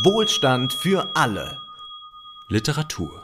Wohlstand 0.00 0.72
für 0.72 1.14
alle. 1.14 1.60
Literatur. 2.48 3.22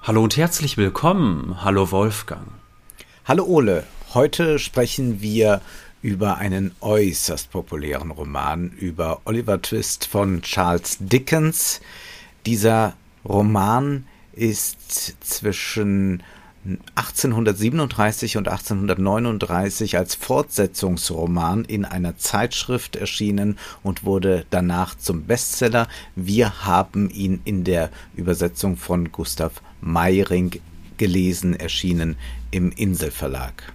Hallo 0.00 0.24
und 0.24 0.38
herzlich 0.38 0.78
willkommen. 0.78 1.62
Hallo 1.62 1.90
Wolfgang. 1.90 2.48
Hallo 3.26 3.44
Ole. 3.44 3.86
Heute 4.14 4.58
sprechen 4.58 5.20
wir 5.20 5.60
über 6.00 6.38
einen 6.38 6.74
äußerst 6.80 7.50
populären 7.50 8.10
Roman 8.10 8.70
über 8.70 9.20
Oliver 9.26 9.60
Twist 9.60 10.06
von 10.06 10.40
Charles 10.40 10.96
Dickens. 10.98 11.82
Dieser 12.46 12.94
Roman 13.28 14.06
ist 14.32 15.22
zwischen 15.22 16.22
1837 16.94 18.36
und 18.36 18.48
1839 18.48 19.96
als 19.96 20.14
Fortsetzungsroman 20.14 21.64
in 21.64 21.86
einer 21.86 22.18
Zeitschrift 22.18 22.96
erschienen 22.96 23.58
und 23.82 24.04
wurde 24.04 24.44
danach 24.50 24.94
zum 24.96 25.24
Bestseller. 25.24 25.88
Wir 26.16 26.66
haben 26.66 27.08
ihn 27.08 27.40
in 27.44 27.64
der 27.64 27.90
Übersetzung 28.14 28.76
von 28.76 29.10
Gustav 29.10 29.62
Meyring 29.80 30.60
gelesen, 30.98 31.54
erschienen 31.54 32.16
im 32.50 32.72
Inselverlag. 32.72 33.72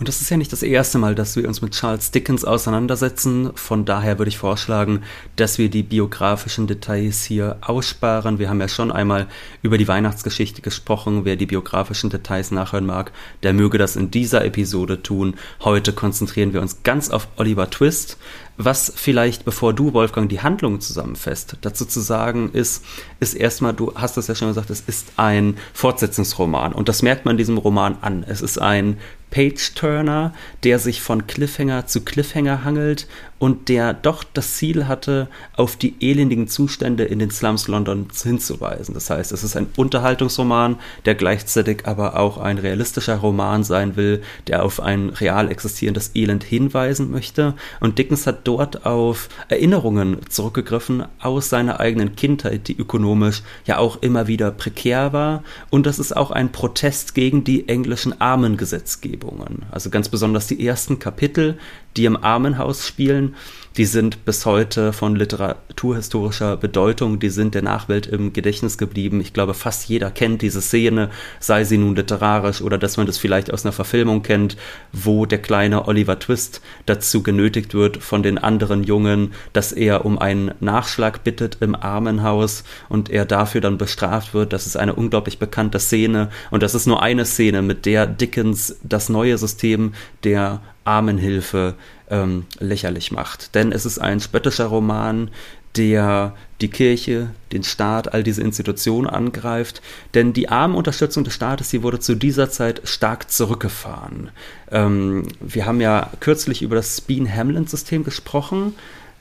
Und 0.00 0.08
das 0.08 0.22
ist 0.22 0.30
ja 0.30 0.38
nicht 0.38 0.50
das 0.50 0.62
erste 0.62 0.96
Mal, 0.96 1.14
dass 1.14 1.36
wir 1.36 1.46
uns 1.46 1.60
mit 1.60 1.72
Charles 1.72 2.10
Dickens 2.10 2.46
auseinandersetzen. 2.46 3.50
Von 3.54 3.84
daher 3.84 4.18
würde 4.18 4.30
ich 4.30 4.38
vorschlagen, 4.38 5.02
dass 5.36 5.58
wir 5.58 5.68
die 5.68 5.82
biografischen 5.82 6.66
Details 6.66 7.22
hier 7.24 7.58
aussparen. 7.60 8.38
Wir 8.38 8.48
haben 8.48 8.62
ja 8.62 8.68
schon 8.68 8.90
einmal 8.90 9.26
über 9.60 9.76
die 9.76 9.88
Weihnachtsgeschichte 9.88 10.62
gesprochen. 10.62 11.26
Wer 11.26 11.36
die 11.36 11.44
biografischen 11.44 12.08
Details 12.08 12.50
nachhören 12.50 12.86
mag, 12.86 13.12
der 13.42 13.52
möge 13.52 13.76
das 13.76 13.94
in 13.94 14.10
dieser 14.10 14.42
Episode 14.42 15.02
tun. 15.02 15.34
Heute 15.60 15.92
konzentrieren 15.92 16.54
wir 16.54 16.62
uns 16.62 16.82
ganz 16.82 17.10
auf 17.10 17.28
Oliver 17.36 17.68
Twist. 17.68 18.16
Was 18.62 18.92
vielleicht, 18.94 19.44
bevor 19.44 19.72
du, 19.72 19.94
Wolfgang, 19.94 20.28
die 20.28 20.40
Handlung 20.40 20.80
zusammenfasst, 20.80 21.56
dazu 21.62 21.86
zu 21.86 22.00
sagen 22.00 22.50
ist, 22.52 22.84
ist 23.18 23.34
erstmal, 23.34 23.72
du 23.72 23.94
hast 23.94 24.18
das 24.18 24.26
ja 24.26 24.34
schon 24.34 24.48
gesagt, 24.48 24.68
es 24.68 24.80
ist 24.80 25.12
ein 25.16 25.56
Fortsetzungsroman. 25.72 26.74
Und 26.74 26.88
das 26.88 27.00
merkt 27.00 27.24
man 27.24 27.38
diesem 27.38 27.56
Roman 27.56 27.96
an. 28.02 28.22
Es 28.26 28.42
ist 28.42 28.58
ein 28.58 28.98
Page-Turner, 29.30 30.32
der 30.64 30.78
sich 30.78 31.00
von 31.00 31.26
Cliffhanger 31.26 31.86
zu 31.86 32.04
Cliffhanger 32.04 32.64
hangelt 32.64 33.06
und 33.40 33.70
der 33.70 33.94
doch 33.94 34.22
das 34.22 34.54
Ziel 34.54 34.86
hatte, 34.86 35.26
auf 35.56 35.74
die 35.74 35.94
elendigen 36.00 36.46
Zustände 36.46 37.04
in 37.04 37.18
den 37.18 37.30
Slums 37.30 37.68
Londons 37.68 38.22
hinzuweisen. 38.22 38.94
Das 38.94 39.08
heißt, 39.08 39.32
es 39.32 39.42
ist 39.42 39.56
ein 39.56 39.66
Unterhaltungsroman, 39.76 40.76
der 41.06 41.14
gleichzeitig 41.14 41.86
aber 41.86 42.18
auch 42.18 42.36
ein 42.36 42.58
realistischer 42.58 43.16
Roman 43.16 43.64
sein 43.64 43.96
will, 43.96 44.22
der 44.46 44.62
auf 44.62 44.78
ein 44.78 45.08
real 45.08 45.50
existierendes 45.50 46.10
Elend 46.14 46.44
hinweisen 46.44 47.10
möchte. 47.10 47.54
Und 47.80 47.98
Dickens 47.98 48.26
hat 48.26 48.40
dort 48.44 48.84
auf 48.84 49.30
Erinnerungen 49.48 50.18
zurückgegriffen 50.28 51.04
aus 51.18 51.48
seiner 51.48 51.80
eigenen 51.80 52.16
Kindheit, 52.16 52.68
die 52.68 52.76
ökonomisch 52.76 53.42
ja 53.64 53.78
auch 53.78 54.02
immer 54.02 54.26
wieder 54.26 54.50
prekär 54.50 55.14
war. 55.14 55.42
Und 55.70 55.86
das 55.86 55.98
ist 55.98 56.14
auch 56.14 56.30
ein 56.30 56.52
Protest 56.52 57.14
gegen 57.14 57.42
die 57.42 57.68
englischen 57.68 58.20
Armengesetzgebungen. 58.20 59.64
Also 59.70 59.88
ganz 59.88 60.10
besonders 60.10 60.46
die 60.46 60.66
ersten 60.66 60.98
Kapitel, 60.98 61.58
die 61.96 62.04
im 62.04 62.16
Armenhaus 62.16 62.86
spielen, 62.86 63.34
die 63.76 63.84
sind 63.84 64.24
bis 64.24 64.46
heute 64.46 64.92
von 64.92 65.14
literaturhistorischer 65.14 66.56
Bedeutung, 66.56 67.20
die 67.20 67.30
sind 67.30 67.54
der 67.54 67.62
Nachwelt 67.62 68.06
im 68.06 68.32
Gedächtnis 68.32 68.78
geblieben. 68.78 69.20
Ich 69.20 69.32
glaube, 69.32 69.54
fast 69.54 69.88
jeder 69.88 70.10
kennt 70.10 70.42
diese 70.42 70.60
Szene, 70.60 71.10
sei 71.38 71.64
sie 71.64 71.78
nun 71.78 71.94
literarisch 71.94 72.62
oder 72.62 72.78
dass 72.78 72.96
man 72.96 73.06
das 73.06 73.18
vielleicht 73.18 73.52
aus 73.52 73.64
einer 73.64 73.72
Verfilmung 73.72 74.22
kennt, 74.22 74.56
wo 74.92 75.24
der 75.24 75.40
kleine 75.40 75.86
Oliver 75.86 76.18
Twist 76.18 76.60
dazu 76.86 77.22
genötigt 77.22 77.72
wird 77.72 77.98
von 77.98 78.22
den 78.22 78.38
anderen 78.38 78.82
Jungen, 78.82 79.32
dass 79.52 79.70
er 79.72 80.04
um 80.04 80.18
einen 80.18 80.52
Nachschlag 80.58 81.22
bittet 81.22 81.58
im 81.60 81.76
Armenhaus 81.76 82.64
und 82.88 83.08
er 83.08 83.24
dafür 83.24 83.60
dann 83.60 83.78
bestraft 83.78 84.34
wird. 84.34 84.52
Das 84.52 84.66
ist 84.66 84.76
eine 84.76 84.94
unglaublich 84.94 85.38
bekannte 85.38 85.78
Szene 85.78 86.30
und 86.50 86.62
das 86.62 86.74
ist 86.74 86.86
nur 86.86 87.02
eine 87.02 87.24
Szene, 87.24 87.62
mit 87.62 87.86
der 87.86 88.06
Dickens 88.06 88.76
das 88.82 89.08
neue 89.08 89.38
System 89.38 89.94
der 90.24 90.60
Armenhilfe 90.84 91.74
ähm, 92.10 92.46
lächerlich 92.58 93.12
macht. 93.12 93.54
Denn 93.54 93.72
es 93.72 93.86
ist 93.86 93.98
ein 93.98 94.20
spöttischer 94.20 94.66
Roman, 94.66 95.30
der 95.76 96.34
die 96.60 96.68
Kirche, 96.68 97.30
den 97.52 97.62
Staat, 97.62 98.12
all 98.12 98.22
diese 98.22 98.42
Institutionen 98.42 99.06
angreift. 99.06 99.80
Denn 100.14 100.32
die 100.32 100.48
Armenunterstützung 100.48 101.24
des 101.24 101.32
Staates, 101.32 101.70
die 101.70 101.82
wurde 101.82 102.00
zu 102.00 102.14
dieser 102.16 102.50
Zeit 102.50 102.82
stark 102.84 103.30
zurückgefahren. 103.30 104.30
Ähm, 104.70 105.28
wir 105.40 105.66
haben 105.66 105.80
ja 105.80 106.10
kürzlich 106.20 106.62
über 106.62 106.76
das 106.76 107.00
Bean-Hamlin-System 107.00 108.04
gesprochen 108.04 108.74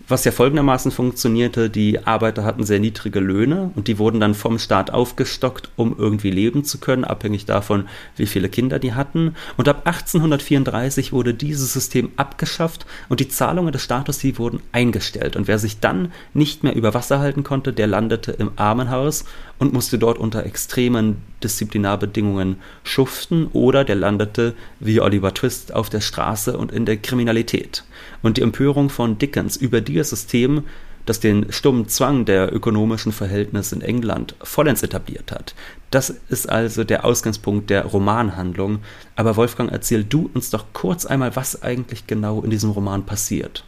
was 0.10 0.26
ja 0.26 0.32
folgendermaßen 0.32 0.92
funktionierte, 0.92 1.70
die 1.70 2.06
Arbeiter 2.06 2.44
hatten 2.44 2.64
sehr 2.64 2.80
niedrige 2.80 3.20
Löhne 3.20 3.72
und 3.76 3.88
die 3.88 4.00
wurden 4.00 4.20
dann 4.20 4.34
vom 4.34 4.58
Staat 4.58 4.92
aufgestockt, 4.92 5.70
um 5.76 5.96
irgendwie 5.98 6.32
leben 6.32 6.64
zu 6.64 6.80
können, 6.80 7.04
abhängig 7.04 7.46
davon, 7.46 7.88
wie 8.16 8.26
viele 8.26 8.50
Kinder 8.50 8.80
die 8.80 8.94
hatten. 8.94 9.36
Und 9.56 9.68
ab 9.68 9.82
1834 9.86 11.14
wurde 11.14 11.34
dieses 11.34 11.74
System 11.74 12.12
abgeschafft 12.16 12.86
und 13.08 13.20
die 13.20 13.30
Zahlungen 13.30 13.72
des 13.72 13.84
Staates, 13.84 14.18
die 14.18 14.38
wurden 14.38 14.62
eingestellt. 14.72 15.36
Und 15.36 15.48
wer 15.48 15.60
sich 15.60 15.80
dann 15.80 16.12
nicht 16.34 16.64
mehr 16.64 16.76
über 16.76 16.94
Wasser 16.94 17.20
halten 17.20 17.44
konnte, 17.44 17.72
der 17.72 17.88
landete 17.88 18.32
im 18.32 18.52
Armenhaus 18.56 19.26
und 19.60 19.74
musste 19.74 20.00
dort 20.00 20.18
unter 20.18 20.44
extremen 20.46 21.18
Disziplinarbedingungen 21.44 22.58
schuften 22.84 23.48
oder 23.54 23.84
der 23.84 23.96
landete 23.96 24.56
wie 24.80 25.00
Oliver 25.02 25.34
Twist 25.34 25.74
auf 25.74 25.90
der 25.90 26.02
Straße 26.02 26.58
und 26.58 26.72
in 26.72 26.86
der 26.86 26.98
Kriminalität. 26.98 27.84
Und 28.22 28.38
die 28.38 28.42
Empörung 28.42 28.90
von 28.90 29.18
Dickens 29.18 29.56
über 29.56 29.82
dieses 29.82 30.10
System, 30.10 30.64
das 31.06 31.20
den 31.20 31.52
stummen 31.52 31.88
Zwang 31.88 32.26
der 32.26 32.54
ökonomischen 32.54 33.12
Verhältnisse 33.12 33.76
in 33.76 33.82
England 33.82 34.36
vollends 34.44 34.84
etabliert 34.84 35.32
hat. 35.32 35.56
Das 35.90 36.14
ist 36.30 36.50
also 36.50 36.84
der 36.84 37.06
Ausgangspunkt 37.06 37.70
der 37.70 37.86
Romanhandlung. 37.86 38.80
Aber 39.16 39.36
Wolfgang, 39.36 39.72
erzähl 39.72 40.04
du 40.04 40.30
uns 40.34 40.50
doch 40.50 40.66
kurz 40.74 41.06
einmal, 41.06 41.36
was 41.36 41.64
eigentlich 41.64 42.06
genau 42.06 42.42
in 42.42 42.50
diesem 42.50 42.72
Roman 42.72 43.06
passiert. 43.06 43.64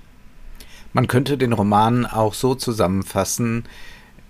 Man 0.93 1.07
könnte 1.07 1.37
den 1.37 1.53
Roman 1.53 2.05
auch 2.05 2.33
so 2.33 2.53
zusammenfassen, 2.53 3.63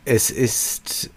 es 0.05 0.29
ist 0.29 1.09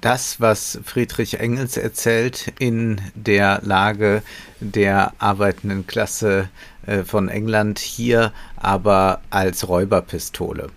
das, 0.00 0.40
was 0.40 0.78
Friedrich 0.84 1.40
Engels 1.40 1.76
erzählt 1.76 2.52
in 2.58 3.00
der 3.14 3.60
Lage 3.62 4.22
der 4.60 5.12
arbeitenden 5.18 5.86
Klasse 5.86 6.48
äh, 6.86 7.04
von 7.04 7.28
England, 7.28 7.78
hier 7.78 8.32
aber 8.56 9.20
als 9.30 9.68
Räuberpistole. 9.68 10.70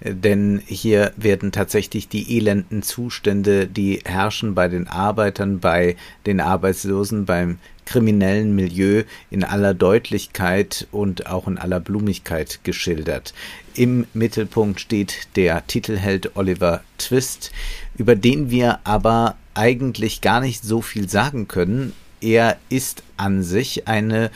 Denn 0.00 0.60
hier 0.66 1.12
werden 1.16 1.52
tatsächlich 1.52 2.08
die 2.08 2.36
elenden 2.36 2.82
Zustände, 2.82 3.66
die 3.66 4.00
herrschen 4.04 4.54
bei 4.54 4.68
den 4.68 4.88
Arbeitern, 4.88 5.60
bei 5.60 5.96
den 6.26 6.40
Arbeitslosen, 6.40 7.24
beim 7.24 7.58
kriminellen 7.86 8.54
Milieu 8.54 9.04
in 9.30 9.44
aller 9.44 9.74
Deutlichkeit 9.74 10.86
und 10.90 11.26
auch 11.26 11.46
in 11.46 11.58
aller 11.58 11.80
Blumigkeit 11.80 12.60
geschildert. 12.64 13.34
Im 13.74 14.06
Mittelpunkt 14.14 14.80
steht 14.80 15.28
der 15.36 15.66
Titelheld 15.66 16.36
Oliver 16.36 16.82
Twist, 16.98 17.52
über 17.96 18.16
den 18.16 18.50
wir 18.50 18.80
aber 18.84 19.36
eigentlich 19.54 20.20
gar 20.20 20.40
nicht 20.40 20.64
so 20.64 20.80
viel 20.82 21.08
sagen 21.08 21.48
können. 21.48 21.92
Er 22.20 22.56
ist 22.68 23.02
an 23.16 23.42
sich 23.42 23.86
eine 23.86 24.30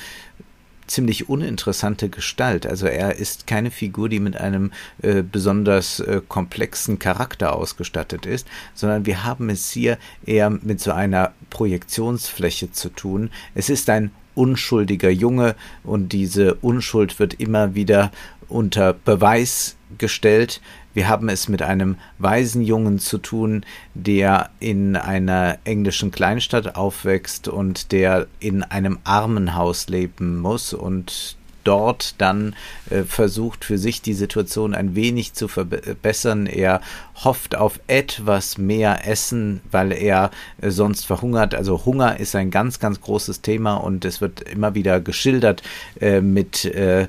ziemlich 0.88 1.28
uninteressante 1.28 2.08
Gestalt. 2.08 2.66
Also 2.66 2.86
er 2.86 3.16
ist 3.16 3.46
keine 3.46 3.70
Figur, 3.70 4.08
die 4.08 4.20
mit 4.20 4.36
einem 4.36 4.72
äh, 5.02 5.22
besonders 5.22 6.00
äh, 6.00 6.20
komplexen 6.26 6.98
Charakter 6.98 7.54
ausgestattet 7.54 8.26
ist, 8.26 8.48
sondern 8.74 9.06
wir 9.06 9.24
haben 9.24 9.50
es 9.50 9.70
hier 9.70 9.98
eher 10.26 10.50
mit 10.50 10.80
so 10.80 10.92
einer 10.92 11.32
Projektionsfläche 11.50 12.72
zu 12.72 12.88
tun. 12.88 13.30
Es 13.54 13.70
ist 13.70 13.88
ein 13.90 14.10
unschuldiger 14.34 15.10
Junge 15.10 15.56
und 15.84 16.12
diese 16.12 16.54
Unschuld 16.54 17.18
wird 17.18 17.34
immer 17.34 17.74
wieder 17.74 18.10
unter 18.48 18.92
Beweis 18.92 19.76
gestellt. 19.98 20.60
Wir 20.98 21.08
haben 21.08 21.28
es 21.28 21.48
mit 21.48 21.62
einem 21.62 21.94
Waisenjungen 22.18 22.98
zu 22.98 23.18
tun, 23.18 23.64
der 23.94 24.50
in 24.58 24.96
einer 24.96 25.58
englischen 25.62 26.10
Kleinstadt 26.10 26.74
aufwächst 26.74 27.46
und 27.46 27.92
der 27.92 28.26
in 28.40 28.64
einem 28.64 28.98
Armenhaus 29.04 29.88
leben 29.88 30.40
muss 30.40 30.72
und 30.72 31.36
dort 31.62 32.16
dann 32.18 32.56
äh, 32.90 33.04
versucht 33.04 33.64
für 33.64 33.78
sich 33.78 34.02
die 34.02 34.12
Situation 34.12 34.74
ein 34.74 34.96
wenig 34.96 35.34
zu 35.34 35.46
verbessern. 35.46 36.46
Er 36.46 36.80
hofft 37.14 37.54
auf 37.54 37.78
etwas 37.86 38.58
mehr 38.58 39.06
Essen, 39.06 39.60
weil 39.70 39.92
er 39.92 40.32
äh, 40.60 40.70
sonst 40.70 41.06
verhungert. 41.06 41.54
Also 41.54 41.84
Hunger 41.84 42.18
ist 42.18 42.34
ein 42.34 42.50
ganz, 42.50 42.80
ganz 42.80 43.00
großes 43.00 43.40
Thema 43.40 43.74
und 43.76 44.04
es 44.04 44.20
wird 44.20 44.40
immer 44.40 44.74
wieder 44.74 45.00
geschildert 45.00 45.62
äh, 46.00 46.20
mit 46.20 46.64
äh, 46.64 47.06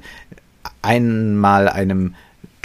einmal 0.83 1.67
einem 1.67 2.13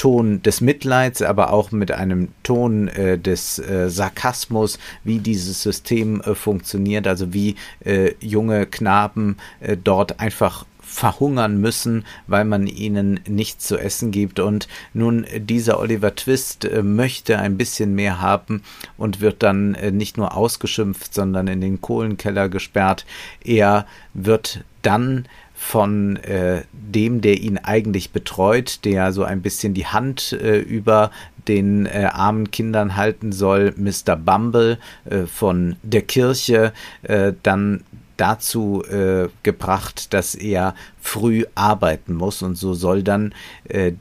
Ton 0.04 0.42
des 0.42 0.60
Mitleids, 0.60 1.22
aber 1.22 1.50
auch 1.50 1.72
mit 1.72 1.90
einem 1.90 2.28
Ton 2.42 2.88
äh, 2.88 3.18
des 3.18 3.58
äh, 3.58 3.88
Sarkasmus, 3.88 4.78
wie 5.02 5.18
dieses 5.18 5.62
System 5.62 6.20
äh, 6.20 6.34
funktioniert, 6.34 7.06
also 7.06 7.32
wie 7.32 7.54
äh, 7.86 8.12
junge 8.20 8.66
Knaben 8.66 9.38
äh, 9.60 9.78
dort 9.82 10.20
einfach 10.20 10.66
verhungern 10.82 11.58
müssen, 11.58 12.04
weil 12.26 12.44
man 12.44 12.66
ihnen 12.66 13.20
nichts 13.26 13.66
zu 13.66 13.78
essen 13.78 14.10
gibt. 14.10 14.40
Und 14.40 14.68
nun, 14.92 15.24
dieser 15.38 15.80
Oliver 15.80 16.14
Twist 16.14 16.66
äh, 16.66 16.82
möchte 16.82 17.38
ein 17.38 17.56
bisschen 17.56 17.94
mehr 17.94 18.20
haben 18.20 18.62
und 18.98 19.22
wird 19.22 19.42
dann 19.42 19.74
äh, 19.74 19.90
nicht 19.90 20.18
nur 20.18 20.36
ausgeschimpft, 20.36 21.14
sondern 21.14 21.48
in 21.48 21.62
den 21.62 21.80
Kohlenkeller 21.80 22.50
gesperrt. 22.50 23.06
Er 23.42 23.86
wird 24.12 24.64
dann 24.82 25.24
von 25.64 26.16
äh, 26.16 26.62
dem, 26.72 27.22
der 27.22 27.40
ihn 27.40 27.56
eigentlich 27.56 28.10
betreut, 28.10 28.84
der 28.84 29.12
so 29.12 29.24
ein 29.24 29.40
bisschen 29.40 29.72
die 29.72 29.86
Hand 29.86 30.32
äh, 30.32 30.58
über 30.58 31.10
den 31.48 31.86
äh, 31.86 32.10
armen 32.12 32.50
Kindern 32.50 32.96
halten 32.96 33.32
soll, 33.32 33.74
Mr. 33.78 34.14
Bumble 34.14 34.78
äh, 35.06 35.22
von 35.22 35.76
der 35.82 36.02
Kirche, 36.02 36.74
äh, 37.02 37.32
dann 37.42 37.82
dazu 38.18 38.84
äh, 38.84 39.28
gebracht, 39.42 40.12
dass 40.12 40.34
er 40.34 40.74
früh 41.00 41.44
arbeiten 41.54 42.14
muss 42.14 42.42
und 42.42 42.56
so 42.56 42.74
soll 42.74 43.02
dann 43.02 43.34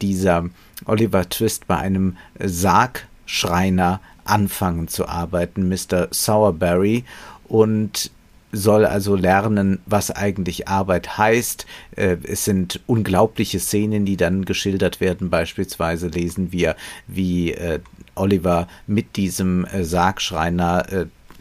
dieser 0.01 0.49
Oliver 0.85 1.27
Twist 1.27 1.65
bei 1.65 1.77
einem 1.77 2.17
Sargschreiner 2.39 4.01
anfangen 4.25 4.87
zu 4.87 5.07
arbeiten, 5.07 5.67
Mr. 5.67 6.09
Sourberry 6.11 7.05
und 7.47 8.11
soll 8.53 8.85
also 8.85 9.15
lernen, 9.15 9.79
was 9.85 10.11
eigentlich 10.11 10.67
Arbeit 10.69 11.17
heißt. 11.17 11.65
Äh, 11.97 12.17
es 12.23 12.45
sind 12.45 12.79
unglaubliche 12.85 13.59
Szenen, 13.59 14.05
die 14.05 14.15
dann 14.15 14.45
geschildert 14.45 15.01
werden. 15.01 15.29
Beispielsweise 15.29 16.07
lesen 16.07 16.53
wir, 16.53 16.75
wie 17.07 17.51
äh, 17.51 17.79
Oliver 18.15 18.67
mit 18.87 19.17
diesem 19.17 19.65
äh, 19.65 19.83
Sargschreiner 19.83 20.85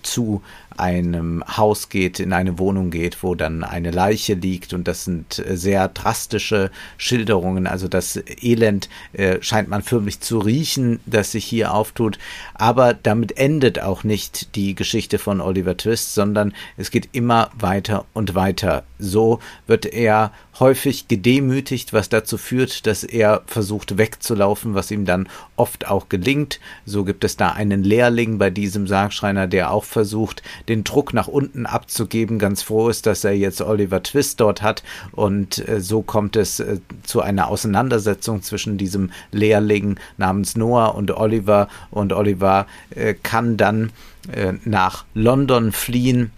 zu 0.02 0.42
einem 0.76 1.44
Haus 1.56 1.88
geht, 1.88 2.20
in 2.20 2.32
eine 2.32 2.58
Wohnung 2.58 2.90
geht, 2.90 3.22
wo 3.22 3.34
dann 3.34 3.64
eine 3.64 3.90
Leiche 3.90 4.34
liegt 4.34 4.72
und 4.72 4.88
das 4.88 5.04
sind 5.04 5.38
äh, 5.38 5.56
sehr 5.56 5.88
drastische 5.88 6.70
Schilderungen. 6.96 7.66
Also 7.66 7.88
das 7.88 8.18
Elend 8.40 8.88
äh, 9.12 9.38
scheint 9.40 9.68
man 9.68 9.82
förmlich 9.82 10.20
zu 10.20 10.38
riechen, 10.38 11.00
das 11.06 11.32
sich 11.32 11.44
hier 11.44 11.74
auftut. 11.74 12.18
Aber 12.54 12.94
damit 12.94 13.36
endet 13.38 13.80
auch 13.80 14.04
nicht 14.04 14.54
die 14.56 14.74
Geschichte 14.74 15.18
von 15.18 15.40
Oliver 15.40 15.76
Twist, 15.76 16.14
sondern 16.14 16.54
es 16.76 16.90
geht 16.90 17.08
immer 17.12 17.50
weiter 17.58 18.04
und 18.12 18.34
weiter. 18.34 18.84
So 18.98 19.40
wird 19.66 19.86
er 19.86 20.32
häufig 20.60 21.08
gedemütigt, 21.08 21.92
was 21.92 22.08
dazu 22.08 22.36
führt, 22.36 22.86
dass 22.86 23.04
er 23.04 23.42
versucht 23.46 23.96
wegzulaufen, 23.98 24.74
was 24.74 24.90
ihm 24.90 25.04
dann 25.04 25.28
oft 25.56 25.88
auch 25.88 26.08
gelingt. 26.08 26.60
So 26.84 27.04
gibt 27.04 27.24
es 27.24 27.36
da 27.36 27.50
einen 27.50 27.82
Lehrling 27.82 28.38
bei 28.38 28.50
diesem 28.50 28.86
Sargschreiner, 28.86 29.46
der 29.46 29.70
auch 29.70 29.84
versucht, 29.84 30.42
den 30.68 30.84
Druck 30.84 31.14
nach 31.14 31.28
unten 31.28 31.66
abzugeben, 31.66 32.38
ganz 32.38 32.62
froh 32.62 32.88
ist, 32.88 33.06
dass 33.06 33.24
er 33.24 33.32
jetzt 33.32 33.60
Oliver 33.62 34.02
Twist 34.02 34.40
dort 34.40 34.62
hat 34.62 34.82
und 35.12 35.66
äh, 35.68 35.80
so 35.80 36.02
kommt 36.02 36.36
es 36.36 36.60
äh, 36.60 36.78
zu 37.02 37.22
einer 37.22 37.48
Auseinandersetzung 37.48 38.42
zwischen 38.42 38.78
diesem 38.78 39.10
Lehrling 39.30 39.96
namens 40.18 40.56
Noah 40.56 40.94
und 40.94 41.10
Oliver 41.10 41.68
und 41.90 42.12
Oliver 42.12 42.66
äh, 42.90 43.14
kann 43.14 43.56
dann 43.56 43.90
äh, 44.32 44.52
nach 44.64 45.04
London 45.14 45.72
fliehen. 45.72 46.30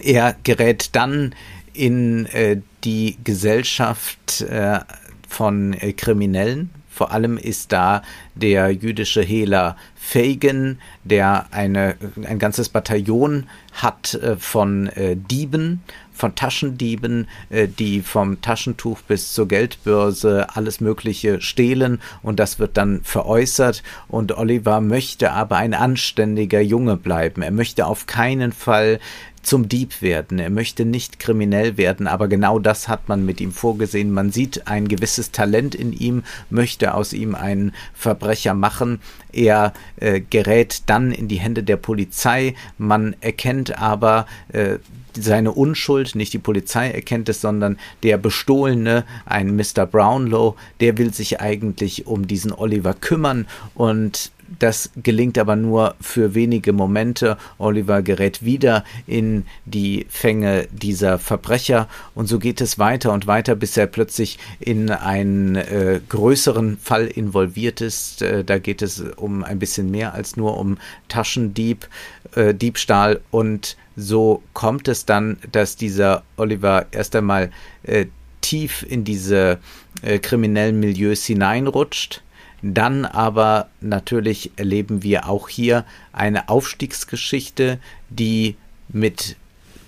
Er 0.00 0.36
gerät 0.42 0.90
dann 0.94 1.34
in 1.72 2.26
äh, 2.26 2.60
die 2.84 3.18
Gesellschaft 3.24 4.42
äh, 4.42 4.80
von 5.28 5.76
Kriminellen, 5.96 6.70
vor 6.98 7.12
allem 7.12 7.38
ist 7.38 7.70
da 7.70 8.02
der 8.34 8.72
jüdische 8.72 9.22
Hehler 9.22 9.76
Fagan, 9.94 10.80
der 11.04 11.46
eine, 11.52 11.94
ein 12.26 12.40
ganzes 12.40 12.70
Bataillon 12.70 13.46
hat 13.72 14.14
äh, 14.14 14.36
von 14.36 14.88
äh, 14.88 15.14
Dieben, 15.14 15.84
von 16.12 16.34
Taschendieben, 16.34 17.28
äh, 17.50 17.68
die 17.68 18.00
vom 18.00 18.40
Taschentuch 18.40 19.00
bis 19.02 19.32
zur 19.32 19.46
Geldbörse 19.46 20.48
alles 20.56 20.80
Mögliche 20.80 21.40
stehlen 21.40 22.00
und 22.24 22.40
das 22.40 22.58
wird 22.58 22.76
dann 22.76 23.02
veräußert. 23.04 23.84
Und 24.08 24.36
Oliver 24.36 24.80
möchte 24.80 25.30
aber 25.30 25.58
ein 25.58 25.74
anständiger 25.74 26.60
Junge 26.60 26.96
bleiben. 26.96 27.42
Er 27.42 27.52
möchte 27.52 27.86
auf 27.86 28.06
keinen 28.06 28.50
Fall 28.50 28.98
zum 29.42 29.68
Dieb 29.68 30.02
werden. 30.02 30.38
Er 30.38 30.50
möchte 30.50 30.84
nicht 30.84 31.18
kriminell 31.18 31.76
werden, 31.76 32.06
aber 32.06 32.28
genau 32.28 32.58
das 32.58 32.88
hat 32.88 33.08
man 33.08 33.24
mit 33.24 33.40
ihm 33.40 33.52
vorgesehen. 33.52 34.12
Man 34.12 34.30
sieht 34.30 34.66
ein 34.68 34.88
gewisses 34.88 35.30
Talent 35.30 35.74
in 35.74 35.92
ihm, 35.92 36.22
möchte 36.50 36.94
aus 36.94 37.12
ihm 37.12 37.34
einen 37.34 37.72
Verbrecher 37.94 38.54
machen. 38.54 39.00
Er 39.32 39.72
äh, 39.96 40.20
gerät 40.20 40.82
dann 40.86 41.12
in 41.12 41.28
die 41.28 41.40
Hände 41.40 41.62
der 41.62 41.76
Polizei. 41.76 42.54
Man 42.76 43.16
erkennt 43.20 43.78
aber 43.78 44.26
äh, 44.52 44.78
seine 45.14 45.52
Unschuld, 45.52 46.14
nicht 46.14 46.32
die 46.32 46.38
Polizei 46.38 46.90
erkennt 46.90 47.28
es, 47.28 47.40
sondern 47.40 47.78
der 48.02 48.18
Bestohlene, 48.18 49.04
ein 49.26 49.56
Mr. 49.56 49.86
Brownlow, 49.86 50.56
der 50.80 50.98
will 50.98 51.12
sich 51.12 51.40
eigentlich 51.40 52.06
um 52.06 52.26
diesen 52.26 52.52
Oliver 52.52 52.94
kümmern 52.94 53.46
und 53.74 54.30
das 54.58 54.90
gelingt 54.96 55.38
aber 55.38 55.56
nur 55.56 55.94
für 56.00 56.34
wenige 56.34 56.72
Momente. 56.72 57.36
Oliver 57.58 58.02
gerät 58.02 58.44
wieder 58.44 58.84
in 59.06 59.44
die 59.64 60.06
Fänge 60.08 60.68
dieser 60.70 61.18
Verbrecher 61.18 61.88
und 62.14 62.26
so 62.26 62.38
geht 62.38 62.60
es 62.60 62.78
weiter 62.78 63.12
und 63.12 63.26
weiter, 63.26 63.54
bis 63.54 63.76
er 63.76 63.86
plötzlich 63.86 64.38
in 64.60 64.90
einen 64.90 65.56
äh, 65.56 66.00
größeren 66.08 66.78
Fall 66.78 67.06
involviert 67.06 67.80
ist. 67.80 68.22
Äh, 68.22 68.44
da 68.44 68.58
geht 68.58 68.82
es 68.82 69.00
um 69.00 69.44
ein 69.44 69.58
bisschen 69.58 69.90
mehr 69.90 70.14
als 70.14 70.36
nur 70.36 70.58
um 70.58 70.78
Taschendieb, 71.08 71.88
äh, 72.34 72.54
Diebstahl 72.54 73.20
und 73.30 73.76
so 73.96 74.42
kommt 74.52 74.88
es 74.88 75.04
dann, 75.04 75.38
dass 75.50 75.76
dieser 75.76 76.22
Oliver 76.36 76.86
erst 76.92 77.16
einmal 77.16 77.50
äh, 77.82 78.06
tief 78.40 78.86
in 78.88 79.04
diese 79.04 79.58
äh, 80.02 80.18
kriminellen 80.18 80.78
Milieus 80.78 81.24
hineinrutscht 81.24 82.22
dann 82.62 83.04
aber 83.04 83.68
natürlich 83.80 84.50
erleben 84.56 85.02
wir 85.02 85.28
auch 85.28 85.48
hier 85.48 85.84
eine 86.12 86.48
Aufstiegsgeschichte, 86.48 87.78
die 88.08 88.56
mit 88.88 89.36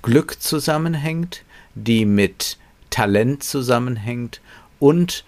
Glück 0.03 0.41
zusammenhängt, 0.41 1.43
die 1.75 2.05
mit 2.05 2.59
Talent 2.91 3.43
zusammenhängt 3.43 4.41
und 4.79 5.25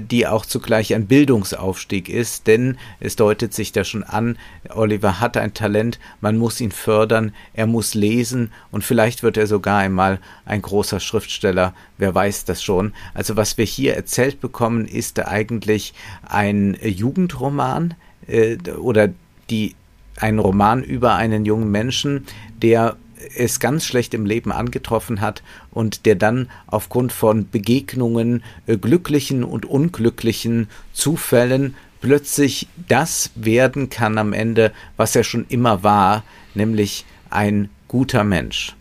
die 0.00 0.26
auch 0.26 0.46
zugleich 0.46 0.94
ein 0.94 1.06
Bildungsaufstieg 1.06 2.08
ist, 2.08 2.46
denn 2.46 2.78
es 3.00 3.16
deutet 3.16 3.52
sich 3.52 3.72
da 3.72 3.84
schon 3.84 4.02
an, 4.02 4.38
Oliver 4.70 5.20
hat 5.20 5.36
ein 5.36 5.54
Talent, 5.54 5.98
man 6.20 6.38
muss 6.38 6.60
ihn 6.60 6.72
fördern, 6.72 7.34
er 7.52 7.66
muss 7.66 7.94
lesen 7.94 8.52
und 8.70 8.84
vielleicht 8.84 9.22
wird 9.22 9.36
er 9.36 9.46
sogar 9.46 9.78
einmal 9.78 10.18
ein 10.44 10.62
großer 10.62 11.00
Schriftsteller, 11.00 11.74
wer 11.98 12.14
weiß 12.14 12.44
das 12.44 12.62
schon. 12.62 12.92
Also 13.12 13.36
was 13.36 13.58
wir 13.58 13.64
hier 13.64 13.94
erzählt 13.94 14.40
bekommen, 14.40 14.86
ist 14.86 15.20
eigentlich 15.20 15.94
ein 16.22 16.76
Jugendroman 16.82 17.94
äh, 18.26 18.56
oder 18.70 19.10
die 19.50 19.74
ein 20.20 20.38
Roman 20.38 20.82
über 20.82 21.16
einen 21.16 21.44
jungen 21.44 21.70
Menschen, 21.70 22.26
der 22.62 22.96
es 23.36 23.60
ganz 23.60 23.84
schlecht 23.84 24.14
im 24.14 24.26
Leben 24.26 24.52
angetroffen 24.52 25.20
hat 25.20 25.42
und 25.70 26.06
der 26.06 26.14
dann 26.14 26.50
aufgrund 26.66 27.12
von 27.12 27.48
Begegnungen, 27.50 28.42
äh, 28.66 28.76
glücklichen 28.76 29.44
und 29.44 29.66
unglücklichen 29.66 30.68
Zufällen 30.92 31.74
plötzlich 32.00 32.68
das 32.88 33.30
werden 33.34 33.88
kann 33.88 34.18
am 34.18 34.32
Ende, 34.32 34.72
was 34.96 35.16
er 35.16 35.24
schon 35.24 35.46
immer 35.48 35.82
war, 35.82 36.22
nämlich 36.54 37.06
ein 37.30 37.70
guter 37.88 38.24
Mensch. 38.24 38.74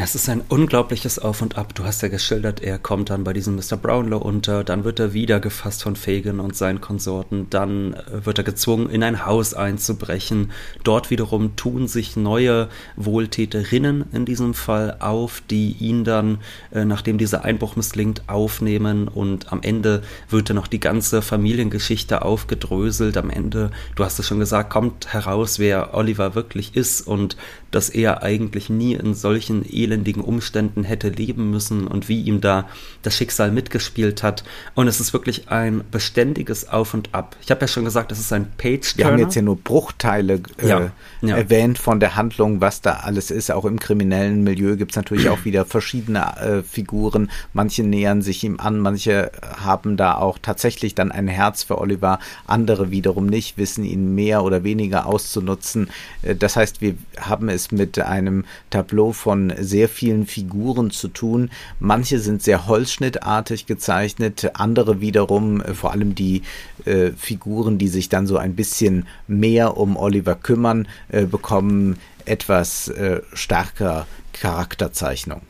Es 0.00 0.14
ist 0.14 0.28
ein 0.28 0.42
unglaubliches 0.48 1.18
Auf 1.18 1.42
und 1.42 1.58
Ab. 1.58 1.74
Du 1.74 1.82
hast 1.82 2.02
ja 2.02 2.08
geschildert, 2.08 2.62
er 2.62 2.78
kommt 2.78 3.10
dann 3.10 3.24
bei 3.24 3.32
diesem 3.32 3.56
Mr. 3.56 3.76
Brownlow 3.76 4.22
unter, 4.22 4.62
dann 4.62 4.84
wird 4.84 5.00
er 5.00 5.12
wieder 5.12 5.40
gefasst 5.40 5.82
von 5.82 5.96
Fagin 5.96 6.38
und 6.38 6.54
seinen 6.54 6.80
Konsorten, 6.80 7.50
dann 7.50 7.94
äh, 7.94 8.24
wird 8.24 8.38
er 8.38 8.44
gezwungen, 8.44 8.90
in 8.90 9.02
ein 9.02 9.26
Haus 9.26 9.54
einzubrechen. 9.54 10.52
Dort 10.84 11.10
wiederum 11.10 11.56
tun 11.56 11.88
sich 11.88 12.16
neue 12.16 12.68
Wohltäterinnen 12.94 14.04
in 14.12 14.24
diesem 14.24 14.54
Fall 14.54 14.98
auf, 15.00 15.42
die 15.50 15.72
ihn 15.80 16.04
dann, 16.04 16.38
äh, 16.70 16.84
nachdem 16.84 17.18
dieser 17.18 17.44
Einbruch 17.44 17.74
misslingt, 17.74 18.22
aufnehmen 18.28 19.08
und 19.08 19.52
am 19.52 19.62
Ende 19.62 20.02
wird 20.30 20.48
dann 20.48 20.54
noch 20.54 20.68
die 20.68 20.78
ganze 20.78 21.22
Familiengeschichte 21.22 22.22
aufgedröselt. 22.22 23.16
Am 23.16 23.30
Ende, 23.30 23.72
du 23.96 24.04
hast 24.04 24.20
es 24.20 24.28
schon 24.28 24.38
gesagt, 24.38 24.70
kommt 24.70 25.12
heraus, 25.12 25.58
wer 25.58 25.92
Oliver 25.94 26.36
wirklich 26.36 26.76
ist 26.76 27.00
und 27.00 27.36
dass 27.72 27.90
er 27.90 28.22
eigentlich 28.22 28.70
nie 28.70 28.94
in 28.94 29.14
solchen 29.14 29.64
elendigen 29.88 30.20
Umständen 30.22 30.84
hätte 30.84 31.08
leben 31.08 31.50
müssen 31.50 31.86
und 31.86 32.08
wie 32.08 32.22
ihm 32.22 32.40
da 32.40 32.68
das 33.02 33.16
Schicksal 33.16 33.50
mitgespielt 33.50 34.22
hat. 34.22 34.44
Und 34.74 34.86
es 34.86 35.00
ist 35.00 35.12
wirklich 35.12 35.48
ein 35.48 35.82
beständiges 35.90 36.68
Auf 36.68 36.94
und 36.94 37.14
Ab. 37.14 37.36
Ich 37.42 37.50
habe 37.50 37.62
ja 37.62 37.68
schon 37.68 37.84
gesagt, 37.84 38.12
es 38.12 38.20
ist 38.20 38.32
ein 38.32 38.50
page 38.58 38.80
-Turner. 38.80 38.98
Wir 38.98 39.06
haben 39.06 39.18
jetzt 39.18 39.34
ja 39.34 39.42
nur 39.42 39.56
Bruchteile 39.56 40.40
äh, 40.58 40.68
ja, 40.68 40.90
ja. 41.22 41.36
erwähnt 41.36 41.78
von 41.78 42.00
der 42.00 42.16
Handlung, 42.16 42.60
was 42.60 42.82
da 42.82 43.00
alles 43.04 43.30
ist. 43.30 43.50
Auch 43.50 43.64
im 43.64 43.78
kriminellen 43.78 44.44
Milieu 44.44 44.76
gibt 44.76 44.92
es 44.92 44.96
natürlich 44.96 45.28
auch 45.28 45.44
wieder 45.44 45.64
verschiedene 45.64 46.36
äh, 46.36 46.62
Figuren. 46.62 47.30
Manche 47.52 47.82
nähern 47.82 48.20
sich 48.20 48.44
ihm 48.44 48.60
an, 48.60 48.78
manche 48.78 49.30
haben 49.42 49.96
da 49.96 50.16
auch 50.16 50.38
tatsächlich 50.40 50.94
dann 50.94 51.12
ein 51.12 51.28
Herz 51.28 51.62
für 51.62 51.78
Oliver, 51.78 52.18
andere 52.46 52.90
wiederum 52.90 53.26
nicht, 53.26 53.56
wissen 53.56 53.84
ihn 53.84 54.14
mehr 54.14 54.42
oder 54.44 54.64
weniger 54.64 55.06
auszunutzen. 55.06 55.88
Äh, 56.22 56.34
das 56.34 56.56
heißt, 56.56 56.80
wir 56.80 56.94
haben 57.18 57.48
es 57.48 57.72
mit 57.72 57.98
einem 57.98 58.44
Tableau 58.70 59.12
von 59.12 59.52
sehr 59.58 59.77
sehr 59.78 59.88
vielen 59.88 60.26
Figuren 60.26 60.90
zu 60.90 61.06
tun. 61.06 61.50
Manche 61.78 62.18
sind 62.18 62.42
sehr 62.42 62.66
holzschnittartig 62.66 63.66
gezeichnet, 63.66 64.50
andere 64.54 65.00
wiederum, 65.00 65.60
äh, 65.60 65.72
vor 65.72 65.92
allem 65.92 66.16
die 66.16 66.42
äh, 66.84 67.12
Figuren, 67.16 67.78
die 67.78 67.86
sich 67.86 68.08
dann 68.08 68.26
so 68.26 68.38
ein 68.38 68.56
bisschen 68.56 69.06
mehr 69.28 69.76
um 69.76 69.96
Oliver 69.96 70.34
kümmern, 70.34 70.88
äh, 71.10 71.26
bekommen 71.26 71.96
etwas 72.24 72.88
äh, 72.88 73.20
stärker 73.32 74.08
Charakterzeichnung. 74.32 75.42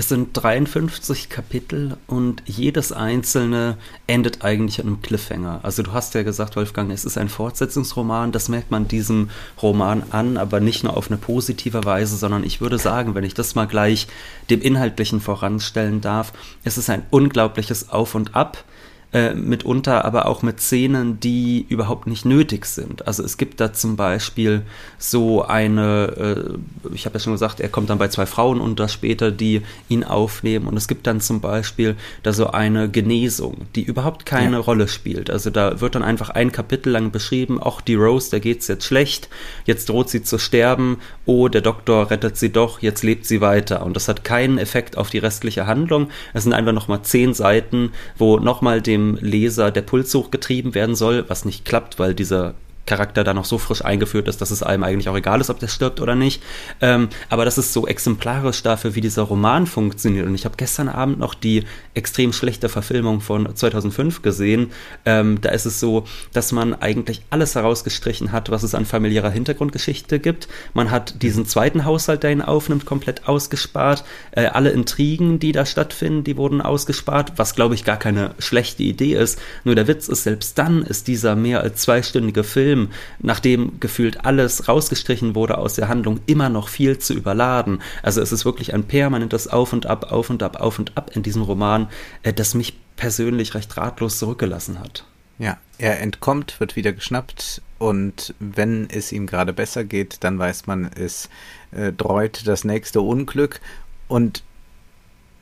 Es 0.00 0.08
sind 0.08 0.30
53 0.32 1.28
Kapitel 1.28 1.98
und 2.06 2.42
jedes 2.46 2.90
einzelne 2.90 3.76
endet 4.06 4.42
eigentlich 4.42 4.80
an 4.80 4.86
einem 4.86 5.02
Cliffhanger. 5.02 5.60
Also 5.62 5.82
du 5.82 5.92
hast 5.92 6.14
ja 6.14 6.22
gesagt, 6.22 6.56
Wolfgang, 6.56 6.90
es 6.90 7.04
ist 7.04 7.18
ein 7.18 7.28
Fortsetzungsroman, 7.28 8.32
das 8.32 8.48
merkt 8.48 8.70
man 8.70 8.88
diesem 8.88 9.28
Roman 9.60 10.04
an, 10.08 10.38
aber 10.38 10.58
nicht 10.58 10.84
nur 10.84 10.96
auf 10.96 11.08
eine 11.08 11.18
positive 11.18 11.84
Weise, 11.84 12.16
sondern 12.16 12.44
ich 12.44 12.62
würde 12.62 12.78
sagen, 12.78 13.14
wenn 13.14 13.24
ich 13.24 13.34
das 13.34 13.54
mal 13.54 13.66
gleich 13.66 14.06
dem 14.48 14.62
Inhaltlichen 14.62 15.20
voranstellen 15.20 16.00
darf, 16.00 16.32
es 16.64 16.78
ist 16.78 16.88
ein 16.88 17.02
unglaubliches 17.10 17.90
Auf 17.90 18.14
und 18.14 18.34
Ab 18.34 18.64
äh, 19.12 19.34
mitunter 19.34 20.04
aber 20.04 20.26
auch 20.26 20.42
mit 20.42 20.60
Szenen, 20.60 21.18
die 21.18 21.66
überhaupt 21.68 22.06
nicht 22.06 22.24
nötig 22.24 22.64
sind. 22.64 23.08
Also 23.08 23.24
es 23.24 23.36
gibt 23.36 23.60
da 23.60 23.72
zum 23.72 23.96
Beispiel 23.96 24.62
so 24.98 25.42
eine, 25.44 26.58
äh, 26.86 26.94
ich 26.94 27.06
habe 27.06 27.14
ja 27.14 27.20
schon 27.20 27.32
gesagt, 27.32 27.58
er 27.58 27.68
kommt 27.68 27.90
dann 27.90 27.98
bei 27.98 28.06
zwei 28.06 28.24
Frauen 28.26 28.60
unter 28.60 28.88
später, 28.88 29.32
die 29.32 29.62
ihn 29.88 30.04
aufnehmen 30.04 30.68
und 30.68 30.76
es 30.76 30.86
gibt 30.86 31.08
dann 31.08 31.20
zum 31.20 31.40
Beispiel 31.40 31.96
da 32.22 32.32
so 32.32 32.52
eine 32.52 32.88
Genesung, 32.88 33.66
die 33.74 33.82
überhaupt 33.82 34.26
keine 34.26 34.58
ja. 34.58 34.62
Rolle 34.62 34.86
spielt. 34.86 35.28
Also 35.28 35.50
da 35.50 35.80
wird 35.80 35.96
dann 35.96 36.04
einfach 36.04 36.30
ein 36.30 36.52
Kapitel 36.52 36.90
lang 36.90 37.10
beschrieben, 37.10 37.60
auch 37.60 37.80
die 37.80 37.96
Rose, 37.96 38.30
der 38.30 38.38
geht's 38.38 38.68
jetzt 38.68 38.84
schlecht, 38.84 39.28
jetzt 39.64 39.88
droht 39.88 40.08
sie 40.08 40.22
zu 40.22 40.38
sterben, 40.38 40.98
oh, 41.26 41.48
der 41.48 41.62
Doktor 41.62 42.12
rettet 42.12 42.36
sie 42.36 42.52
doch, 42.52 42.80
jetzt 42.80 43.02
lebt 43.02 43.26
sie 43.26 43.40
weiter 43.40 43.84
und 43.84 43.96
das 43.96 44.06
hat 44.06 44.22
keinen 44.22 44.58
Effekt 44.58 44.96
auf 44.96 45.10
die 45.10 45.18
restliche 45.18 45.66
Handlung. 45.66 46.10
Es 46.32 46.44
sind 46.44 46.52
einfach 46.52 46.72
nochmal 46.72 47.02
zehn 47.02 47.34
Seiten, 47.34 47.90
wo 48.16 48.38
nochmal 48.38 48.80
dem 48.80 48.99
dem 49.00 49.18
Leser 49.20 49.70
der 49.70 49.82
Puls 49.82 50.14
hochgetrieben 50.14 50.74
werden 50.74 50.94
soll, 50.94 51.24
was 51.28 51.44
nicht 51.44 51.64
klappt, 51.64 51.98
weil 51.98 52.14
dieser 52.14 52.54
Charakter 52.86 53.24
da 53.24 53.34
noch 53.34 53.44
so 53.44 53.58
frisch 53.58 53.84
eingeführt 53.84 54.28
ist, 54.28 54.40
dass 54.40 54.50
es 54.50 54.62
einem 54.62 54.82
eigentlich 54.82 55.08
auch 55.08 55.16
egal 55.16 55.40
ist, 55.40 55.50
ob 55.50 55.60
der 55.60 55.68
stirbt 55.68 56.00
oder 56.00 56.14
nicht. 56.14 56.42
Ähm, 56.80 57.08
aber 57.28 57.44
das 57.44 57.58
ist 57.58 57.72
so 57.72 57.86
exemplarisch 57.86 58.62
dafür, 58.62 58.94
wie 58.94 59.00
dieser 59.00 59.22
Roman 59.22 59.66
funktioniert. 59.66 60.26
Und 60.26 60.34
ich 60.34 60.44
habe 60.44 60.56
gestern 60.56 60.88
Abend 60.88 61.18
noch 61.18 61.34
die 61.34 61.64
extrem 61.94 62.32
schlechte 62.32 62.68
Verfilmung 62.68 63.20
von 63.20 63.54
2005 63.54 64.22
gesehen. 64.22 64.72
Ähm, 65.04 65.40
da 65.40 65.50
ist 65.50 65.66
es 65.66 65.78
so, 65.78 66.04
dass 66.32 66.52
man 66.52 66.74
eigentlich 66.74 67.22
alles 67.30 67.54
herausgestrichen 67.54 68.32
hat, 68.32 68.50
was 68.50 68.62
es 68.62 68.74
an 68.74 68.86
familiärer 68.86 69.30
Hintergrundgeschichte 69.30 70.18
gibt. 70.18 70.48
Man 70.74 70.90
hat 70.90 71.22
diesen 71.22 71.46
zweiten 71.46 71.84
Haushalt, 71.84 72.22
der 72.22 72.32
ihn 72.32 72.42
aufnimmt, 72.42 72.86
komplett 72.86 73.28
ausgespart. 73.28 74.04
Äh, 74.32 74.46
alle 74.46 74.70
Intrigen, 74.70 75.38
die 75.38 75.52
da 75.52 75.64
stattfinden, 75.64 76.24
die 76.24 76.36
wurden 76.36 76.60
ausgespart, 76.60 77.34
was 77.36 77.54
glaube 77.54 77.74
ich 77.74 77.84
gar 77.84 77.98
keine 77.98 78.34
schlechte 78.38 78.82
Idee 78.82 79.14
ist. 79.14 79.38
Nur 79.64 79.74
der 79.74 79.86
Witz 79.86 80.08
ist, 80.08 80.24
selbst 80.24 80.58
dann 80.58 80.82
ist 80.82 81.06
dieser 81.06 81.36
mehr 81.36 81.60
als 81.60 81.82
zweistündige 81.82 82.42
Film 82.42 82.69
Film, 82.70 82.90
nachdem 83.18 83.80
gefühlt 83.80 84.24
alles 84.24 84.68
rausgestrichen 84.68 85.34
wurde 85.34 85.58
aus 85.58 85.74
der 85.74 85.88
Handlung, 85.88 86.20
immer 86.26 86.48
noch 86.48 86.68
viel 86.68 86.98
zu 86.98 87.14
überladen. 87.14 87.82
Also 88.00 88.20
es 88.20 88.30
ist 88.30 88.44
wirklich 88.44 88.72
ein 88.74 88.84
permanentes 88.84 89.48
Auf 89.48 89.72
und 89.72 89.86
Ab, 89.86 90.12
Auf 90.12 90.30
und 90.30 90.44
Ab, 90.44 90.60
Auf 90.60 90.78
und 90.78 90.96
Ab 90.96 91.10
in 91.14 91.24
diesem 91.24 91.42
Roman, 91.42 91.88
äh, 92.22 92.32
das 92.32 92.54
mich 92.54 92.78
persönlich 92.94 93.54
recht 93.54 93.76
ratlos 93.76 94.18
zurückgelassen 94.18 94.78
hat. 94.78 95.04
Ja, 95.40 95.56
er 95.78 96.00
entkommt, 96.00 96.60
wird 96.60 96.76
wieder 96.76 96.92
geschnappt 96.92 97.60
und 97.78 98.34
wenn 98.38 98.88
es 98.88 99.10
ihm 99.10 99.26
gerade 99.26 99.52
besser 99.52 99.82
geht, 99.82 100.18
dann 100.22 100.38
weiß 100.38 100.68
man, 100.68 100.90
es 100.94 101.28
äh, 101.72 101.92
dreut 101.92 102.46
das 102.46 102.62
nächste 102.62 103.00
Unglück 103.00 103.60
und 104.06 104.44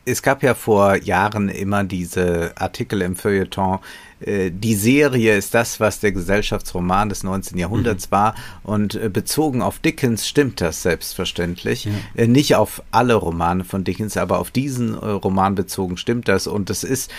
es 0.08 0.22
gab 0.22 0.42
ja 0.42 0.54
vor 0.54 0.96
Jahren 0.96 1.48
immer 1.48 1.84
diese 1.84 2.52
Artikel 2.56 3.02
im 3.02 3.16
Feuilleton, 3.16 3.78
äh, 4.20 4.50
die 4.50 4.74
Serie 4.74 5.36
ist 5.36 5.54
das, 5.54 5.80
was 5.80 6.00
der 6.00 6.12
Gesellschaftsroman 6.12 7.08
des 7.08 7.22
19. 7.22 7.58
Jahrhunderts 7.58 8.06
mhm. 8.06 8.12
war. 8.12 8.34
Und 8.62 8.94
äh, 8.94 9.08
bezogen 9.08 9.62
auf 9.62 9.78
Dickens 9.78 10.26
stimmt 10.26 10.60
das 10.60 10.82
selbstverständlich. 10.82 11.84
Ja. 11.84 11.92
Äh, 12.16 12.26
nicht 12.26 12.56
auf 12.56 12.82
alle 12.90 13.14
Romane 13.14 13.64
von 13.64 13.84
Dickens, 13.84 14.16
aber 14.16 14.38
auf 14.38 14.50
diesen 14.50 14.94
Roman 14.94 15.54
bezogen 15.54 15.96
stimmt 15.96 16.28
das. 16.28 16.46
Und 16.46 16.70
es 16.70 16.84
ist 16.84 17.10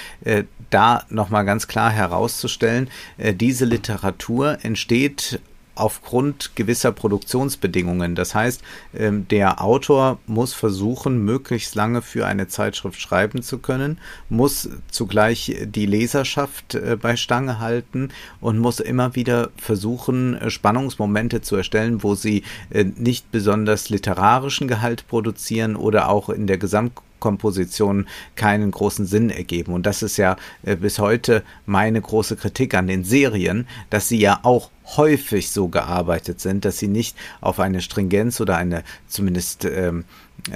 da 0.70 1.04
nochmal 1.10 1.46
ganz 1.46 1.68
klar 1.68 1.92
herauszustellen, 1.92 2.90
diese 3.18 3.66
Literatur 3.66 4.58
entsteht 4.64 5.40
aufgrund 5.80 6.56
gewisser 6.56 6.92
Produktionsbedingungen. 6.92 8.16
Das 8.16 8.36
heißt, 8.36 8.62
ähm, 8.94 9.28
der 9.30 9.62
Autor 9.64 10.20
muss 10.28 10.54
versuchen, 10.54 11.24
möglichst 11.24 11.76
lange 11.76 12.02
für 12.02 12.26
eine 12.26 12.48
Zeitschrift 12.48 13.00
schreiben 13.00 13.42
zu 13.42 13.60
können, 13.60 14.00
muss 14.30 14.70
zugleich 14.92 15.56
die 15.66 15.86
Leserschaft 15.86 16.76
äh, 16.76 16.98
bei 17.00 17.16
Stange 17.16 17.60
halten 17.60 18.10
und 18.42 18.60
muss 18.60 18.80
immer 18.80 19.16
wieder 19.16 19.50
versuchen, 19.58 20.36
äh, 20.36 20.50
Spannungsmomente 20.50 21.42
zu 21.42 21.56
erstellen, 21.56 22.04
wo 22.04 22.16
sie 22.16 22.44
äh, 22.70 22.84
nicht 22.84 23.32
besonders 23.32 23.90
literarischen 23.90 24.68
Gehalt 24.68 25.08
produzieren 25.08 25.76
oder 25.76 26.10
auch 26.10 26.30
in 26.30 26.48
der 26.48 26.58
Gesamt 26.58 26.94
Kompositionen 27.20 28.08
keinen 28.36 28.72
großen 28.72 29.06
Sinn 29.06 29.30
ergeben. 29.30 29.74
Und 29.74 29.86
das 29.86 30.04
ist 30.04 30.18
ja 30.18 30.38
äh, 30.64 30.76
bis 30.76 31.00
heute 31.00 31.44
meine 31.66 32.02
große 32.02 32.36
Kritik 32.36 32.74
an 32.74 32.88
den 32.88 33.04
Serien, 33.04 33.68
dass 33.90 34.08
sie 34.08 34.20
ja 34.20 34.40
auch 34.44 34.70
häufig 34.98 35.52
so 35.52 35.68
gearbeitet 35.68 36.40
sind, 36.40 36.66
dass 36.66 36.80
sie 36.80 36.88
nicht 36.88 37.16
auf 37.42 37.60
eine 37.60 37.82
Stringenz 37.82 38.42
oder 38.42 38.58
eine 38.58 38.84
zumindest 39.08 39.66
ähm, 39.66 40.06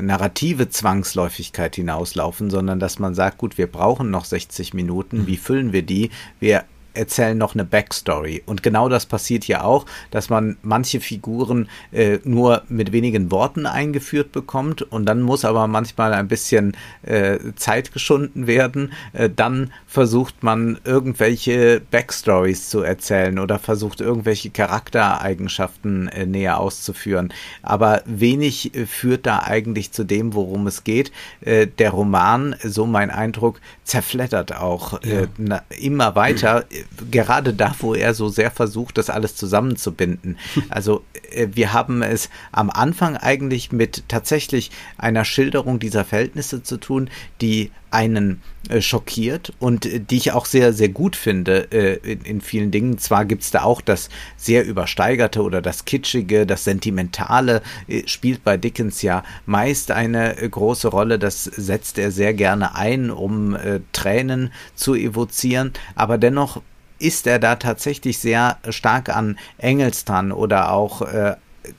narrative 0.01 0.69
Zwangsläufigkeit 0.69 1.75
hinauslaufen, 1.75 2.49
sondern 2.49 2.79
dass 2.79 2.99
man 2.99 3.15
sagt, 3.15 3.37
gut, 3.37 3.57
wir 3.57 3.67
brauchen 3.67 4.09
noch 4.09 4.25
60 4.25 4.73
Minuten, 4.73 5.27
wie 5.27 5.37
füllen 5.37 5.73
wir 5.73 5.83
die? 5.83 6.09
Wir 6.39 6.63
erzählen 6.93 7.37
noch 7.37 7.53
eine 7.53 7.65
Backstory. 7.65 8.43
Und 8.45 8.63
genau 8.63 8.89
das 8.89 9.05
passiert 9.05 9.47
ja 9.47 9.63
auch, 9.63 9.85
dass 10.11 10.29
man 10.29 10.57
manche 10.61 10.99
Figuren 10.99 11.69
äh, 11.91 12.19
nur 12.23 12.63
mit 12.69 12.91
wenigen 12.91 13.31
Worten 13.31 13.65
eingeführt 13.65 14.31
bekommt 14.31 14.81
und 14.81 15.05
dann 15.05 15.21
muss 15.21 15.45
aber 15.45 15.67
manchmal 15.67 16.13
ein 16.13 16.27
bisschen 16.27 16.75
äh, 17.03 17.37
Zeit 17.55 17.93
geschunden 17.93 18.47
werden. 18.47 18.93
Äh, 19.13 19.29
dann 19.29 19.71
versucht 19.87 20.43
man 20.43 20.79
irgendwelche 20.83 21.81
Backstories 21.91 22.69
zu 22.69 22.81
erzählen 22.81 23.39
oder 23.39 23.59
versucht 23.59 24.01
irgendwelche 24.01 24.49
Charaktereigenschaften 24.49 26.07
äh, 26.09 26.25
näher 26.25 26.59
auszuführen. 26.59 27.33
Aber 27.61 28.01
wenig 28.05 28.75
äh, 28.75 28.85
führt 28.85 29.25
da 29.25 29.39
eigentlich 29.39 29.91
zu 29.91 30.03
dem, 30.03 30.33
worum 30.33 30.67
es 30.67 30.83
geht. 30.83 31.11
Äh, 31.41 31.67
der 31.67 31.91
Roman, 31.91 32.55
so 32.63 32.85
mein 32.85 33.09
Eindruck, 33.09 33.59
zerflettert 33.83 34.55
auch 34.55 35.01
ja. 35.03 35.23
na, 35.37 35.63
immer 35.79 36.15
weiter 36.15 36.65
gerade 37.11 37.53
da, 37.53 37.75
wo 37.79 37.93
er 37.93 38.13
so 38.13 38.29
sehr 38.29 38.51
versucht, 38.51 38.97
das 38.97 39.09
alles 39.09 39.35
zusammenzubinden. 39.35 40.37
Also 40.69 41.03
äh, 41.31 41.47
wir 41.51 41.73
haben 41.73 42.01
es 42.01 42.29
am 42.51 42.69
Anfang 42.69 43.17
eigentlich 43.17 43.71
mit 43.71 44.03
tatsächlich 44.07 44.71
einer 44.97 45.25
Schilderung 45.25 45.79
dieser 45.79 46.05
Verhältnisse 46.05 46.63
zu 46.63 46.77
tun, 46.77 47.09
die 47.41 47.71
einen 47.93 48.41
äh, 48.69 48.81
schockiert 48.81 49.53
und 49.59 49.85
äh, 49.85 49.99
die 49.99 50.17
ich 50.17 50.31
auch 50.31 50.45
sehr, 50.45 50.73
sehr 50.73 50.89
gut 50.89 51.15
finde 51.15 51.71
äh, 51.71 52.11
in, 52.11 52.21
in, 52.21 52.41
vielen 52.41 52.71
Dingen. 52.71 52.97
Zwar 52.97 53.25
gibt's 53.25 53.51
da 53.51 53.63
auch 53.63 53.81
das 53.81 54.09
sehr 54.35 54.65
übersteigerte 54.65 55.43
oder 55.43 55.61
das 55.61 55.85
kitschige, 55.85 56.47
das 56.47 56.63
sentimentale 56.63 57.61
äh, 57.87 58.07
spielt 58.07 58.43
bei 58.43 58.57
Dickens 58.57 59.03
ja 59.03 59.23
meist 59.45 59.91
eine 59.91 60.37
äh, 60.37 60.49
große 60.49 60.87
Rolle. 60.87 61.19
Das 61.19 61.43
setzt 61.43 61.99
er 61.99 62.09
sehr 62.11 62.33
gerne 62.33 62.75
ein, 62.75 63.11
um 63.11 63.55
Tränen 63.91 64.51
zu 64.75 64.95
evozieren. 64.95 65.73
Aber 65.95 66.17
dennoch 66.17 66.61
ist 66.99 67.27
er 67.27 67.39
da 67.39 67.55
tatsächlich 67.55 68.19
sehr 68.19 68.57
stark 68.69 69.09
an 69.09 69.37
Engels 69.57 70.05
dran? 70.05 70.31
Oder 70.31 70.71
auch 70.71 71.01
äh, 71.01 71.35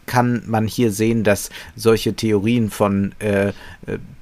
kann 0.06 0.42
man 0.46 0.66
hier 0.66 0.90
sehen, 0.90 1.24
dass 1.24 1.50
solche 1.76 2.14
Theorien 2.14 2.70
von 2.70 3.12
äh, 3.18 3.52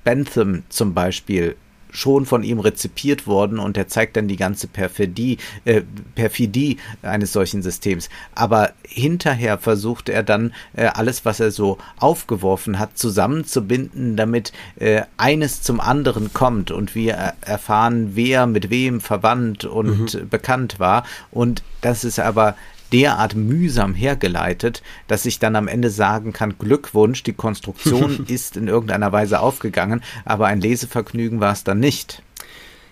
Bentham 0.05 0.65
zum 0.69 0.95
Beispiel 0.95 1.57
schon 1.93 2.27
von 2.27 2.43
ihm 2.43 2.59
rezipiert 2.59 3.27
worden 3.27 3.59
und 3.59 3.77
er 3.77 3.87
zeigt 3.87 4.17
dann 4.17 4.27
die 4.27 4.37
ganze 4.37 4.67
Perfidie, 4.67 5.39
äh, 5.65 5.83
Perfidie 6.15 6.79
eines 7.03 7.33
solchen 7.33 7.63
Systems. 7.63 8.09
Aber 8.35 8.73
hinterher 8.83 9.59
versucht 9.59 10.09
er 10.09 10.23
dann 10.23 10.53
äh, 10.75 10.87
alles, 10.87 11.25
was 11.25 11.39
er 11.39 11.51
so 11.51 11.79
aufgeworfen 11.99 12.79
hat, 12.79 12.99
zusammenzubinden, 12.99 14.17
damit 14.17 14.53
äh, 14.77 15.03
eines 15.19 15.63
zum 15.63 15.81
anderen 15.81 16.33
kommt 16.33 16.71
und 16.71 16.95
wir 16.95 17.35
erfahren, 17.43 18.13
wer 18.15 18.47
mit 18.47 18.71
wem 18.71 19.01
verwandt 19.01 19.65
und 19.65 20.15
mhm. 20.15 20.29
bekannt 20.29 20.81
war. 20.81 21.05
Und 21.31 21.63
das 21.83 22.05
ist 22.05 22.19
aber 22.19 22.57
derart 22.93 23.35
mühsam 23.35 23.95
hergeleitet, 23.95 24.83
dass 25.09 25.27
ich 25.27 25.39
dann 25.39 25.57
am 25.57 25.69
Ende 25.69 25.91
sagen 25.91 26.33
kann, 26.33 26.55
Glückwunsch, 26.59 27.23
die 27.23 27.33
Konstruktion 27.33 28.25
ist 28.29 28.57
in 28.57 28.69
irgendeiner 28.69 29.13
Weise 29.13 29.41
aufgegangen, 29.41 30.03
aber 30.25 30.47
ein 30.47 30.61
Lesevergnügen 30.61 31.41
war 31.41 31.53
es 31.53 31.65
dann 31.65 31.81
nicht. 31.81 32.23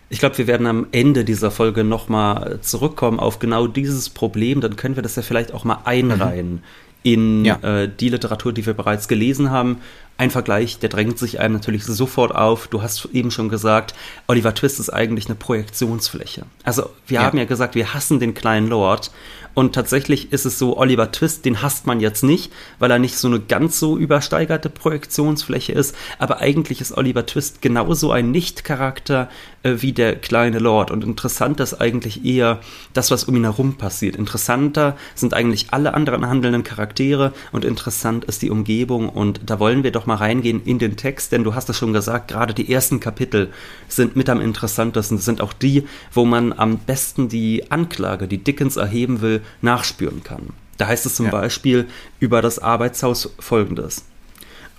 Ich 0.09 0.19
glaube, 0.19 0.38
wir 0.38 0.49
werden 0.49 0.66
am 0.66 0.88
Ende 0.90 1.25
dieser 1.25 1.52
Folge 1.52 1.85
nochmal 1.85 2.59
zurückkommen 2.62 3.21
auf 3.21 3.38
genau 3.38 3.69
dieses 3.69 4.11
Problem. 4.11 4.61
Dann 4.61 4.75
können 4.75 4.97
wir 4.97 5.04
das 5.04 5.14
ja 5.14 5.23
vielleicht 5.23 5.54
auch 5.54 5.62
mal 5.62 5.83
einreihen 5.85 6.54
mhm. 6.54 6.61
in 7.04 7.45
ja. 7.45 7.57
äh, 7.62 7.88
die 7.88 8.09
Literatur, 8.09 8.52
die 8.52 8.66
wir 8.66 8.75
bereits 8.75 9.07
gelesen 9.07 9.52
haben 9.52 9.78
ein 10.21 10.30
Vergleich, 10.30 10.78
der 10.78 10.90
drängt 10.90 11.19
sich 11.19 11.40
einem 11.40 11.54
natürlich 11.54 11.83
sofort 11.85 12.35
auf. 12.35 12.69
Du 12.69 12.83
hast 12.83 13.07
eben 13.07 13.30
schon 13.30 13.49
gesagt, 13.49 13.95
Oliver 14.26 14.54
Twist 14.54 14.78
ist 14.78 14.90
eigentlich 14.90 15.26
eine 15.26 15.35
Projektionsfläche. 15.35 16.42
Also 16.62 16.90
wir 17.07 17.21
ja. 17.21 17.23
haben 17.23 17.38
ja 17.38 17.47
gesagt, 17.47 17.75
wir 17.75 17.95
hassen 17.95 18.21
den 18.21 18.35
kleinen 18.35 18.66
Lord 18.66 19.12
und 19.54 19.75
tatsächlich 19.75 20.33
ist 20.33 20.47
es 20.47 20.59
so, 20.59 20.78
Oliver 20.78 21.11
Twist, 21.11 21.45
den 21.45 21.61
hasst 21.61 21.87
man 21.87 22.00
jetzt 22.00 22.23
nicht, 22.23 22.52
weil 22.78 22.90
er 22.90 22.99
nicht 22.99 23.16
so 23.16 23.28
eine 23.28 23.40
ganz 23.40 23.78
so 23.80 23.99
übersteigerte 23.99 24.71
Projektionsfläche 24.71 25.73
ist. 25.73 25.95
Aber 26.19 26.38
eigentlich 26.38 26.80
ist 26.80 26.97
Oliver 26.97 27.26
Twist 27.26 27.61
genauso 27.61 28.12
ein 28.12 28.30
Nicht-Charakter 28.30 29.28
äh, 29.62 29.76
wie 29.80 29.92
der 29.92 30.16
kleine 30.16 30.59
Lord. 30.59 30.90
Und 30.90 31.04
interessant 31.04 31.61
ist 31.61 31.75
eigentlich 31.80 32.25
eher 32.25 32.61
das, 32.92 33.11
was 33.11 33.25
um 33.25 33.37
ihn 33.37 33.45
herum 33.45 33.75
passiert. 33.75 34.16
Interessanter 34.16 34.97
sind 35.14 35.35
eigentlich 35.35 35.69
alle 35.71 35.95
anderen 35.95 36.26
handelnden 36.26 36.62
Charaktere 36.62 37.33
und 37.52 37.64
interessant 37.64 38.25
ist 38.25 38.42
die 38.42 38.50
Umgebung. 38.50 39.09
Und 39.09 39.40
da 39.47 39.59
wollen 39.59 39.83
wir 39.83 39.90
doch 39.90 40.07
mal 40.07 40.14
reingehen 40.14 40.62
in 40.64 40.78
den 40.78 40.97
Text, 40.97 41.33
denn 41.33 41.45
du 41.45 41.54
hast 41.54 41.69
es 41.69 41.76
schon 41.76 41.92
gesagt, 41.92 42.28
gerade 42.28 42.54
die 42.54 42.73
ersten 42.73 43.00
Kapitel 43.00 43.52
sind 43.88 44.14
mit 44.14 44.28
am 44.30 44.40
interessantesten. 44.40 45.19
Sind 45.19 45.40
auch 45.40 45.52
die, 45.52 45.87
wo 46.12 46.25
man 46.25 46.52
am 46.52 46.78
besten 46.78 47.28
die 47.28 47.71
Anklage, 47.71 48.28
die 48.28 48.38
Dickens 48.38 48.76
erheben 48.76 49.21
will, 49.21 49.42
nachspüren 49.62 50.23
kann. 50.23 50.49
Da 50.78 50.87
heißt 50.87 51.04
es 51.07 51.14
zum 51.14 51.26
ja. 51.26 51.33
Beispiel 51.33 51.88
über 52.21 52.40
das 52.42 52.59
Arbeitshaus 52.59 53.35
folgendes. 53.38 54.04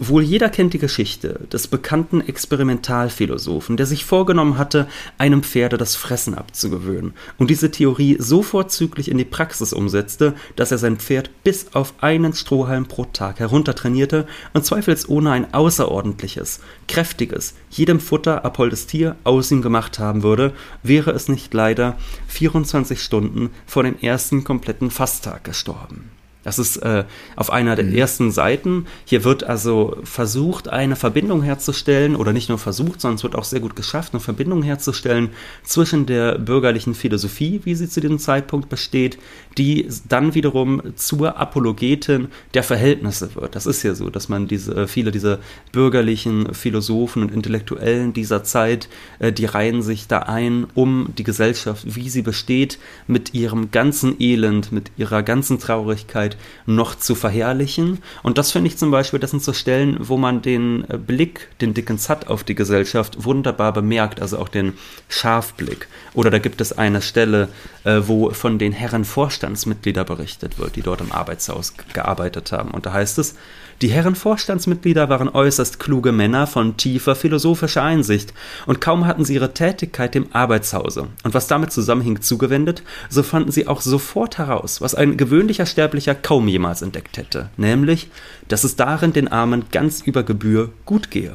Wohl 0.03 0.23
jeder 0.23 0.49
kennt 0.49 0.73
die 0.73 0.79
Geschichte 0.79 1.41
des 1.53 1.67
bekannten 1.67 2.21
Experimentalphilosophen, 2.21 3.77
der 3.77 3.85
sich 3.85 4.03
vorgenommen 4.03 4.57
hatte, 4.57 4.87
einem 5.19 5.43
Pferde 5.43 5.77
das 5.77 5.95
Fressen 5.95 6.33
abzugewöhnen 6.33 7.13
und 7.37 7.51
diese 7.51 7.69
Theorie 7.69 8.15
so 8.17 8.41
vorzüglich 8.41 9.11
in 9.11 9.19
die 9.19 9.25
Praxis 9.25 9.73
umsetzte, 9.73 10.33
dass 10.55 10.71
er 10.71 10.79
sein 10.79 10.97
Pferd 10.97 11.29
bis 11.43 11.75
auf 11.75 11.93
einen 12.01 12.33
Strohhalm 12.33 12.87
pro 12.87 13.05
Tag 13.05 13.39
heruntertrainierte 13.39 14.25
und 14.53 14.65
zweifelsohne 14.65 15.29
ein 15.29 15.53
außerordentliches, 15.53 16.61
kräftiges, 16.87 17.53
jedem 17.69 17.99
Futter 17.99 18.43
abholdes 18.43 18.87
Tier 18.87 19.17
aus 19.23 19.51
ihm 19.51 19.61
gemacht 19.61 19.99
haben 19.99 20.23
würde, 20.23 20.53
wäre 20.81 21.11
es 21.11 21.29
nicht 21.29 21.53
leider 21.53 21.95
24 22.25 23.03
Stunden 23.03 23.51
vor 23.67 23.83
dem 23.83 23.99
ersten 23.99 24.43
kompletten 24.43 24.89
Fasttag 24.89 25.43
gestorben. 25.43 26.09
Das 26.43 26.57
ist 26.57 26.77
äh, 26.77 27.03
auf 27.35 27.51
einer 27.51 27.75
der 27.75 27.85
mhm. 27.85 27.95
ersten 27.95 28.31
Seiten. 28.31 28.87
Hier 29.05 29.23
wird 29.23 29.43
also 29.43 29.97
versucht, 30.03 30.69
eine 30.69 30.95
Verbindung 30.95 31.43
herzustellen, 31.43 32.15
oder 32.15 32.33
nicht 32.33 32.49
nur 32.49 32.57
versucht, 32.57 33.01
sondern 33.01 33.17
es 33.17 33.23
wird 33.23 33.35
auch 33.35 33.43
sehr 33.43 33.59
gut 33.59 33.75
geschafft, 33.75 34.13
eine 34.13 34.19
Verbindung 34.19 34.63
herzustellen 34.63 35.29
zwischen 35.63 36.05
der 36.05 36.39
bürgerlichen 36.39 36.95
Philosophie, 36.95 37.61
wie 37.63 37.75
sie 37.75 37.89
zu 37.89 38.01
diesem 38.01 38.19
Zeitpunkt 38.19 38.69
besteht, 38.69 39.17
die 39.57 39.87
dann 40.07 40.33
wiederum 40.33 40.81
zur 40.95 41.37
Apologetin 41.37 42.29
der 42.53 42.63
Verhältnisse 42.63 43.35
wird. 43.35 43.55
Das 43.55 43.65
ist 43.65 43.83
ja 43.83 43.93
so, 43.93 44.09
dass 44.09 44.29
man 44.29 44.47
diese, 44.47 44.73
äh, 44.75 44.87
viele 44.87 45.11
dieser 45.11 45.39
bürgerlichen 45.71 46.53
Philosophen 46.53 47.23
und 47.23 47.31
Intellektuellen 47.31 48.13
dieser 48.13 48.43
Zeit, 48.43 48.89
äh, 49.19 49.31
die 49.31 49.45
reihen 49.45 49.81
sich 49.81 50.07
da 50.07 50.19
ein, 50.19 50.67
um 50.73 51.09
die 51.17 51.23
Gesellschaft, 51.23 51.95
wie 51.95 52.09
sie 52.09 52.21
besteht, 52.21 52.79
mit 53.07 53.33
ihrem 53.33 53.71
ganzen 53.71 54.19
Elend, 54.19 54.71
mit 54.71 54.91
ihrer 54.97 55.23
ganzen 55.23 55.59
Traurigkeit, 55.59 56.30
Öffentlichkeit 56.31 56.37
noch 56.65 56.95
zu 56.95 57.15
verherrlichen. 57.15 57.99
Und 58.23 58.37
das 58.37 58.51
finde 58.51 58.67
ich 58.67 58.77
zum 58.77 58.91
Beispiel, 58.91 59.19
das 59.19 59.31
sind 59.31 59.43
so 59.43 59.53
Stellen, 59.53 59.97
wo 59.99 60.17
man 60.17 60.41
den 60.41 60.85
äh, 60.89 60.97
Blick, 60.97 61.49
den 61.59 61.73
Dickens 61.73 62.09
hat 62.09 62.27
auf 62.27 62.43
die 62.43 62.55
Gesellschaft, 62.55 63.23
wunderbar 63.23 63.73
bemerkt, 63.73 64.21
also 64.21 64.37
auch 64.37 64.49
den 64.49 64.73
Scharfblick. 65.09 65.87
Oder 66.13 66.29
da 66.29 66.39
gibt 66.39 66.61
es 66.61 66.77
eine 66.77 67.01
Stelle, 67.01 67.49
äh, 67.83 68.01
wo 68.05 68.29
von 68.31 68.57
den 68.59 68.73
Herren 68.73 69.05
Vorstandsmitglieder 69.05 70.03
berichtet 70.03 70.59
wird, 70.59 70.75
die 70.75 70.81
dort 70.81 71.01
im 71.01 71.11
Arbeitshaus 71.11 71.73
gearbeitet 71.93 72.51
haben. 72.51 72.71
Und 72.71 72.85
da 72.85 72.93
heißt 72.93 73.17
es, 73.17 73.35
die 73.81 73.89
Herren 73.89 74.15
Vorstandsmitglieder 74.15 75.09
waren 75.09 75.27
äußerst 75.27 75.79
kluge 75.79 76.11
Männer 76.11 76.45
von 76.45 76.77
tiefer 76.77 77.15
philosophischer 77.15 77.81
Einsicht, 77.81 78.33
und 78.67 78.79
kaum 78.79 79.07
hatten 79.07 79.25
sie 79.25 79.33
ihre 79.33 79.53
Tätigkeit 79.53 80.13
dem 80.13 80.27
Arbeitshause. 80.33 81.07
Und 81.23 81.33
was 81.33 81.47
damit 81.47 81.71
zusammenhing 81.71 82.21
zugewendet, 82.21 82.83
so 83.09 83.23
fanden 83.23 83.51
sie 83.51 83.67
auch 83.67 83.81
sofort 83.81 84.37
heraus, 84.37 84.81
was 84.81 84.93
ein 84.93 85.17
gewöhnlicher 85.17 85.65
Sterblicher 85.65 86.13
kaum 86.13 86.47
jemals 86.47 86.83
entdeckt 86.83 87.17
hätte, 87.17 87.49
nämlich, 87.57 88.09
dass 88.47 88.63
es 88.63 88.75
darin 88.75 89.13
den 89.13 89.27
Armen 89.27 89.65
ganz 89.71 90.01
über 90.01 90.21
Gebühr 90.21 90.69
gut 90.85 91.09
gehe. 91.09 91.33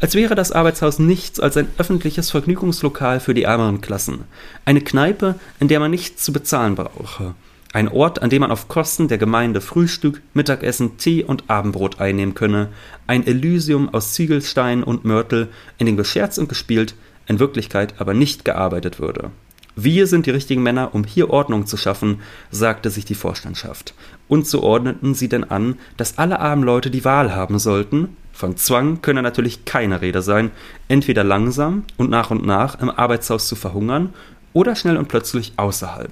Als 0.00 0.14
wäre 0.14 0.34
das 0.34 0.52
Arbeitshaus 0.52 0.98
nichts 0.98 1.38
als 1.38 1.56
ein 1.56 1.68
öffentliches 1.78 2.30
Vergnügungslokal 2.30 3.20
für 3.20 3.34
die 3.34 3.44
ärmeren 3.44 3.80
Klassen, 3.80 4.24
eine 4.64 4.80
Kneipe, 4.80 5.36
in 5.60 5.68
der 5.68 5.80
man 5.80 5.90
nichts 5.90 6.24
zu 6.24 6.32
bezahlen 6.32 6.74
brauche, 6.74 7.34
ein 7.76 7.88
Ort, 7.88 8.22
an 8.22 8.30
dem 8.30 8.40
man 8.40 8.50
auf 8.50 8.68
Kosten 8.68 9.06
der 9.06 9.18
Gemeinde 9.18 9.60
Frühstück, 9.60 10.22
Mittagessen, 10.32 10.96
Tee 10.96 11.22
und 11.22 11.50
Abendbrot 11.50 12.00
einnehmen 12.00 12.34
könne, 12.34 12.70
ein 13.06 13.26
Elysium 13.26 13.92
aus 13.92 14.14
Ziegelstein 14.14 14.82
und 14.82 15.04
Mörtel, 15.04 15.48
in 15.76 15.84
dem 15.84 15.98
gescherzt 15.98 16.38
und 16.38 16.48
gespielt, 16.48 16.94
in 17.26 17.38
Wirklichkeit 17.38 18.00
aber 18.00 18.14
nicht 18.14 18.46
gearbeitet 18.46 18.98
würde. 18.98 19.30
Wir 19.74 20.06
sind 20.06 20.24
die 20.24 20.30
richtigen 20.30 20.62
Männer, 20.62 20.94
um 20.94 21.04
hier 21.04 21.28
Ordnung 21.28 21.66
zu 21.66 21.76
schaffen, 21.76 22.20
sagte 22.50 22.88
sich 22.88 23.04
die 23.04 23.14
Vorstandschaft. 23.14 23.92
Und 24.26 24.46
so 24.46 24.62
ordneten 24.62 25.12
sie 25.12 25.28
denn 25.28 25.44
an, 25.44 25.76
dass 25.98 26.16
alle 26.16 26.40
armen 26.40 26.64
Leute 26.64 26.90
die 26.90 27.04
Wahl 27.04 27.34
haben 27.34 27.58
sollten. 27.58 28.16
Von 28.32 28.56
Zwang 28.56 29.02
könne 29.02 29.20
natürlich 29.20 29.66
keine 29.66 30.00
Rede 30.00 30.22
sein, 30.22 30.50
entweder 30.88 31.24
langsam 31.24 31.84
und 31.98 32.08
nach 32.08 32.30
und 32.30 32.46
nach 32.46 32.80
im 32.80 32.88
Arbeitshaus 32.88 33.48
zu 33.48 33.54
verhungern 33.54 34.14
oder 34.54 34.76
schnell 34.76 34.96
und 34.96 35.08
plötzlich 35.08 35.52
außerhalb. 35.58 36.10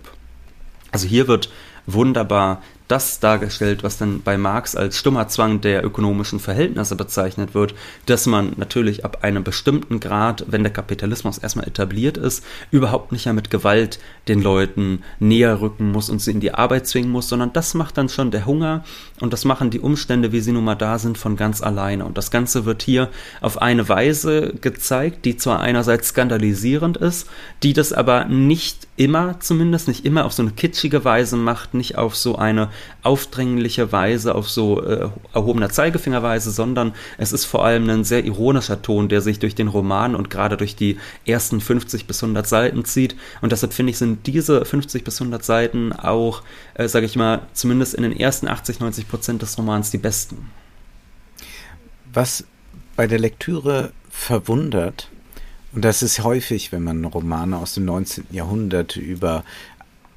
Also 0.94 1.08
hier 1.08 1.26
wird 1.26 1.50
wunderbar 1.86 2.62
das 2.88 3.18
dargestellt, 3.18 3.82
was 3.82 3.96
dann 3.96 4.20
bei 4.20 4.36
Marx 4.36 4.76
als 4.76 4.98
stummer 4.98 5.26
Zwang 5.28 5.62
der 5.62 5.84
ökonomischen 5.84 6.38
Verhältnisse 6.38 6.96
bezeichnet 6.96 7.54
wird, 7.54 7.74
dass 8.06 8.26
man 8.26 8.52
natürlich 8.56 9.04
ab 9.06 9.18
einem 9.22 9.42
bestimmten 9.42 10.00
Grad, 10.00 10.44
wenn 10.48 10.62
der 10.62 10.72
Kapitalismus 10.72 11.38
erstmal 11.38 11.66
etabliert 11.66 12.18
ist, 12.18 12.44
überhaupt 12.70 13.12
nicht 13.12 13.24
mehr 13.24 13.32
mit 13.32 13.50
Gewalt 13.50 13.98
den 14.28 14.42
Leuten 14.42 15.02
näher 15.18 15.60
rücken 15.62 15.92
muss 15.92 16.10
und 16.10 16.20
sie 16.20 16.32
in 16.32 16.40
die 16.40 16.52
Arbeit 16.52 16.86
zwingen 16.86 17.10
muss, 17.10 17.28
sondern 17.28 17.54
das 17.54 17.72
macht 17.72 17.96
dann 17.96 18.10
schon 18.10 18.30
der 18.30 18.44
Hunger 18.44 18.84
und 19.20 19.32
das 19.32 19.46
machen 19.46 19.70
die 19.70 19.80
Umstände, 19.80 20.32
wie 20.32 20.40
sie 20.40 20.52
nun 20.52 20.64
mal 20.64 20.74
da 20.74 20.98
sind, 20.98 21.16
von 21.16 21.36
ganz 21.36 21.62
alleine. 21.62 22.04
Und 22.04 22.18
das 22.18 22.30
Ganze 22.30 22.66
wird 22.66 22.82
hier 22.82 23.08
auf 23.40 23.62
eine 23.62 23.88
Weise 23.88 24.54
gezeigt, 24.60 25.24
die 25.24 25.38
zwar 25.38 25.60
einerseits 25.60 26.08
skandalisierend 26.08 26.98
ist, 26.98 27.28
die 27.62 27.72
das 27.72 27.94
aber 27.94 28.26
nicht 28.26 28.88
immer, 28.96 29.40
zumindest 29.40 29.88
nicht 29.88 30.04
immer 30.04 30.26
auf 30.26 30.32
so 30.32 30.42
eine 30.42 30.52
kitschige 30.52 31.04
Weise 31.04 31.36
macht, 31.36 31.72
nicht 31.72 31.96
auf 31.96 32.14
so 32.14 32.36
eine 32.36 32.68
aufdringliche 33.02 33.92
Weise, 33.92 34.34
auf 34.34 34.48
so 34.48 34.82
äh, 34.82 35.08
erhobener 35.32 35.70
Zeigefingerweise, 35.70 36.50
sondern 36.50 36.94
es 37.18 37.32
ist 37.32 37.44
vor 37.44 37.64
allem 37.64 37.88
ein 37.88 38.04
sehr 38.04 38.24
ironischer 38.24 38.82
Ton, 38.82 39.08
der 39.08 39.20
sich 39.20 39.38
durch 39.38 39.54
den 39.54 39.68
Roman 39.68 40.14
und 40.14 40.30
gerade 40.30 40.56
durch 40.56 40.76
die 40.76 40.98
ersten 41.26 41.60
50 41.60 42.06
bis 42.06 42.22
100 42.22 42.46
Seiten 42.46 42.84
zieht. 42.84 43.16
Und 43.40 43.52
deshalb 43.52 43.72
finde 43.72 43.90
ich, 43.90 43.98
sind 43.98 44.26
diese 44.26 44.64
50 44.64 45.04
bis 45.04 45.20
100 45.20 45.44
Seiten 45.44 45.92
auch, 45.92 46.42
äh, 46.74 46.88
sage 46.88 47.06
ich 47.06 47.16
mal, 47.16 47.42
zumindest 47.52 47.94
in 47.94 48.02
den 48.02 48.18
ersten 48.18 48.48
80, 48.48 48.80
90 48.80 49.08
Prozent 49.08 49.42
des 49.42 49.58
Romans 49.58 49.90
die 49.90 49.98
besten. 49.98 50.50
Was 52.12 52.44
bei 52.96 53.06
der 53.06 53.18
Lektüre 53.18 53.92
verwundert, 54.08 55.08
und 55.74 55.84
das 55.84 56.02
ist 56.02 56.22
häufig, 56.22 56.70
wenn 56.70 56.84
man 56.84 57.04
Romane 57.04 57.56
aus 57.56 57.74
dem 57.74 57.84
19. 57.84 58.28
Jahrhundert 58.30 58.94
über 58.94 59.44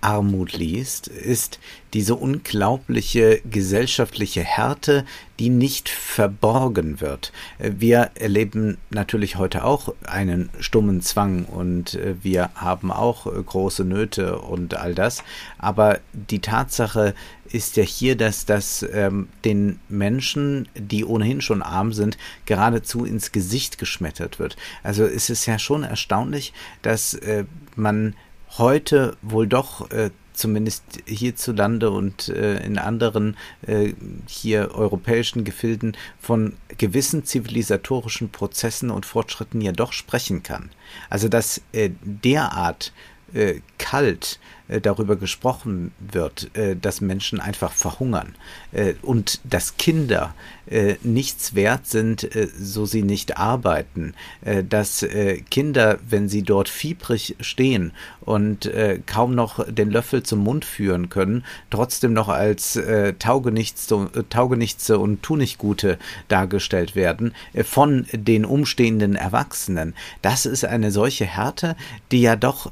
Armut 0.01 0.53
liest, 0.53 1.07
ist 1.07 1.59
diese 1.93 2.15
unglaubliche 2.15 3.41
gesellschaftliche 3.49 4.41
Härte, 4.41 5.05
die 5.39 5.49
nicht 5.49 5.89
verborgen 5.89 6.99
wird. 6.99 7.31
Wir 7.59 8.11
erleben 8.15 8.77
natürlich 8.89 9.37
heute 9.37 9.63
auch 9.63 9.93
einen 10.05 10.49
stummen 10.59 11.01
Zwang 11.01 11.45
und 11.45 11.95
äh, 11.95 12.15
wir 12.21 12.49
haben 12.55 12.91
auch 12.91 13.27
äh, 13.27 13.41
große 13.41 13.83
Nöte 13.83 14.39
und 14.39 14.75
all 14.75 14.93
das, 14.95 15.23
aber 15.57 15.99
die 16.13 16.39
Tatsache 16.39 17.13
ist 17.49 17.77
ja 17.77 17.83
hier, 17.83 18.15
dass 18.15 18.45
das 18.45 18.85
ähm, 18.91 19.29
den 19.45 19.79
Menschen, 19.89 20.67
die 20.75 21.05
ohnehin 21.05 21.41
schon 21.41 21.61
arm 21.61 21.93
sind, 21.93 22.17
geradezu 22.45 23.05
ins 23.05 23.31
Gesicht 23.31 23.77
geschmettert 23.77 24.37
wird. 24.39 24.57
Also 24.83 25.05
es 25.05 25.29
ist 25.29 25.45
ja 25.45 25.57
schon 25.57 25.83
erstaunlich, 25.83 26.53
dass 26.81 27.13
äh, 27.13 27.45
man 27.75 28.15
heute 28.57 29.17
wohl 29.21 29.47
doch 29.47 29.89
äh, 29.91 30.11
zumindest 30.33 30.83
hierzulande 31.05 31.89
und 31.91 32.29
äh, 32.29 32.63
in 32.63 32.77
anderen 32.77 33.35
äh, 33.65 33.93
hier 34.27 34.71
europäischen 34.75 35.43
Gefilden 35.43 35.97
von 36.19 36.53
gewissen 36.77 37.25
zivilisatorischen 37.25 38.29
Prozessen 38.29 38.91
und 38.91 39.05
Fortschritten 39.05 39.61
ja 39.61 39.71
doch 39.71 39.93
sprechen 39.93 40.43
kann. 40.43 40.69
Also 41.09 41.27
dass 41.27 41.61
äh, 41.73 41.89
derart 42.03 42.93
äh, 43.33 43.61
kalt 43.77 44.39
darüber 44.67 45.15
gesprochen 45.15 45.91
wird, 45.99 46.55
äh, 46.55 46.75
dass 46.75 47.01
Menschen 47.01 47.39
einfach 47.39 47.71
verhungern 47.71 48.35
äh, 48.71 48.93
und 49.01 49.39
dass 49.43 49.77
Kinder 49.77 50.33
äh, 50.69 50.97
nichts 51.01 51.55
wert 51.55 51.87
sind, 51.87 52.35
äh, 52.35 52.49
so 52.59 52.85
sie 52.85 53.01
nicht 53.01 53.37
arbeiten, 53.37 54.13
äh, 54.41 54.63
dass 54.63 55.05
Kinder, 55.49 55.99
wenn 56.09 56.27
sie 56.27 56.43
dort 56.43 56.67
fiebrig 56.69 57.35
stehen 57.39 57.91
und 58.21 58.69
kaum 59.05 59.35
noch 59.35 59.63
den 59.71 59.91
Löffel 59.91 60.23
zum 60.23 60.39
Mund 60.39 60.65
führen 60.65 61.09
können, 61.09 61.45
trotzdem 61.69 62.13
noch 62.13 62.29
als 62.29 62.79
Taugenichtse 63.19 64.99
und 64.99 65.23
Tunichtgute 65.23 65.97
dargestellt 66.27 66.95
werden 66.95 67.33
von 67.63 68.05
den 68.11 68.43
umstehenden 68.45 69.15
Erwachsenen. 69.15 69.93
Das 70.21 70.45
ist 70.45 70.65
eine 70.65 70.91
solche 70.91 71.25
Härte, 71.25 71.75
die 72.11 72.21
ja 72.21 72.35
doch 72.35 72.71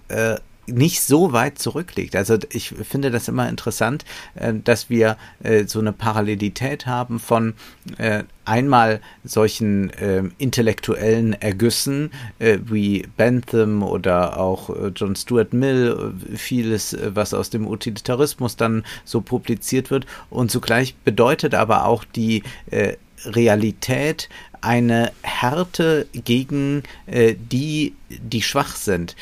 nicht 0.68 1.02
so 1.02 1.34
weit 1.34 1.60
zurückliegt. 1.60 2.16
Also 2.16 2.38
ich 2.50 2.70
finde 2.70 3.12
das 3.12 3.28
immer 3.28 3.48
interessant, 3.50 4.06
äh, 4.36 4.54
dass 4.54 4.90
wir 4.90 5.18
äh, 5.44 5.66
so 5.66 5.80
eine 5.80 5.94
Parallelität 5.94 6.86
haben 6.86 7.20
von 7.20 7.54
äh, 7.98 8.24
einmal 8.46 9.02
solchen 9.24 9.90
intellektuellen 10.38 11.34
Ergüssen 11.34 12.12
wie 12.38 13.08
Bentham 13.18 13.82
oder 13.82 14.40
auch 14.40 14.70
John 14.96 15.16
Stuart 15.16 15.52
Mill, 15.52 16.14
vieles, 16.36 16.96
was 17.08 17.34
aus 17.34 17.50
dem 17.50 17.66
Utilitarismus 17.66 18.56
dann 18.56 18.86
so 19.04 19.22
publiziert 19.22 19.90
wird. 19.90 20.06
Und 20.30 20.52
zugleich 20.52 20.94
bedeutet 20.98 21.56
aber 21.56 21.86
auch 21.86 22.04
die 22.04 22.44
Realität 23.26 24.30
eine 24.62 25.12
Härte 25.24 26.06
gegen 26.14 26.84
die, 27.08 27.96
die 28.10 28.42
schwach 28.44 28.76
sind, 28.76 29.16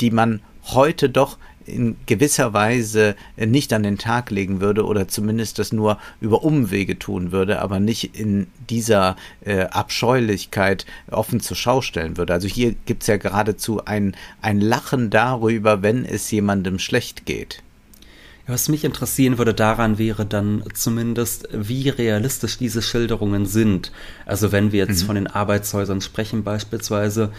die 0.00 0.12
man 0.12 0.42
heute 0.64 1.08
doch 1.08 1.38
in 1.66 1.96
gewisser 2.06 2.52
Weise 2.52 3.14
nicht 3.36 3.72
an 3.72 3.82
den 3.82 3.98
Tag 3.98 4.30
legen 4.30 4.60
würde 4.60 4.84
oder 4.84 5.08
zumindest 5.08 5.58
das 5.58 5.72
nur 5.72 5.98
über 6.20 6.42
Umwege 6.42 6.98
tun 6.98 7.32
würde, 7.32 7.60
aber 7.60 7.80
nicht 7.80 8.18
in 8.18 8.48
dieser 8.68 9.16
äh, 9.44 9.62
Abscheulichkeit 9.64 10.86
offen 11.10 11.40
zur 11.40 11.56
Schau 11.56 11.80
stellen 11.80 12.16
würde. 12.16 12.32
Also 12.32 12.48
hier 12.48 12.74
gibt 12.86 13.02
es 13.02 13.08
ja 13.08 13.16
geradezu 13.16 13.84
ein, 13.84 14.16
ein 14.42 14.60
Lachen 14.60 15.10
darüber, 15.10 15.82
wenn 15.82 16.04
es 16.04 16.30
jemandem 16.30 16.78
schlecht 16.78 17.26
geht. 17.26 17.62
Was 18.50 18.68
mich 18.68 18.82
interessieren 18.84 19.38
würde 19.38 19.54
daran 19.54 19.96
wäre 19.98 20.26
dann 20.26 20.64
zumindest, 20.74 21.48
wie 21.52 21.88
realistisch 21.88 22.58
diese 22.58 22.82
Schilderungen 22.82 23.46
sind. 23.46 23.92
Also 24.26 24.50
wenn 24.50 24.72
wir 24.72 24.86
jetzt 24.86 25.02
mhm. 25.02 25.06
von 25.06 25.14
den 25.14 25.26
Arbeitshäusern 25.28 26.00
sprechen 26.00 26.42
beispielsweise, 26.42 27.30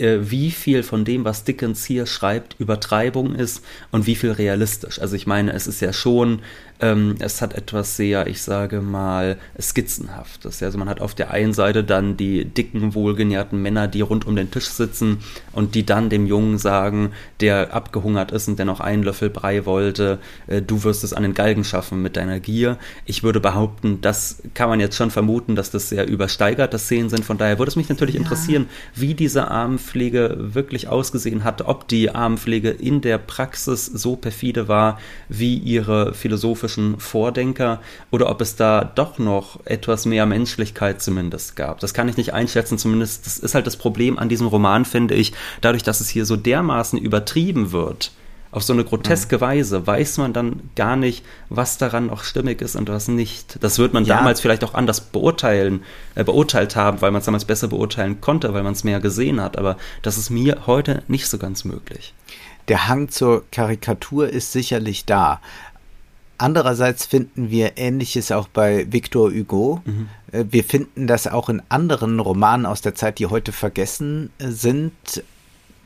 äh, 0.00 0.30
wie 0.30 0.50
viel 0.50 0.82
von 0.82 1.04
dem, 1.04 1.24
was 1.24 1.44
Dickens 1.44 1.84
hier 1.84 2.06
schreibt, 2.06 2.56
Übertreibung 2.58 3.34
ist 3.34 3.64
und 3.90 4.06
wie 4.06 4.16
viel 4.16 4.32
realistisch. 4.32 5.00
Also 5.00 5.16
ich 5.16 5.26
meine, 5.26 5.52
es 5.52 5.66
ist 5.66 5.80
ja 5.80 5.92
schon 5.92 6.40
ähm, 6.80 7.16
es 7.18 7.40
hat 7.40 7.54
etwas 7.54 7.96
sehr, 7.96 8.26
ich 8.26 8.42
sage 8.42 8.80
mal, 8.80 9.38
skizzenhaftes. 9.60 10.62
Also 10.62 10.78
man 10.78 10.88
hat 10.88 11.00
auf 11.00 11.14
der 11.14 11.30
einen 11.30 11.52
Seite 11.52 11.82
dann 11.82 12.16
die 12.16 12.44
dicken, 12.44 12.94
wohlgenährten 12.94 13.60
Männer, 13.60 13.88
die 13.88 14.02
rund 14.02 14.26
um 14.26 14.36
den 14.36 14.50
Tisch 14.50 14.66
sitzen 14.66 15.18
und 15.52 15.74
die 15.74 15.86
dann 15.86 16.10
dem 16.10 16.26
Jungen 16.26 16.58
sagen, 16.58 17.12
der 17.40 17.72
abgehungert 17.74 18.30
ist 18.32 18.48
und 18.48 18.58
der 18.58 18.66
noch 18.66 18.80
einen 18.80 19.02
Löffel 19.02 19.30
Brei 19.30 19.64
wollte, 19.64 20.18
äh, 20.46 20.60
du 20.60 20.84
wirst 20.84 21.04
es 21.04 21.12
an 21.12 21.22
den 21.22 21.34
Galgen 21.34 21.64
schaffen 21.64 22.02
mit 22.02 22.16
deiner 22.16 22.40
Gier. 22.40 22.78
Ich 23.06 23.22
würde 23.22 23.40
behaupten, 23.40 24.00
das 24.02 24.42
kann 24.54 24.68
man 24.68 24.80
jetzt 24.80 24.96
schon 24.96 25.10
vermuten, 25.10 25.56
dass 25.56 25.70
das 25.70 25.88
sehr 25.88 26.06
übersteigerte 26.06 26.78
Szenen 26.78 27.08
sind. 27.08 27.24
Von 27.24 27.38
daher 27.38 27.58
würde 27.58 27.70
es 27.70 27.76
mich 27.76 27.88
natürlich 27.88 28.16
ja. 28.16 28.20
interessieren, 28.20 28.66
wie 28.94 29.14
diese 29.14 29.48
Armenpflege 29.48 30.36
wirklich 30.54 30.88
ausgesehen 30.88 31.44
hat, 31.44 31.62
ob 31.62 31.88
die 31.88 32.10
Armenpflege 32.10 32.70
in 32.70 33.00
der 33.00 33.18
Praxis 33.18 33.86
so 33.86 34.16
perfide 34.16 34.68
war, 34.68 34.98
wie 35.28 35.56
ihre 35.56 36.12
philosophische 36.14 36.65
philosophischen 36.66 36.98
Vordenker 36.98 37.80
oder 38.10 38.28
ob 38.28 38.40
es 38.40 38.56
da 38.56 38.84
doch 38.84 39.18
noch 39.18 39.64
etwas 39.64 40.06
mehr 40.06 40.26
Menschlichkeit 40.26 41.00
zumindest 41.00 41.56
gab. 41.56 41.80
Das 41.80 41.94
kann 41.94 42.08
ich 42.08 42.16
nicht 42.16 42.32
einschätzen, 42.32 42.78
zumindest 42.78 43.26
das 43.26 43.38
ist 43.38 43.54
halt 43.54 43.66
das 43.66 43.76
Problem 43.76 44.18
an 44.18 44.28
diesem 44.28 44.46
Roman, 44.46 44.84
finde 44.84 45.14
ich, 45.14 45.32
dadurch, 45.60 45.82
dass 45.82 46.00
es 46.00 46.08
hier 46.08 46.26
so 46.26 46.36
dermaßen 46.36 46.98
übertrieben 46.98 47.72
wird, 47.72 48.12
auf 48.52 48.62
so 48.62 48.72
eine 48.72 48.84
groteske 48.84 49.36
mhm. 49.36 49.40
Weise 49.40 49.86
weiß 49.86 50.18
man 50.18 50.32
dann 50.32 50.70
gar 50.76 50.96
nicht, 50.96 51.24
was 51.50 51.78
daran 51.78 52.06
noch 52.06 52.24
stimmig 52.24 52.62
ist 52.62 52.74
und 52.74 52.88
was 52.88 53.08
nicht. 53.08 53.62
Das 53.62 53.78
wird 53.78 53.92
man 53.92 54.04
ja. 54.04 54.16
damals 54.16 54.40
vielleicht 54.40 54.64
auch 54.64 54.72
anders 54.72 55.00
beurteilen, 55.00 55.82
äh, 56.14 56.24
beurteilt 56.24 56.74
haben, 56.74 57.02
weil 57.02 57.10
man 57.10 57.18
es 57.18 57.26
damals 57.26 57.44
besser 57.44 57.68
beurteilen 57.68 58.20
konnte, 58.20 58.54
weil 58.54 58.62
man 58.62 58.72
es 58.72 58.84
mehr 58.84 59.00
gesehen 59.00 59.42
hat. 59.42 59.58
Aber 59.58 59.76
das 60.02 60.16
ist 60.16 60.30
mir 60.30 60.66
heute 60.66 61.02
nicht 61.06 61.28
so 61.28 61.36
ganz 61.38 61.64
möglich. 61.64 62.14
Der 62.68 62.88
Hang 62.88 63.10
zur 63.10 63.44
Karikatur 63.52 64.28
ist 64.28 64.50
sicherlich 64.50 65.04
da. 65.04 65.40
Andererseits 66.38 67.06
finden 67.06 67.50
wir 67.50 67.78
Ähnliches 67.78 68.32
auch 68.32 68.48
bei 68.48 68.86
Victor 68.90 69.30
Hugo. 69.30 69.80
Mhm. 69.84 70.08
Äh, 70.32 70.44
wir 70.50 70.64
finden 70.64 71.06
das 71.06 71.26
auch 71.26 71.48
in 71.48 71.62
anderen 71.68 72.20
Romanen 72.20 72.66
aus 72.66 72.80
der 72.80 72.94
Zeit, 72.94 73.18
die 73.18 73.26
heute 73.26 73.52
vergessen 73.52 74.30
äh, 74.38 74.48
sind. 74.48 74.92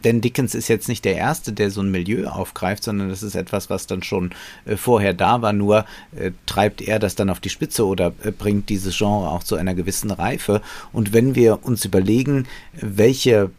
Denn 0.05 0.21
Dickens 0.21 0.55
ist 0.55 0.69
jetzt 0.69 0.89
nicht 0.89 1.05
der 1.05 1.17
Erste, 1.17 1.53
der 1.53 1.71
so 1.71 1.83
ein 1.83 1.91
Milieu 1.91 2.27
aufgreift, 2.27 2.85
sondern 2.85 3.11
das 3.11 3.23
ist 3.23 3.35
etwas, 3.35 3.69
was 3.69 3.87
dann 3.87 4.03
schon 4.03 4.31
äh, 4.65 4.77
vorher 4.77 5.13
da 5.13 5.43
war. 5.43 5.53
Nur 5.53 5.85
äh, 6.17 6.31
treibt 6.47 6.81
er 6.81 6.99
das 6.99 7.15
dann 7.15 7.31
auf 7.31 7.41
die 7.41 7.51
Spitze 7.51 7.87
oder 7.87 8.13
äh, 8.23 8.31
bringt 8.31 8.69
dieses 8.69 8.97
Genre 8.97 9.31
auch 9.31 9.45
zu 9.45 9.57
einer 9.57 9.75
gewissen 9.75 10.11
Reife. 10.11 10.63
Und 10.93 11.13
wenn 11.13 11.35
wir 11.35 11.65
uns 11.65 11.85
überlegen, 11.85 12.47
welche 12.73 13.51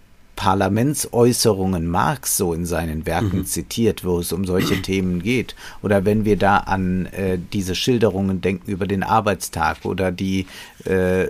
Parlamentsäußerungen 0.41 1.85
Marx 1.85 2.35
so 2.35 2.55
in 2.55 2.65
seinen 2.65 3.05
Werken 3.05 3.37
mhm. 3.37 3.45
zitiert, 3.45 4.03
wo 4.03 4.17
es 4.17 4.33
um 4.33 4.43
solche 4.43 4.81
Themen 4.81 5.21
geht. 5.21 5.55
Oder 5.83 6.03
wenn 6.03 6.25
wir 6.25 6.35
da 6.35 6.57
an 6.57 7.05
äh, 7.05 7.37
diese 7.53 7.75
Schilderungen 7.75 8.41
denken 8.41 8.71
über 8.71 8.87
den 8.87 9.03
Arbeitstag 9.03 9.85
oder 9.85 10.11
die 10.11 10.47
äh, 10.85 11.27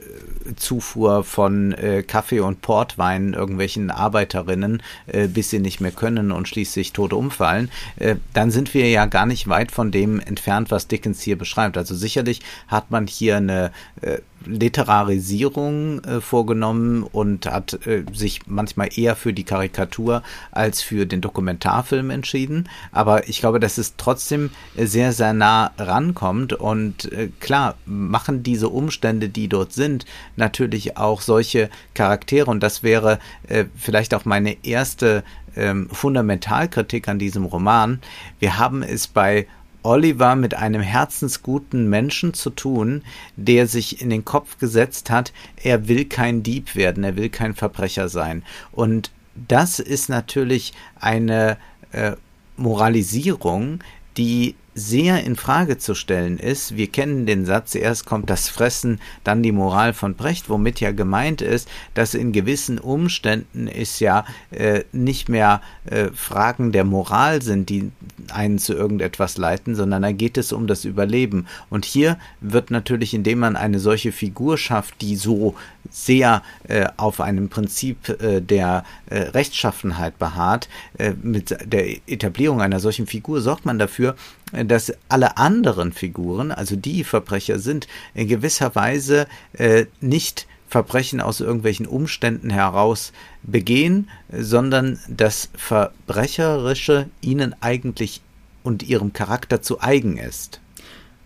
Zufuhr 0.55 1.23
von 1.23 1.73
äh, 1.73 2.03
Kaffee 2.03 2.39
und 2.39 2.61
Portwein 2.61 3.33
irgendwelchen 3.33 3.91
Arbeiterinnen, 3.91 4.81
äh, 5.07 5.27
bis 5.27 5.49
sie 5.49 5.59
nicht 5.59 5.81
mehr 5.81 5.91
können 5.91 6.31
und 6.31 6.47
schließlich 6.47 6.93
tot 6.93 7.13
umfallen, 7.13 7.69
äh, 7.97 8.15
dann 8.33 8.51
sind 8.51 8.73
wir 8.73 8.89
ja 8.89 9.05
gar 9.05 9.25
nicht 9.25 9.47
weit 9.47 9.71
von 9.71 9.91
dem 9.91 10.19
entfernt, 10.19 10.71
was 10.71 10.87
Dickens 10.87 11.21
hier 11.21 11.37
beschreibt. 11.37 11.77
Also 11.77 11.95
sicherlich 11.95 12.41
hat 12.67 12.91
man 12.91 13.07
hier 13.07 13.37
eine 13.37 13.71
äh, 14.01 14.19
Literarisierung 14.45 16.03
äh, 16.03 16.19
vorgenommen 16.21 17.03
und 17.03 17.45
hat 17.45 17.85
äh, 17.85 18.03
sich 18.11 18.47
manchmal 18.47 18.89
eher 18.95 19.15
für 19.15 19.33
die 19.33 19.43
Karikatur 19.43 20.23
als 20.51 20.81
für 20.81 21.05
den 21.05 21.21
Dokumentarfilm 21.21 22.09
entschieden. 22.09 22.67
Aber 22.91 23.29
ich 23.29 23.39
glaube, 23.39 23.59
dass 23.59 23.77
es 23.77 23.95
trotzdem 23.97 24.49
sehr, 24.75 25.13
sehr 25.13 25.33
nah 25.33 25.71
rankommt 25.77 26.53
und 26.53 27.09
klar 27.39 27.75
machen 27.85 28.43
diese 28.43 28.69
Umstände, 28.69 29.29
die 29.29 29.47
dort 29.47 29.73
sind, 29.73 30.05
natürlich 30.41 30.97
auch 30.97 31.21
solche 31.21 31.69
Charaktere 31.93 32.51
und 32.51 32.61
das 32.61 32.83
wäre 32.83 33.19
äh, 33.47 33.65
vielleicht 33.77 34.13
auch 34.13 34.25
meine 34.25 34.57
erste 34.65 35.23
ähm, 35.55 35.87
Fundamentalkritik 35.89 37.07
an 37.07 37.19
diesem 37.19 37.45
Roman. 37.45 38.01
Wir 38.39 38.57
haben 38.57 38.83
es 38.83 39.07
bei 39.07 39.47
Oliver 39.83 40.35
mit 40.35 40.53
einem 40.53 40.81
herzensguten 40.81 41.89
Menschen 41.89 42.33
zu 42.33 42.49
tun, 42.49 43.03
der 43.35 43.67
sich 43.67 44.01
in 44.01 44.09
den 44.09 44.25
Kopf 44.25 44.57
gesetzt 44.59 45.09
hat, 45.09 45.33
er 45.61 45.87
will 45.87 46.05
kein 46.05 46.43
Dieb 46.43 46.75
werden, 46.75 47.03
er 47.03 47.15
will 47.15 47.29
kein 47.29 47.55
Verbrecher 47.55 48.09
sein. 48.09 48.43
Und 48.71 49.11
das 49.47 49.79
ist 49.79 50.09
natürlich 50.09 50.73
eine 50.99 51.57
äh, 51.91 52.11
Moralisierung, 52.57 53.79
die 54.17 54.55
sehr 54.73 55.23
in 55.23 55.35
Frage 55.35 55.77
zu 55.77 55.95
stellen 55.95 56.39
ist. 56.39 56.77
Wir 56.77 56.87
kennen 56.87 57.25
den 57.25 57.45
Satz, 57.45 57.75
erst 57.75 58.05
kommt 58.05 58.29
das 58.29 58.47
Fressen, 58.47 58.99
dann 59.23 59.43
die 59.43 59.51
Moral 59.51 59.93
von 59.93 60.15
Brecht, 60.15 60.49
womit 60.49 60.79
ja 60.79 60.91
gemeint 60.91 61.41
ist, 61.41 61.67
dass 61.93 62.13
in 62.13 62.31
gewissen 62.31 62.79
Umständen 62.79 63.67
es 63.67 63.99
ja 63.99 64.25
äh, 64.51 64.83
nicht 64.93 65.27
mehr 65.27 65.61
äh, 65.85 66.09
Fragen 66.13 66.71
der 66.71 66.85
Moral 66.85 67.41
sind, 67.41 67.69
die 67.69 67.91
einen 68.31 68.59
zu 68.59 68.73
irgendetwas 68.73 69.37
leiten, 69.37 69.75
sondern 69.75 70.03
da 70.03 70.11
geht 70.11 70.37
es 70.37 70.53
um 70.53 70.67
das 70.67 70.85
Überleben. 70.85 71.47
Und 71.69 71.83
hier 71.83 72.17
wird 72.39 72.71
natürlich, 72.71 73.13
indem 73.13 73.39
man 73.39 73.55
eine 73.55 73.79
solche 73.79 74.11
Figur 74.11 74.57
schafft, 74.57 75.01
die 75.01 75.15
so 75.15 75.55
sehr 75.89 76.43
äh, 76.67 76.87
auf 76.97 77.19
einem 77.19 77.49
Prinzip 77.49 78.09
äh, 78.21 78.41
der 78.41 78.85
äh, 79.07 79.19
Rechtschaffenheit 79.19 80.17
beharrt, 80.17 80.69
äh, 80.97 81.13
mit 81.21 81.57
der 81.65 81.89
Etablierung 82.07 82.61
einer 82.61 82.79
solchen 82.79 83.07
Figur 83.07 83.41
sorgt 83.41 83.65
man 83.65 83.79
dafür, 83.79 84.15
dass 84.51 84.93
alle 85.09 85.37
anderen 85.37 85.93
Figuren, 85.93 86.51
also 86.51 86.75
die 86.75 87.03
Verbrecher 87.03 87.59
sind, 87.59 87.87
in 88.13 88.27
gewisser 88.27 88.75
Weise 88.75 89.27
äh, 89.53 89.85
nicht 89.99 90.47
Verbrechen 90.67 91.19
aus 91.19 91.41
irgendwelchen 91.41 91.85
Umständen 91.85 92.49
heraus 92.49 93.11
begehen, 93.43 94.09
sondern 94.31 94.99
das 95.09 95.49
Verbrecherische 95.53 97.09
ihnen 97.19 97.53
eigentlich 97.59 98.21
und 98.63 98.83
ihrem 98.83 99.11
Charakter 99.11 99.61
zu 99.61 99.81
eigen 99.81 100.17
ist. 100.17 100.61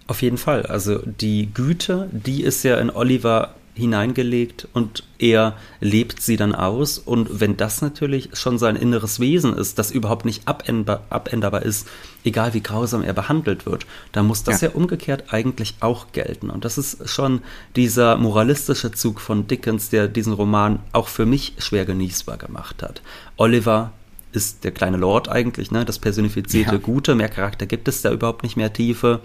Auf 0.07 0.21
jeden 0.21 0.38
Fall. 0.38 0.65
Also 0.65 0.99
die 1.05 1.49
Güte, 1.53 2.09
die 2.11 2.43
ist 2.43 2.63
ja 2.63 2.79
in 2.79 2.89
Oliver 2.89 3.53
hineingelegt 3.75 4.67
und 4.73 5.03
er 5.19 5.55
lebt 5.81 6.21
sie 6.21 6.38
dann 6.38 6.55
aus. 6.55 6.97
Und 6.97 7.41
wenn 7.41 7.57
das 7.57 7.81
natürlich 7.81 8.29
schon 8.33 8.57
sein 8.57 8.75
inneres 8.75 9.19
Wesen 9.19 9.53
ist, 9.55 9.77
das 9.77 9.91
überhaupt 9.91 10.25
nicht 10.25 10.47
abänderbar, 10.47 11.03
abänderbar 11.09 11.61
ist, 11.63 11.88
egal 12.23 12.53
wie 12.53 12.63
grausam 12.63 13.03
er 13.03 13.13
behandelt 13.13 13.65
wird, 13.65 13.85
dann 14.13 14.25
muss 14.25 14.43
das 14.43 14.61
ja. 14.61 14.69
ja 14.69 14.75
umgekehrt 14.75 15.25
eigentlich 15.33 15.75
auch 15.81 16.11
gelten. 16.13 16.49
Und 16.49 16.65
das 16.65 16.77
ist 16.77 17.07
schon 17.09 17.41
dieser 17.75 18.17
moralistische 18.17 18.91
Zug 18.91 19.19
von 19.19 19.47
Dickens, 19.47 19.89
der 19.89 20.07
diesen 20.07 20.33
Roman 20.33 20.79
auch 20.93 21.09
für 21.09 21.25
mich 21.25 21.53
schwer 21.57 21.85
genießbar 21.85 22.38
gemacht 22.38 22.81
hat. 22.81 23.01
Oliver 23.35 23.91
ist 24.31 24.63
der 24.63 24.71
kleine 24.71 24.97
Lord 24.97 25.29
eigentlich, 25.29 25.71
ne? 25.71 25.85
das 25.85 25.99
personifizierte 25.99 26.75
ja. 26.75 26.81
Gute, 26.81 27.15
mehr 27.15 27.29
Charakter 27.29 27.65
gibt 27.65 27.88
es 27.88 28.01
da 28.01 28.11
überhaupt 28.11 28.43
nicht 28.43 28.57
mehr 28.57 28.71
Tiefe. 28.73 29.21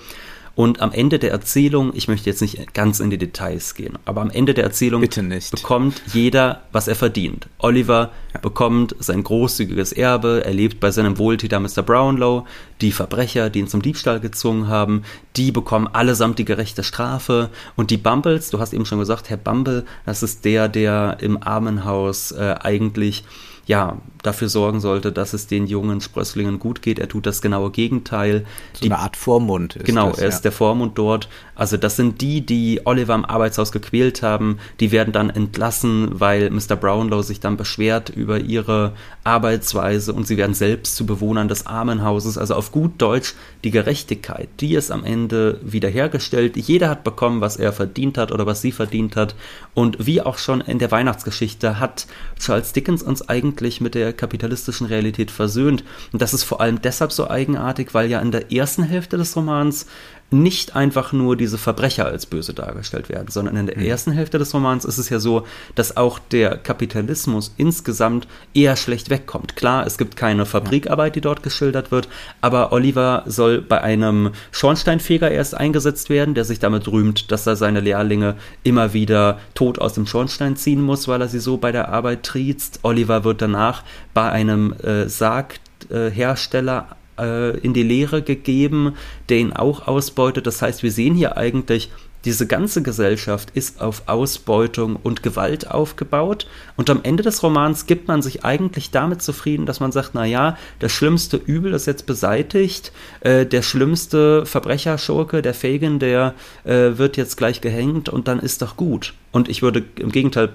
Und 0.60 0.82
am 0.82 0.92
Ende 0.92 1.18
der 1.18 1.30
Erzählung, 1.30 1.92
ich 1.94 2.06
möchte 2.06 2.28
jetzt 2.28 2.42
nicht 2.42 2.74
ganz 2.74 3.00
in 3.00 3.08
die 3.08 3.16
Details 3.16 3.74
gehen, 3.74 3.98
aber 4.04 4.20
am 4.20 4.28
Ende 4.28 4.52
der 4.52 4.64
Erzählung 4.64 5.00
bekommt 5.00 6.02
jeder, 6.12 6.64
was 6.70 6.86
er 6.86 6.96
verdient. 6.96 7.48
Oliver 7.56 8.10
ja. 8.34 8.40
bekommt 8.40 8.94
sein 8.98 9.24
großzügiges 9.24 9.92
Erbe, 9.92 10.42
er 10.44 10.52
lebt 10.52 10.78
bei 10.78 10.90
seinem 10.90 11.16
Wohltäter 11.16 11.60
Mr. 11.60 11.82
Brownlow, 11.82 12.46
die 12.82 12.92
Verbrecher, 12.92 13.48
die 13.48 13.60
ihn 13.60 13.68
zum 13.68 13.80
Diebstahl 13.80 14.20
gezwungen 14.20 14.68
haben, 14.68 15.02
die 15.34 15.50
bekommen 15.50 15.88
allesamt 15.90 16.38
die 16.38 16.44
gerechte 16.44 16.84
Strafe 16.84 17.48
und 17.76 17.90
die 17.90 17.96
Bumbles, 17.96 18.50
du 18.50 18.58
hast 18.58 18.74
eben 18.74 18.84
schon 18.84 18.98
gesagt, 18.98 19.30
Herr 19.30 19.38
Bumble, 19.38 19.86
das 20.04 20.22
ist 20.22 20.44
der, 20.44 20.68
der 20.68 21.16
im 21.20 21.42
Armenhaus 21.42 22.32
äh, 22.32 22.54
eigentlich 22.60 23.24
ja, 23.70 23.98
dafür 24.24 24.48
sorgen 24.48 24.80
sollte, 24.80 25.12
dass 25.12 25.32
es 25.32 25.46
den 25.46 25.68
jungen 25.68 26.00
Sprösslingen 26.00 26.58
gut 26.58 26.82
geht. 26.82 26.98
Er 26.98 27.08
tut 27.08 27.24
das 27.24 27.40
genaue 27.40 27.70
Gegenteil. 27.70 28.44
So 28.72 28.80
die, 28.80 28.90
eine 28.90 28.98
Art 28.98 29.16
Vormund 29.16 29.76
ist 29.76 29.84
Genau, 29.84 30.10
das, 30.10 30.18
er 30.18 30.24
ja. 30.24 30.28
ist 30.28 30.42
der 30.42 30.50
Vormund 30.50 30.98
dort. 30.98 31.28
Also 31.54 31.76
das 31.76 31.94
sind 31.94 32.20
die, 32.20 32.40
die 32.40 32.80
Oliver 32.84 33.14
im 33.14 33.24
Arbeitshaus 33.24 33.70
gequält 33.70 34.22
haben. 34.22 34.58
Die 34.80 34.90
werden 34.90 35.12
dann 35.12 35.30
entlassen, 35.30 36.08
weil 36.18 36.50
Mr. 36.50 36.74
Brownlow 36.74 37.22
sich 37.22 37.38
dann 37.38 37.56
beschwert 37.56 38.08
über 38.08 38.40
ihre 38.40 38.92
Arbeitsweise 39.22 40.12
und 40.14 40.26
sie 40.26 40.36
werden 40.36 40.54
selbst 40.54 40.96
zu 40.96 41.06
Bewohnern 41.06 41.46
des 41.46 41.66
Armenhauses. 41.66 42.38
Also 42.38 42.56
auf 42.56 42.72
gut 42.72 42.94
Deutsch 42.98 43.34
die 43.62 43.70
Gerechtigkeit, 43.70 44.48
die 44.58 44.74
ist 44.74 44.90
am 44.90 45.04
Ende 45.04 45.60
wiederhergestellt. 45.62 46.56
Jeder 46.56 46.88
hat 46.88 47.04
bekommen, 47.04 47.40
was 47.40 47.56
er 47.56 47.72
verdient 47.72 48.18
hat 48.18 48.32
oder 48.32 48.46
was 48.46 48.62
sie 48.62 48.72
verdient 48.72 49.14
hat. 49.14 49.36
Und 49.74 50.04
wie 50.04 50.20
auch 50.20 50.38
schon 50.38 50.60
in 50.60 50.80
der 50.80 50.90
Weihnachtsgeschichte 50.90 51.78
hat 51.78 52.08
Charles 52.38 52.72
Dickens 52.72 53.02
uns 53.02 53.28
eigentlich 53.28 53.59
mit 53.80 53.94
der 53.94 54.12
kapitalistischen 54.12 54.86
Realität 54.86 55.30
versöhnt. 55.30 55.84
Und 56.12 56.22
das 56.22 56.34
ist 56.34 56.44
vor 56.44 56.60
allem 56.60 56.80
deshalb 56.82 57.12
so 57.12 57.28
eigenartig, 57.28 57.94
weil 57.94 58.10
ja 58.10 58.20
in 58.20 58.32
der 58.32 58.52
ersten 58.52 58.82
Hälfte 58.82 59.16
des 59.16 59.36
Romans 59.36 59.86
nicht 60.30 60.76
einfach 60.76 61.12
nur 61.12 61.36
diese 61.36 61.58
Verbrecher 61.58 62.06
als 62.06 62.26
böse 62.26 62.54
dargestellt 62.54 63.08
werden, 63.08 63.28
sondern 63.28 63.56
in 63.56 63.66
der 63.66 63.76
mhm. 63.76 63.84
ersten 63.84 64.12
Hälfte 64.12 64.38
des 64.38 64.54
Romans 64.54 64.84
ist 64.84 64.98
es 64.98 65.08
ja 65.10 65.18
so, 65.18 65.44
dass 65.74 65.96
auch 65.96 66.18
der 66.18 66.56
Kapitalismus 66.56 67.52
insgesamt 67.56 68.28
eher 68.54 68.76
schlecht 68.76 69.10
wegkommt. 69.10 69.56
Klar, 69.56 69.86
es 69.86 69.98
gibt 69.98 70.16
keine 70.16 70.46
Fabrikarbeit, 70.46 71.16
die 71.16 71.20
dort 71.20 71.42
geschildert 71.42 71.90
wird, 71.90 72.08
aber 72.40 72.72
Oliver 72.72 73.24
soll 73.26 73.60
bei 73.60 73.80
einem 73.80 74.30
Schornsteinfeger 74.52 75.30
erst 75.30 75.56
eingesetzt 75.56 76.10
werden, 76.10 76.34
der 76.34 76.44
sich 76.44 76.60
damit 76.60 76.86
rühmt, 76.88 77.32
dass 77.32 77.46
er 77.46 77.56
seine 77.56 77.80
Lehrlinge 77.80 78.36
immer 78.62 78.92
wieder 78.92 79.40
tot 79.54 79.80
aus 79.80 79.94
dem 79.94 80.06
Schornstein 80.06 80.56
ziehen 80.56 80.80
muss, 80.80 81.08
weil 81.08 81.20
er 81.20 81.28
sie 81.28 81.40
so 81.40 81.56
bei 81.56 81.72
der 81.72 81.88
Arbeit 81.88 82.22
triezt. 82.22 82.80
Oliver 82.82 83.24
wird 83.24 83.42
danach 83.42 83.82
bei 84.14 84.30
einem 84.30 84.74
äh, 84.74 85.08
Sarghersteller 85.08 86.96
äh, 87.20 87.58
in 87.58 87.74
die 87.74 87.82
Lehre 87.82 88.22
gegeben, 88.22 88.94
der 89.28 89.38
ihn 89.38 89.52
auch 89.52 89.86
ausbeutet. 89.86 90.46
Das 90.46 90.62
heißt, 90.62 90.82
wir 90.82 90.90
sehen 90.90 91.14
hier 91.14 91.36
eigentlich, 91.36 91.90
diese 92.24 92.46
ganze 92.46 92.82
Gesellschaft 92.82 93.50
ist 93.54 93.80
auf 93.80 94.02
Ausbeutung 94.06 94.96
und 94.96 95.22
Gewalt 95.22 95.70
aufgebaut 95.70 96.46
und 96.76 96.90
am 96.90 97.00
Ende 97.02 97.22
des 97.22 97.42
Romans 97.42 97.86
gibt 97.86 98.08
man 98.08 98.20
sich 98.20 98.44
eigentlich 98.44 98.90
damit 98.90 99.22
zufrieden, 99.22 99.64
dass 99.64 99.80
man 99.80 99.90
sagt, 99.90 100.10
na 100.12 100.26
ja, 100.26 100.58
das 100.80 100.92
schlimmste 100.92 101.38
Übel 101.38 101.72
ist 101.72 101.86
jetzt 101.86 102.04
beseitigt, 102.04 102.92
äh, 103.20 103.46
der 103.46 103.62
schlimmste 103.62 104.44
Verbrecherschurke, 104.44 105.40
der 105.40 105.54
Fagin, 105.54 105.98
der 105.98 106.34
äh, 106.64 106.98
wird 106.98 107.16
jetzt 107.16 107.38
gleich 107.38 107.62
gehängt 107.62 108.10
und 108.10 108.28
dann 108.28 108.38
ist 108.38 108.60
doch 108.60 108.76
gut. 108.76 109.14
Und 109.32 109.48
ich 109.48 109.62
würde 109.62 109.82
im 109.96 110.12
Gegenteil 110.12 110.50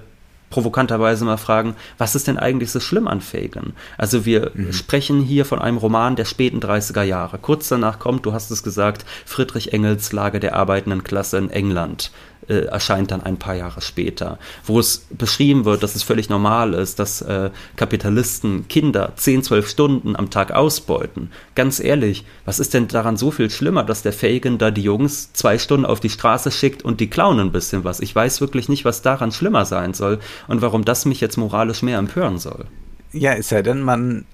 provokanterweise 0.50 1.24
mal 1.24 1.36
fragen, 1.36 1.74
was 1.98 2.14
ist 2.14 2.28
denn 2.28 2.38
eigentlich 2.38 2.70
so 2.70 2.80
schlimm 2.80 3.08
an 3.08 3.20
Fagin? 3.20 3.72
Also 3.98 4.24
wir 4.24 4.52
mhm. 4.54 4.72
sprechen 4.72 5.22
hier 5.22 5.44
von 5.44 5.58
einem 5.58 5.76
Roman 5.76 6.16
der 6.16 6.24
späten 6.24 6.60
30er 6.60 7.02
Jahre. 7.02 7.38
Kurz 7.38 7.68
danach 7.68 7.98
kommt, 7.98 8.26
du 8.26 8.32
hast 8.32 8.50
es 8.50 8.62
gesagt, 8.62 9.04
Friedrich 9.24 9.72
Engels 9.72 10.12
Lage 10.12 10.40
der 10.40 10.54
arbeitenden 10.54 11.04
Klasse 11.04 11.38
in 11.38 11.50
England 11.50 12.10
äh, 12.48 12.66
erscheint 12.66 13.10
dann 13.10 13.22
ein 13.22 13.38
paar 13.38 13.54
Jahre 13.54 13.80
später, 13.80 14.38
wo 14.64 14.78
es 14.78 15.06
beschrieben 15.10 15.64
wird, 15.64 15.82
dass 15.82 15.94
es 15.94 16.02
völlig 16.02 16.28
normal 16.28 16.74
ist, 16.74 16.98
dass 16.98 17.22
äh, 17.22 17.50
Kapitalisten 17.76 18.68
Kinder 18.68 19.12
10, 19.16 19.42
12 19.42 19.68
Stunden 19.68 20.16
am 20.16 20.30
Tag 20.30 20.52
ausbeuten. 20.52 21.30
Ganz 21.54 21.80
ehrlich, 21.80 22.24
was 22.44 22.58
ist 22.58 22.74
denn 22.74 22.88
daran 22.88 23.16
so 23.16 23.30
viel 23.30 23.50
schlimmer, 23.50 23.84
dass 23.84 24.02
der 24.02 24.12
Fagin 24.12 24.58
da 24.58 24.70
die 24.70 24.82
Jungs 24.82 25.32
zwei 25.32 25.58
Stunden 25.58 25.86
auf 25.86 26.00
die 26.00 26.10
Straße 26.10 26.50
schickt 26.50 26.84
und 26.84 27.00
die 27.00 27.10
klauen 27.10 27.40
ein 27.40 27.52
bisschen 27.52 27.84
was? 27.84 28.00
Ich 28.00 28.14
weiß 28.14 28.40
wirklich 28.40 28.68
nicht, 28.68 28.84
was 28.84 29.02
daran 29.02 29.32
schlimmer 29.32 29.64
sein 29.64 29.94
soll 29.94 30.18
und 30.48 30.62
warum 30.62 30.84
das 30.84 31.04
mich 31.04 31.20
jetzt 31.20 31.36
moralisch 31.36 31.82
mehr 31.82 31.98
empören 31.98 32.38
soll. 32.38 32.66
Ja, 33.12 33.32
es 33.32 33.48
sei 33.48 33.62
denn, 33.62 33.82
man 33.82 34.24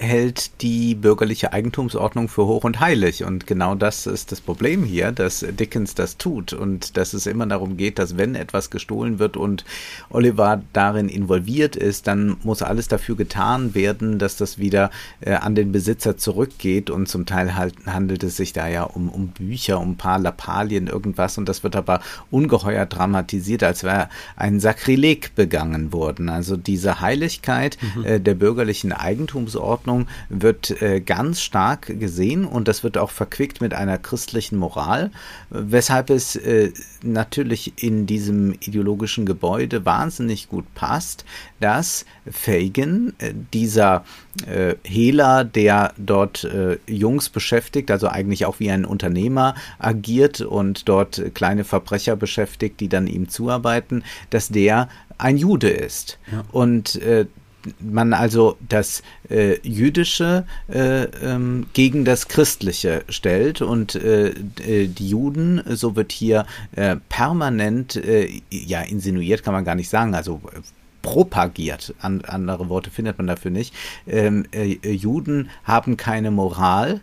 hält 0.00 0.62
die 0.62 0.94
bürgerliche 0.94 1.52
Eigentumsordnung 1.52 2.28
für 2.28 2.46
hoch 2.46 2.62
und 2.62 2.78
heilig. 2.78 3.24
Und 3.24 3.48
genau 3.48 3.74
das 3.74 4.06
ist 4.06 4.30
das 4.30 4.40
Problem 4.40 4.84
hier, 4.84 5.10
dass 5.10 5.40
Dickens 5.40 5.94
das 5.94 6.16
tut 6.16 6.52
und 6.52 6.96
dass 6.96 7.14
es 7.14 7.26
immer 7.26 7.46
darum 7.46 7.76
geht, 7.76 7.98
dass 7.98 8.16
wenn 8.16 8.36
etwas 8.36 8.70
gestohlen 8.70 9.18
wird 9.18 9.36
und 9.36 9.64
Oliver 10.08 10.62
darin 10.72 11.08
involviert 11.08 11.74
ist, 11.74 12.06
dann 12.06 12.36
muss 12.44 12.62
alles 12.62 12.86
dafür 12.86 13.16
getan 13.16 13.74
werden, 13.74 14.20
dass 14.20 14.36
das 14.36 14.58
wieder 14.58 14.92
äh, 15.20 15.32
an 15.34 15.56
den 15.56 15.72
Besitzer 15.72 16.16
zurückgeht. 16.16 16.90
Und 16.90 17.08
zum 17.08 17.26
Teil 17.26 17.56
halt, 17.56 17.74
handelt 17.86 18.22
es 18.22 18.36
sich 18.36 18.52
da 18.52 18.68
ja 18.68 18.84
um, 18.84 19.08
um 19.08 19.28
Bücher, 19.28 19.80
um 19.80 19.92
ein 19.92 19.96
paar 19.96 20.20
Lappalien, 20.20 20.86
irgendwas. 20.86 21.38
Und 21.38 21.48
das 21.48 21.64
wird 21.64 21.74
aber 21.74 22.00
ungeheuer 22.30 22.86
dramatisiert, 22.86 23.64
als 23.64 23.82
wäre 23.82 24.08
ein 24.36 24.60
Sakrileg 24.60 25.34
begangen 25.34 25.92
worden. 25.92 26.28
Also 26.28 26.56
diese 26.56 27.00
Heiligkeit 27.00 27.78
mhm. 27.96 28.04
äh, 28.04 28.20
der 28.20 28.34
bürgerlichen 28.34 28.92
Eigentumsordnung 28.92 29.87
Ordnung 29.88 30.06
wird 30.28 30.82
äh, 30.82 31.00
ganz 31.00 31.40
stark 31.40 31.98
gesehen 31.98 32.44
und 32.44 32.68
das 32.68 32.84
wird 32.84 32.98
auch 32.98 33.10
verquickt 33.10 33.60
mit 33.60 33.74
einer 33.74 33.98
christlichen 33.98 34.58
Moral, 34.58 35.10
weshalb 35.50 36.10
es 36.10 36.36
äh, 36.36 36.72
natürlich 37.02 37.82
in 37.82 38.06
diesem 38.06 38.52
ideologischen 38.52 39.24
Gebäude 39.24 39.84
wahnsinnig 39.84 40.48
gut 40.48 40.64
passt, 40.74 41.24
dass 41.60 42.04
Fagin, 42.30 43.14
äh, 43.18 43.32
dieser 43.52 44.04
Hehler, 44.84 45.42
der 45.42 45.92
dort 45.96 46.48
Jungs 46.86 47.28
beschäftigt, 47.28 47.90
also 47.90 48.06
eigentlich 48.06 48.46
auch 48.46 48.60
wie 48.60 48.70
ein 48.70 48.84
Unternehmer 48.84 49.56
agiert 49.80 50.42
und 50.42 50.88
dort 50.88 51.20
kleine 51.34 51.64
Verbrecher 51.64 52.14
beschäftigt, 52.14 52.78
die 52.78 52.88
dann 52.88 53.08
ihm 53.08 53.28
zuarbeiten, 53.28 54.04
dass 54.30 54.48
der 54.48 54.88
ein 55.18 55.38
Jude 55.38 55.70
ist. 55.70 56.20
Ja. 56.30 56.44
Und 56.52 56.94
äh, 57.02 57.26
man 57.80 58.12
also 58.12 58.56
das 58.68 59.02
äh, 59.30 59.58
Jüdische 59.62 60.44
äh, 60.68 61.04
ähm, 61.04 61.66
gegen 61.72 62.04
das 62.04 62.28
Christliche 62.28 63.04
stellt 63.08 63.62
und 63.62 63.94
äh, 63.94 64.28
äh 64.28 64.86
die 64.88 65.08
Juden, 65.08 65.62
so 65.66 65.96
wird 65.96 66.12
hier 66.12 66.46
äh, 66.76 66.96
permanent, 67.08 67.96
äh, 67.96 68.40
ja, 68.50 68.80
insinuiert 68.82 69.42
kann 69.42 69.54
man 69.54 69.64
gar 69.64 69.74
nicht 69.74 69.88
sagen, 69.88 70.14
also 70.14 70.40
propagiert, 71.02 71.94
An, 72.00 72.22
andere 72.26 72.68
Worte 72.68 72.90
findet 72.90 73.18
man 73.18 73.26
dafür 73.26 73.50
nicht. 73.50 73.74
Ähm, 74.06 74.46
Juden 74.82 75.48
haben 75.64 75.96
keine 75.96 76.30
Moral, 76.30 77.00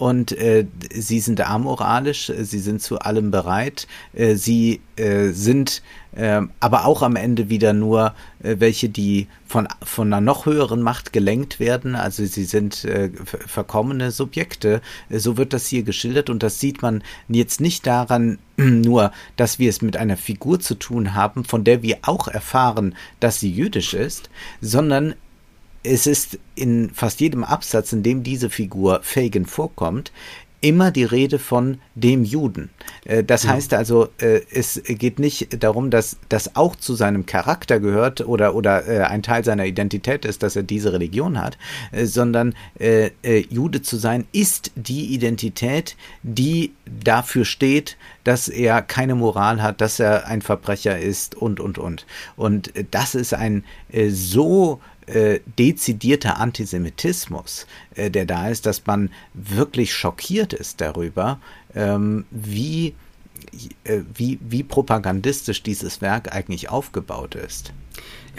und 0.00 0.32
äh, 0.32 0.66
sie 0.94 1.20
sind 1.20 1.46
amoralisch, 1.46 2.32
sie 2.40 2.58
sind 2.58 2.80
zu 2.80 3.00
allem 3.00 3.30
bereit, 3.30 3.86
äh, 4.14 4.34
sie 4.34 4.80
äh, 4.96 5.28
sind 5.28 5.82
äh, 6.12 6.40
aber 6.58 6.86
auch 6.86 7.02
am 7.02 7.16
Ende 7.16 7.50
wieder 7.50 7.74
nur 7.74 8.14
äh, 8.42 8.56
welche, 8.58 8.88
die 8.88 9.28
von, 9.46 9.68
von 9.82 10.06
einer 10.06 10.22
noch 10.22 10.46
höheren 10.46 10.80
Macht 10.80 11.12
gelenkt 11.12 11.60
werden, 11.60 11.96
also 11.96 12.24
sie 12.24 12.44
sind 12.44 12.84
äh, 12.86 13.10
verkommene 13.24 14.10
Subjekte, 14.10 14.80
so 15.10 15.36
wird 15.36 15.52
das 15.52 15.66
hier 15.66 15.82
geschildert. 15.82 16.30
Und 16.30 16.42
das 16.42 16.60
sieht 16.60 16.80
man 16.80 17.02
jetzt 17.28 17.60
nicht 17.60 17.86
daran 17.86 18.38
nur, 18.56 19.12
dass 19.36 19.58
wir 19.58 19.68
es 19.68 19.82
mit 19.82 19.98
einer 19.98 20.16
Figur 20.16 20.60
zu 20.60 20.76
tun 20.76 21.14
haben, 21.14 21.44
von 21.44 21.62
der 21.62 21.82
wir 21.82 21.98
auch 22.02 22.26
erfahren, 22.26 22.94
dass 23.20 23.38
sie 23.38 23.52
jüdisch 23.52 23.92
ist, 23.92 24.30
sondern 24.62 25.14
es 25.82 26.06
ist 26.06 26.38
in 26.54 26.90
fast 26.90 27.20
jedem 27.20 27.44
Absatz, 27.44 27.92
in 27.92 28.02
dem 28.02 28.22
diese 28.22 28.50
Figur 28.50 29.00
Fagin 29.02 29.46
vorkommt, 29.46 30.12
immer 30.60 30.90
die 30.90 31.04
Rede 31.04 31.38
von 31.38 31.78
dem 31.94 32.24
Juden. 32.24 32.70
Äh, 33.04 33.24
das 33.24 33.44
ja. 33.44 33.50
heißt 33.50 33.72
also, 33.74 34.08
äh, 34.18 34.40
es 34.52 34.80
geht 34.84 35.18
nicht 35.18 35.62
darum, 35.62 35.90
dass 35.90 36.16
das 36.28 36.56
auch 36.56 36.76
zu 36.76 36.94
seinem 36.94 37.26
Charakter 37.26 37.80
gehört 37.80 38.20
oder, 38.20 38.54
oder 38.54 38.86
äh, 38.86 39.00
ein 39.04 39.22
Teil 39.22 39.44
seiner 39.44 39.64
Identität 39.64 40.24
ist, 40.24 40.42
dass 40.42 40.56
er 40.56 40.62
diese 40.62 40.92
Religion 40.92 41.40
hat, 41.40 41.58
sondern 42.02 42.54
Jude 43.50 43.82
zu 43.82 43.96
sein 43.96 44.26
ist 44.32 44.72
die 44.74 45.14
Identität, 45.14 45.96
die 46.22 46.72
dafür 47.04 47.44
steht, 47.44 47.96
dass 48.24 48.48
er 48.48 48.82
keine 48.82 49.14
Moral 49.14 49.62
hat, 49.62 49.80
dass 49.80 50.00
er 50.00 50.26
ein 50.26 50.42
Verbrecher 50.42 50.98
ist 50.98 51.34
und, 51.34 51.60
und, 51.60 51.78
und. 51.78 52.06
Und 52.36 52.72
das 52.90 53.14
ist 53.14 53.34
ein 53.34 53.64
so 54.10 54.80
äh, 55.10 55.40
dezidierter 55.58 56.38
Antisemitismus, 56.38 57.66
äh, 57.94 58.10
der 58.10 58.26
da 58.26 58.48
ist, 58.48 58.66
dass 58.66 58.86
man 58.86 59.10
wirklich 59.34 59.92
schockiert 59.92 60.52
ist 60.52 60.80
darüber, 60.80 61.40
ähm, 61.74 62.24
wie, 62.30 62.94
äh, 63.84 64.00
wie, 64.14 64.38
wie 64.40 64.62
propagandistisch 64.62 65.62
dieses 65.62 66.00
Werk 66.00 66.34
eigentlich 66.34 66.68
aufgebaut 66.68 67.34
ist. 67.34 67.72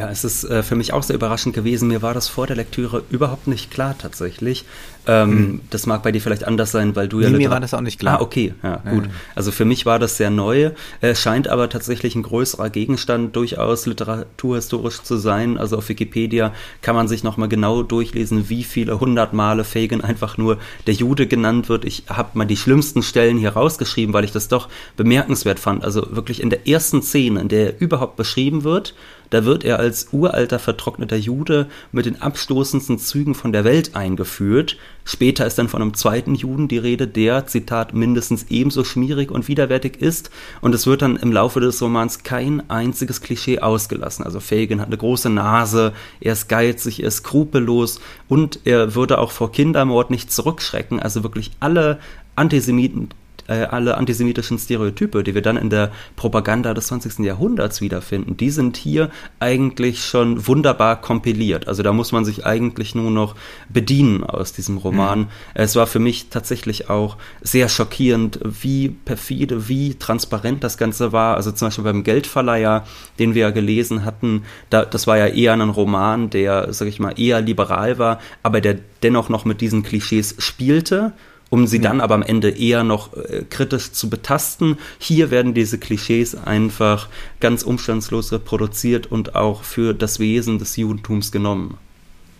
Ja, 0.02 0.10
es 0.10 0.24
ist 0.24 0.46
äh, 0.46 0.64
für 0.64 0.76
mich 0.76 0.94
auch 0.94 1.04
sehr 1.04 1.16
überraschend 1.16 1.54
gewesen. 1.54 1.88
Mir 1.88 2.02
war 2.02 2.16
das 2.16 2.28
vor 2.28 2.48
der 2.48 2.56
Lektüre 2.56 3.04
überhaupt 3.12 3.46
nicht 3.46 3.70
klar 3.70 3.96
tatsächlich. 3.96 4.66
Ähm, 5.06 5.30
mhm. 5.30 5.62
Das 5.70 5.86
mag 5.86 6.02
bei 6.02 6.12
dir 6.12 6.20
vielleicht 6.22 6.44
anders 6.44 6.72
sein, 6.72 6.96
weil 6.96 7.08
du 7.08 7.20
nee, 7.20 7.26
ja. 7.26 7.30
Mir 7.30 7.50
war 7.52 7.60
das 7.60 7.76
auch 7.76 7.82
nicht 7.82 8.00
klar. 8.00 8.18
Ah, 8.18 8.22
okay, 8.24 8.56
ja, 8.64 8.78
gut. 8.78 9.06
Ja. 9.06 9.12
Also 9.36 9.52
für 9.52 9.64
mich 9.64 9.86
war 9.86 10.00
das 10.00 10.18
sehr 10.18 10.32
neu. 10.32 10.72
Es 11.02 11.22
scheint 11.22 11.48
aber 11.48 11.70
tatsächlich 11.70 12.16
ein 12.16 12.24
größerer 12.24 12.72
Gegenstand 12.72 13.36
durchaus 13.36 13.86
literaturhistorisch 13.86 15.04
zu 15.04 15.18
sein. 15.18 15.60
Also 15.60 15.78
auf 15.78 15.88
Wikipedia 15.88 16.52
kann 16.82 16.96
man 16.96 17.08
sich 17.08 17.24
nochmal 17.24 17.48
genau 17.48 17.84
durchlesen, 17.84 18.50
wie 18.50 18.64
viele 18.64 19.00
hundert 19.00 19.34
Male 19.34 19.64
Fagin 19.64 20.02
einfach 20.02 20.36
nur 20.36 20.58
der 20.88 20.96
Jude 20.96 21.28
genannt 21.28 21.70
wird. 21.70 21.86
Ich 21.86 22.06
habe 22.10 22.30
mal 22.34 22.46
die 22.46 22.58
schlimmsten 22.58 23.04
Stellen 23.04 23.38
hier 23.38 23.52
rausgeschrieben, 23.52 24.16
weil 24.16 24.24
ich 24.24 24.32
das 24.32 24.48
doch 24.48 24.68
bemerkenswert 24.98 25.60
fand. 25.60 25.84
Also 25.84 26.08
wirklich 26.16 26.42
in 26.42 26.50
der 26.50 26.68
ersten 26.68 27.04
Szene, 27.04 27.42
in 27.42 27.50
der 27.50 27.74
er 27.74 27.82
überhaupt 27.82 28.16
beschrieben 28.16 28.64
wird, 28.64 28.96
da 29.32 29.46
wird 29.46 29.64
er 29.64 29.80
als 29.80 30.10
uralter, 30.12 30.60
vertrockneter 30.60 31.16
Jude 31.16 31.68
mit 31.92 32.06
den 32.06 32.22
abstoßendsten 32.22 33.00
Zügen 33.00 33.34
von 33.34 33.52
der 33.52 33.64
Welt 33.64 33.96
eingeführt. 33.96 34.78
Später 35.06 35.48
ist 35.48 35.58
dann 35.58 35.70
von 35.70 35.82
einem 35.82 35.94
zweiten 35.94 36.36
Juden 36.36 36.68
die 36.68 36.78
Rede, 36.78 37.08
der, 37.08 37.48
Zitat, 37.48 37.94
mindestens 37.94 38.48
ebenso 38.50 38.84
schmierig 38.84 39.32
und 39.32 39.48
widerwärtig 39.48 40.02
ist. 40.02 40.30
Und 40.60 40.76
es 40.76 40.86
wird 40.86 41.02
dann 41.02 41.16
im 41.16 41.32
Laufe 41.32 41.62
des 41.62 41.82
Romans 41.82 42.24
kein 42.24 42.70
einziges 42.70 43.22
Klischee 43.22 43.60
ausgelassen. 43.60 44.26
Also 44.26 44.42
Fagin 44.42 44.82
hat 44.82 44.88
eine 44.88 44.98
große 44.98 45.30
Nase, 45.30 45.94
er 46.20 46.34
ist 46.34 46.50
geizig, 46.50 47.02
er 47.02 47.08
ist 47.08 47.18
skrupellos 47.18 48.02
und 48.28 48.60
er 48.66 48.96
würde 48.96 49.18
auch 49.18 49.32
vor 49.32 49.52
Kindermord 49.54 50.12
nicht 50.12 50.32
zurückschrecken. 50.32 51.00
Also 51.00 51.24
wirklich 51.24 51.52
alle 51.62 52.00
Antisemiten 52.36 53.10
äh, 53.52 53.66
alle 53.66 53.98
antisemitischen 53.98 54.58
Stereotype, 54.58 55.24
die 55.24 55.36
wir 55.36 55.42
dann 55.42 55.58
in 55.58 55.70
der 55.70 55.92
Propaganda 56.16 56.74
des 56.74 56.88
20. 56.88 57.20
Jahrhunderts 57.20 57.82
wiederfinden, 57.82 58.38
die 58.38 58.50
sind 58.50 58.78
hier 58.78 59.10
eigentlich 59.40 60.06
schon 60.06 60.48
wunderbar 60.48 61.02
kompiliert. 61.02 61.68
Also 61.68 61.84
da 61.84 61.92
muss 61.92 62.14
man 62.14 62.24
sich 62.24 62.46
eigentlich 62.46 62.96
nur 62.96 63.12
noch 63.12 63.36
bedienen 63.68 64.24
aus 64.24 64.54
diesem 64.54 64.78
Roman. 64.78 65.20
Mhm. 65.20 65.28
Es 65.54 65.76
war 65.76 65.86
für 65.86 66.00
mich 66.00 66.30
tatsächlich 66.30 66.90
auch 66.90 67.18
sehr 67.42 67.68
schockierend, 67.68 68.40
wie 68.44 68.88
perfide, 68.88 69.68
wie 69.68 69.96
transparent 69.96 70.64
das 70.64 70.78
Ganze 70.78 71.12
war. 71.12 71.36
Also 71.36 71.52
zum 71.52 71.68
Beispiel 71.68 71.84
beim 71.84 72.04
Geldverleiher, 72.04 72.86
den 73.20 73.36
wir 73.36 73.42
ja 73.42 73.50
gelesen 73.50 74.06
hatten, 74.06 74.44
da, 74.70 74.86
das 74.86 75.08
war 75.08 75.18
ja 75.18 75.28
eher 75.28 75.54
ein 75.54 75.70
Roman, 75.70 76.30
der, 76.30 76.72
sag 76.72 76.88
ich 76.88 77.00
mal, 77.00 77.20
eher 77.20 77.42
liberal 77.42 77.98
war, 77.98 78.20
aber 78.44 78.62
der 78.62 78.78
dennoch 79.04 79.28
noch 79.28 79.44
mit 79.44 79.60
diesen 79.60 79.84
Klischees 79.84 80.36
spielte 80.38 81.12
um 81.52 81.68
sie 81.68 81.80
dann 81.80 82.00
aber 82.02 82.16
am 82.16 82.24
Ende 82.24 82.50
eher 82.50 82.84
noch 82.84 83.16
äh, 83.16 83.44
kritisch 83.48 83.92
zu 83.92 84.10
betasten. 84.10 84.78
Hier 84.98 85.32
werden 85.32 85.54
diese 85.54 85.78
Klischees 85.78 86.34
einfach 86.34 87.10
ganz 87.42 87.62
umstandslos 87.62 88.32
reproduziert 88.32 89.12
und 89.12 89.36
auch 89.36 89.64
für 89.64 89.94
das 89.94 90.20
Wesen 90.20 90.60
des 90.60 90.78
Judentums 90.78 91.32
genommen. 91.32 91.78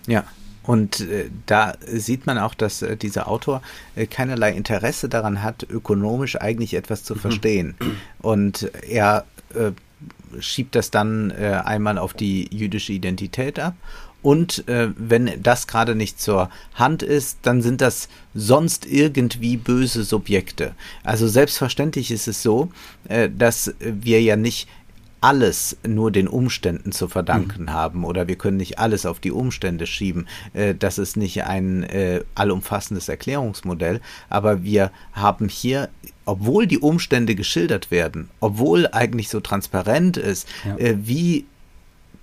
Ja, 0.08 0.24
und 0.64 1.02
äh, 1.02 1.30
da 1.46 1.74
sieht 1.86 2.26
man 2.26 2.38
auch, 2.38 2.54
dass 2.54 2.82
äh, 2.82 2.96
dieser 2.96 3.28
Autor 3.28 3.62
äh, 3.96 4.08
keinerlei 4.08 4.54
Interesse 4.54 5.10
daran 5.10 5.44
hat, 5.44 5.68
ökonomisch 5.70 6.40
eigentlich 6.40 6.74
etwas 6.74 7.04
zu 7.04 7.16
mhm. 7.16 7.20
verstehen. 7.20 7.76
Und 8.20 8.72
er 8.88 9.26
äh, 9.54 9.72
schiebt 10.40 10.76
das 10.76 10.90
dann 10.90 11.32
äh, 11.32 11.62
einmal 11.66 11.98
auf 11.98 12.14
die 12.14 12.48
jüdische 12.56 12.94
Identität 12.94 13.60
ab 13.60 13.76
und 14.22 14.68
äh, 14.68 14.90
wenn 14.96 15.32
das 15.42 15.68
gerade 15.68 15.96
nicht 15.96 16.20
zur 16.20 16.50
Hand 16.76 17.04
ist, 17.04 17.40
dann 17.44 17.62
sind 17.62 17.82
das 17.82 18.10
sonst 18.34 18.86
irgendwie 18.86 19.58
böse 19.58 20.04
Subjekte. 20.04 20.74
Also 21.04 21.28
selbstverständlich 21.28 22.12
ist 22.12 22.28
es 22.28 22.44
so, 22.44 22.72
äh, 23.08 23.30
dass 23.30 23.74
wir 23.80 24.22
ja 24.22 24.36
nicht 24.36 24.68
alles 25.22 25.78
nur 25.88 26.12
den 26.12 26.28
Umständen 26.28 26.92
zu 26.92 27.08
verdanken 27.08 27.64
mhm. 27.64 27.74
haben 27.74 28.04
oder 28.04 28.28
wir 28.28 28.36
können 28.36 28.58
nicht 28.58 28.80
alles 28.80 29.06
auf 29.06 29.20
die 29.20 29.32
Umstände 29.32 29.86
schieben. 29.86 30.28
Äh, 30.54 30.74
das 30.74 30.98
ist 30.98 31.16
nicht 31.16 31.44
ein 31.44 31.84
äh, 31.84 32.24
allumfassendes 32.34 33.08
Erklärungsmodell, 33.08 34.02
aber 34.30 34.64
wir 34.64 34.92
haben 35.14 35.48
hier 35.48 35.90
obwohl 36.24 36.68
die 36.68 36.80
Umstände 36.80 37.36
geschildert 37.36 37.92
werden, 37.92 38.30
obwohl 38.40 38.88
eigentlich 38.92 39.28
so 39.28 39.40
transparent 39.40 40.18
ist, 40.18 40.48
ja. 40.64 40.78
äh, 40.78 40.96
wie 41.02 41.46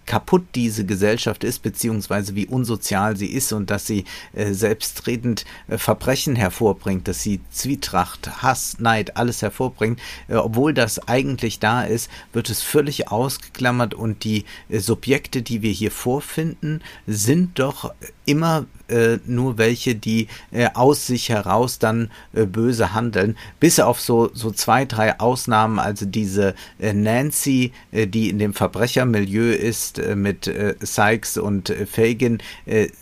kaputt 0.09 0.47
diese 0.55 0.87
Gesellschaft 0.87 1.45
ist, 1.45 1.63
beziehungsweise 1.63 2.35
wie 2.35 2.47
unsozial 2.47 3.17
sie 3.17 3.27
ist 3.27 3.53
und 3.53 3.69
dass 3.69 3.87
sie 3.87 4.05
äh, 4.33 4.55
selbstredend 4.55 5.45
äh, 5.69 5.77
Verbrechen 5.77 6.35
hervorbringt, 6.35 7.07
dass 7.07 7.23
sie 7.23 7.41
Zwietracht, 7.51 8.43
Hass, 8.43 8.79
Neid, 8.81 9.19
alles 9.19 9.43
hervorbringt. 9.43 10.01
Äh, 10.29 10.37
obwohl 10.37 10.73
das 10.73 11.07
eigentlich 11.09 11.59
da 11.61 11.85
ist, 11.85 12.11
wird 12.33 12.49
es 12.49 12.63
völlig 12.63 13.09
ausgeklammert 13.09 13.93
und 13.93 14.25
die 14.25 14.47
äh, 14.71 14.79
Subjekte, 14.79 15.43
die 15.43 15.61
wir 15.61 15.73
hier 15.73 15.91
vorfinden, 15.91 16.81
sind 17.07 17.59
doch 17.59 17.93
immer 18.29 18.67
äh, 18.89 19.19
nur 19.27 19.59
welche, 19.59 19.95
die 19.95 20.29
äh, 20.51 20.69
aus 20.75 21.07
sich 21.07 21.29
heraus 21.29 21.79
dann 21.79 22.11
äh, 22.33 22.47
böse 22.47 22.95
handeln, 22.95 23.37
bis 23.61 23.81
auf 23.81 24.01
so, 24.01 24.31
so 24.33 24.51
zwei, 24.51 24.85
drei 24.85 25.19
Ausnahmen, 25.21 25.79
also 25.79 26.07
diese 26.07 26.55
äh, 26.79 26.93
Nancy, 26.93 27.73
äh, 27.93 28.07
die 28.07 28.31
in 28.31 28.39
dem 28.39 28.55
Verbrechermilieu 28.55 29.53
ist 29.53 29.99
äh, 29.99 30.17
mit 30.17 30.51
Sykes 30.81 31.37
und 31.39 31.73
Fagin, 31.91 32.39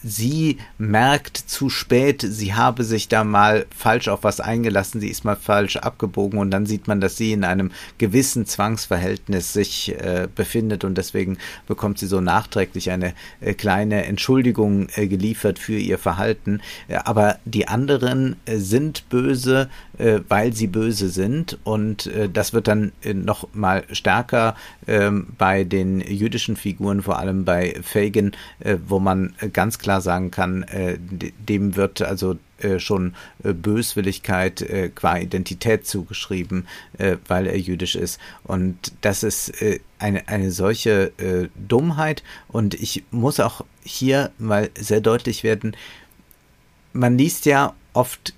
sie 0.03 0.59
merkt 0.79 1.37
zu 1.37 1.69
spät, 1.69 2.25
sie 2.29 2.55
habe 2.55 2.85
sich 2.85 3.09
da 3.09 3.25
mal 3.25 3.67
falsch 3.75 4.09
auf 4.09 4.25
was 4.25 4.41
eingelassen, 4.41 5.01
sie 5.01 5.09
ist 5.09 5.25
mal 5.25 5.37
falsch 5.37 5.77
abgebogen 5.77 6.39
und 6.39 6.51
dann 6.51 6.67
sieht 6.67 6.89
man, 6.89 7.01
dass 7.01 7.17
sie 7.17 7.33
in 7.33 7.45
einem 7.45 7.71
gewissen 7.99 8.47
Zwangsverhältnis 8.47 9.53
sich 9.53 9.95
befindet 10.35 10.85
und 10.85 10.97
deswegen 10.99 11.39
bekommt 11.67 11.99
sie 11.99 12.07
so 12.07 12.21
nachträglich 12.21 12.91
eine 12.91 13.15
kleine 13.57 14.05
Entschuldigung 14.07 14.89
äh, 14.97 15.07
geliefert 15.16 15.59
für 15.59 15.79
ihr 15.79 15.98
Verhalten. 15.98 16.61
Äh, 16.88 16.96
aber 17.05 17.38
die 17.44 17.68
anderen 17.68 18.37
äh, 18.44 18.59
sind 18.59 19.09
böse, 19.09 19.68
äh, 19.98 20.20
weil 20.29 20.52
sie 20.52 20.66
böse 20.66 21.09
sind. 21.09 21.59
Und 21.64 22.11
das 22.33 22.52
wird 22.52 22.68
dann 22.68 22.92
noch 23.05 23.48
mal 23.52 23.85
stärker 23.92 24.57
ähm, 24.87 25.29
bei 25.38 25.64
den 25.64 26.00
jüdischen 26.00 26.57
Figuren, 26.57 27.02
vor 27.02 27.18
allem 27.18 27.44
bei 27.44 27.76
Fagin, 27.83 28.33
wo 28.87 28.98
man 28.98 29.35
ganz 29.52 29.79
klar 29.79 30.00
sagen 30.00 30.31
kann, 30.31 30.64
dem 31.48 31.76
wird 31.76 32.02
also 32.02 32.37
schon 32.79 33.14
Böswilligkeit 33.42 34.64
qua 34.95 35.19
Identität 35.19 35.87
zugeschrieben, 35.87 36.66
weil 37.29 37.47
er 37.47 37.59
jüdisch 37.59 37.97
ist. 37.97 38.21
Und 38.45 38.77
das 39.01 39.23
ist 39.23 39.53
eine, 39.99 40.29
eine 40.29 40.51
solche 40.51 41.12
Dummheit. 41.55 42.23
Und 42.49 42.75
ich 42.75 43.05
muss 43.11 43.40
auch 43.40 43.64
hier 43.83 44.31
mal 44.38 44.71
sehr 44.79 45.01
deutlich 45.01 45.42
werden, 45.42 45.77
man 46.92 47.19
liest 47.19 47.47
ja 47.47 47.75
oft 47.92 48.35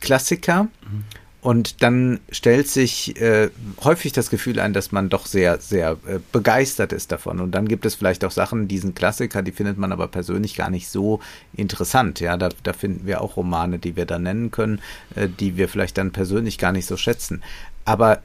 Klassiker 0.00 0.64
mhm. 0.64 1.04
Und 1.42 1.82
dann 1.82 2.20
stellt 2.30 2.68
sich 2.68 3.20
äh, 3.20 3.50
häufig 3.82 4.12
das 4.12 4.30
Gefühl 4.30 4.60
ein, 4.60 4.72
dass 4.72 4.92
man 4.92 5.08
doch 5.08 5.26
sehr, 5.26 5.58
sehr 5.58 5.98
äh, 6.06 6.20
begeistert 6.30 6.92
ist 6.92 7.10
davon. 7.10 7.40
Und 7.40 7.50
dann 7.50 7.66
gibt 7.66 7.84
es 7.84 7.96
vielleicht 7.96 8.24
auch 8.24 8.30
Sachen, 8.30 8.68
diesen 8.68 8.94
Klassiker, 8.94 9.42
die 9.42 9.50
findet 9.50 9.76
man 9.76 9.90
aber 9.90 10.06
persönlich 10.06 10.54
gar 10.54 10.70
nicht 10.70 10.88
so 10.88 11.18
interessant. 11.52 12.20
Ja, 12.20 12.36
da, 12.36 12.50
da 12.62 12.72
finden 12.72 13.08
wir 13.08 13.20
auch 13.20 13.36
Romane, 13.36 13.80
die 13.80 13.96
wir 13.96 14.06
da 14.06 14.20
nennen 14.20 14.52
können, 14.52 14.80
äh, 15.16 15.28
die 15.28 15.56
wir 15.56 15.68
vielleicht 15.68 15.98
dann 15.98 16.12
persönlich 16.12 16.58
gar 16.58 16.70
nicht 16.70 16.86
so 16.86 16.96
schätzen. 16.96 17.42
Aber 17.84 18.22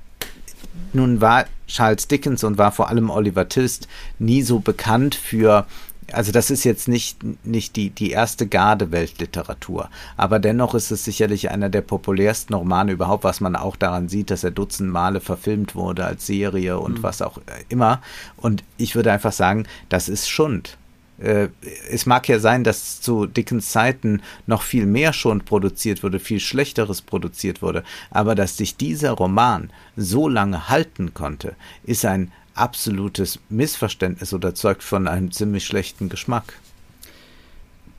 nun 0.94 1.20
war 1.20 1.46
Charles 1.68 2.08
Dickens 2.08 2.44
und 2.44 2.60
war 2.60 2.72
vor 2.72 2.90
allem 2.90 3.10
Oliver 3.10 3.50
Twist 3.50 3.88
nie 4.20 4.44
so 4.44 4.60
bekannt 4.60 5.16
für 5.16 5.66
also 6.12 6.32
das 6.32 6.50
ist 6.50 6.64
jetzt 6.64 6.88
nicht, 6.88 7.20
nicht 7.46 7.76
die, 7.76 7.90
die 7.90 8.12
erste 8.12 8.48
Garde 8.48 8.92
Weltliteratur, 8.92 9.90
aber 10.16 10.40
dennoch 10.40 10.74
ist 10.74 10.92
es 10.92 11.04
sicherlich 11.04 11.52
einer 11.52 11.70
der 11.70 11.82
populärsten 11.82 12.54
Romane 12.54 12.94
überhaupt, 12.94 13.24
was 13.24 13.42
man 13.42 13.56
auch 13.56 13.76
daran 13.76 14.08
sieht, 14.10 14.32
dass 14.32 14.44
er 14.44 14.52
dutzend 14.52 14.92
Male 14.92 15.20
verfilmt 15.20 15.76
wurde 15.76 16.06
als 16.06 16.26
Serie 16.26 16.80
und 16.80 17.00
mhm. 17.00 17.04
was 17.04 17.22
auch 17.22 17.40
immer. 17.70 18.02
Und 18.38 18.64
ich 18.78 18.96
würde 18.96 19.12
einfach 19.12 19.34
sagen, 19.34 19.68
das 19.90 20.08
ist 20.10 20.30
Schund. 20.30 20.78
äh, 21.20 21.50
es 21.90 22.06
mag 22.06 22.28
ja 22.30 22.40
sein, 22.40 22.64
dass 22.64 23.02
zu 23.02 23.26
Dickens 23.26 23.72
Zeiten 23.72 24.22
noch 24.46 24.62
viel 24.62 24.86
mehr 24.86 25.14
schon 25.14 25.42
produziert 25.42 26.04
wurde, 26.04 26.20
viel 26.20 26.40
Schlechteres 26.40 27.02
produziert 27.02 27.62
wurde, 27.62 27.84
aber 28.12 28.36
dass 28.36 28.58
sich 28.58 28.78
dieser 28.78 29.12
Roman 29.12 29.72
so 29.96 30.30
lange 30.30 30.70
halten 30.70 31.14
konnte, 31.14 31.56
ist 31.84 32.06
ein 32.06 32.32
absolutes 32.60 33.40
Missverständnis 33.50 34.34
oder 34.34 34.56
zeugt 34.56 34.84
von 34.84 35.08
einem 35.08 35.32
ziemlich 35.32 35.66
schlechten 35.66 36.10
Geschmack. 36.10 36.54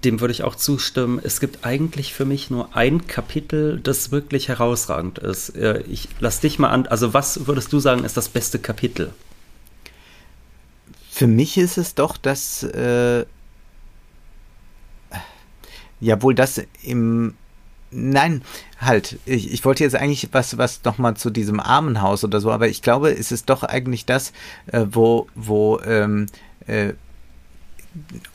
Dem 0.05 0.21
würde 0.21 0.33
ich 0.33 0.45
auch 0.45 0.55
zustimmen. 0.55 1.21
Es 1.23 1.41
gibt 1.41 1.65
eigentlich 1.65 2.15
für 2.15 2.25
mich 2.25 2.51
nur 2.51 2.77
ein 2.77 3.07
Kapitel, 3.09 3.81
das 3.81 4.13
wirklich 4.13 4.49
herausragend 4.49 5.19
ist. 5.19 5.51
Äh, 5.57 5.83
ich 5.89 6.09
lass 6.21 6.41
dich 6.41 6.59
mal 6.59 6.69
an. 6.69 6.87
Also, 6.87 7.15
was 7.15 7.47
würdest 7.47 7.73
du 7.73 7.81
sagen, 7.81 8.05
ist 8.05 8.17
das 8.17 8.29
beste 8.29 8.61
Kapitel? 8.61 9.13
Für 11.11 11.27
mich 11.27 11.59
ist 11.59 11.79
es 11.79 11.97
doch 11.97 12.17
das, 12.17 12.63
äh, 12.63 13.27
ja 16.01 16.23
wohl 16.23 16.35
das 16.35 16.61
im, 16.83 17.35
nein, 17.91 18.43
halt, 18.79 19.19
ich, 19.25 19.53
ich 19.53 19.65
wollte 19.65 19.85
jetzt 19.85 19.97
eigentlich 19.97 20.29
was, 20.33 20.59
was 20.59 20.85
nochmal 20.85 21.17
zu 21.17 21.31
diesem 21.31 21.61
Armenhaus 21.61 22.25
oder 22.25 22.41
so, 22.41 22.51
aber 22.51 22.69
ich 22.69 22.83
glaube, 22.83 23.11
es 23.11 23.33
ist 23.33 23.49
doch 23.49 23.63
eigentlich 23.63 24.07
das, 24.07 24.33
äh, 24.67 24.85
wo, 24.91 25.27
wo 25.35 25.81
ähm, 25.81 26.27
äh, 26.67 26.93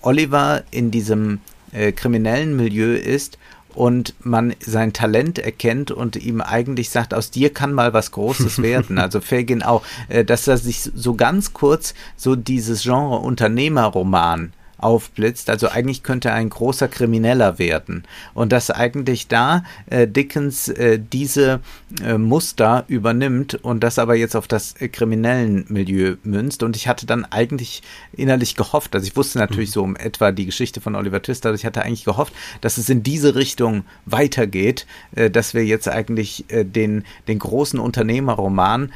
Oliver 0.01 0.64
in 0.72 0.91
diesem 0.91 1.39
äh, 1.72 1.91
kriminellen 1.91 2.56
Milieu 2.56 2.93
ist 2.95 3.38
und 3.74 4.14
man 4.24 4.54
sein 4.60 4.93
Talent 4.93 5.39
erkennt 5.39 5.91
und 5.91 6.16
ihm 6.16 6.41
eigentlich 6.41 6.89
sagt, 6.89 7.14
aus 7.14 7.32
dir 7.32 7.51
kann 7.51 7.74
mal 7.74 7.93
was 7.93 8.12
Großes 8.12 8.62
werden. 8.62 8.99
Also 8.99 9.22
Fagin 9.22 9.64
auch, 9.64 9.84
äh, 10.10 10.24
dass 10.24 10.47
er 10.47 10.58
sich 10.58 10.82
so 10.82 11.16
ganz 11.16 11.54
kurz 11.54 11.93
so 12.16 12.36
dieses 12.36 12.84
Genre 12.84 13.18
Unternehmerroman 13.18 14.54
aufblitzt. 14.78 15.50
Also 15.50 15.70
eigentlich 15.70 16.04
könnte 16.04 16.30
er 16.30 16.36
ein 16.36 16.50
großer 16.50 16.88
Krimineller 16.88 17.60
werden. 17.60 18.04
Und 18.34 18.52
dass 18.52 18.70
eigentlich 18.70 19.28
da 19.28 19.64
äh, 19.88 20.08
Dickens 20.08 20.68
äh, 20.68 21.00
diese 21.00 21.62
äh, 22.04 22.18
Muster 22.18 22.86
übernimmt 22.88 23.56
und 23.56 23.84
das 23.84 24.00
aber 24.00 24.16
jetzt 24.16 24.36
auf 24.36 24.48
das 24.48 24.74
äh, 24.80 24.88
kriminellen 24.90 25.66
Milieu 25.70 26.16
münzt. 26.24 26.64
Und 26.64 26.76
ich 26.76 26.88
hatte 26.88 27.06
dann 27.06 27.26
eigentlich 27.26 27.82
innerlich 28.14 28.56
gehofft, 28.56 28.96
also 28.96 29.08
ich 29.08 29.16
wusste 29.16 29.40
natürlich 29.40 29.70
mhm. 29.70 29.74
so 29.74 29.84
um 29.84 29.96
etwa 29.96 30.32
die 30.32 30.46
Geschichte 30.46 30.82
von 30.82 30.96
Oliver 30.96 31.22
Twist, 31.22 31.46
also 31.46 31.56
ich 31.56 31.66
hatte 31.66 31.84
eigentlich 31.84 32.06
gehofft, 32.06 32.34
dass 32.62 32.78
es 32.78 32.90
in 32.90 33.04
diese 33.04 33.36
Richtung 33.36 33.86
weitergeht, 34.06 34.86
äh, 35.16 35.30
dass 35.30 35.54
wir 35.54 35.66
jetzt 35.66 35.88
eigentlich 35.88 36.46
äh, 36.50 36.64
den, 36.64 37.06
den 37.28 37.40
großen 37.40 37.80
Unternehmerroman 37.80 38.92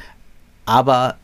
aber 0.68 1.16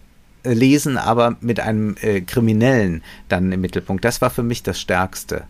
lesen, 0.52 0.98
aber 0.98 1.36
mit 1.40 1.60
einem 1.60 1.96
äh, 2.00 2.20
Kriminellen 2.20 3.02
dann 3.28 3.50
im 3.52 3.60
Mittelpunkt. 3.60 4.04
Das 4.04 4.20
war 4.20 4.30
für 4.30 4.42
mich 4.42 4.62
das 4.62 4.80
Stärkste. 4.80 5.44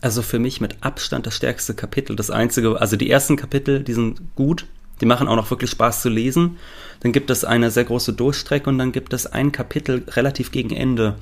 Also 0.00 0.22
für 0.22 0.38
mich 0.38 0.60
mit 0.60 0.82
Abstand 0.82 1.26
das 1.26 1.36
stärkste 1.36 1.74
Kapitel. 1.74 2.16
Das 2.16 2.30
einzige, 2.30 2.80
also 2.80 2.96
die 2.96 3.10
ersten 3.10 3.36
Kapitel, 3.36 3.82
die 3.82 3.94
sind 3.94 4.20
gut. 4.34 4.66
Die 5.00 5.06
machen 5.06 5.28
auch 5.28 5.36
noch 5.36 5.50
wirklich 5.50 5.70
Spaß 5.70 6.02
zu 6.02 6.08
lesen. 6.08 6.58
Dann 7.00 7.12
gibt 7.12 7.30
es 7.30 7.44
eine 7.44 7.70
sehr 7.70 7.84
große 7.84 8.12
Durchstrecke 8.12 8.68
und 8.68 8.78
dann 8.78 8.92
gibt 8.92 9.12
es 9.12 9.26
ein 9.26 9.52
Kapitel 9.52 10.04
relativ 10.08 10.52
gegen 10.52 10.74
Ende, 10.74 11.16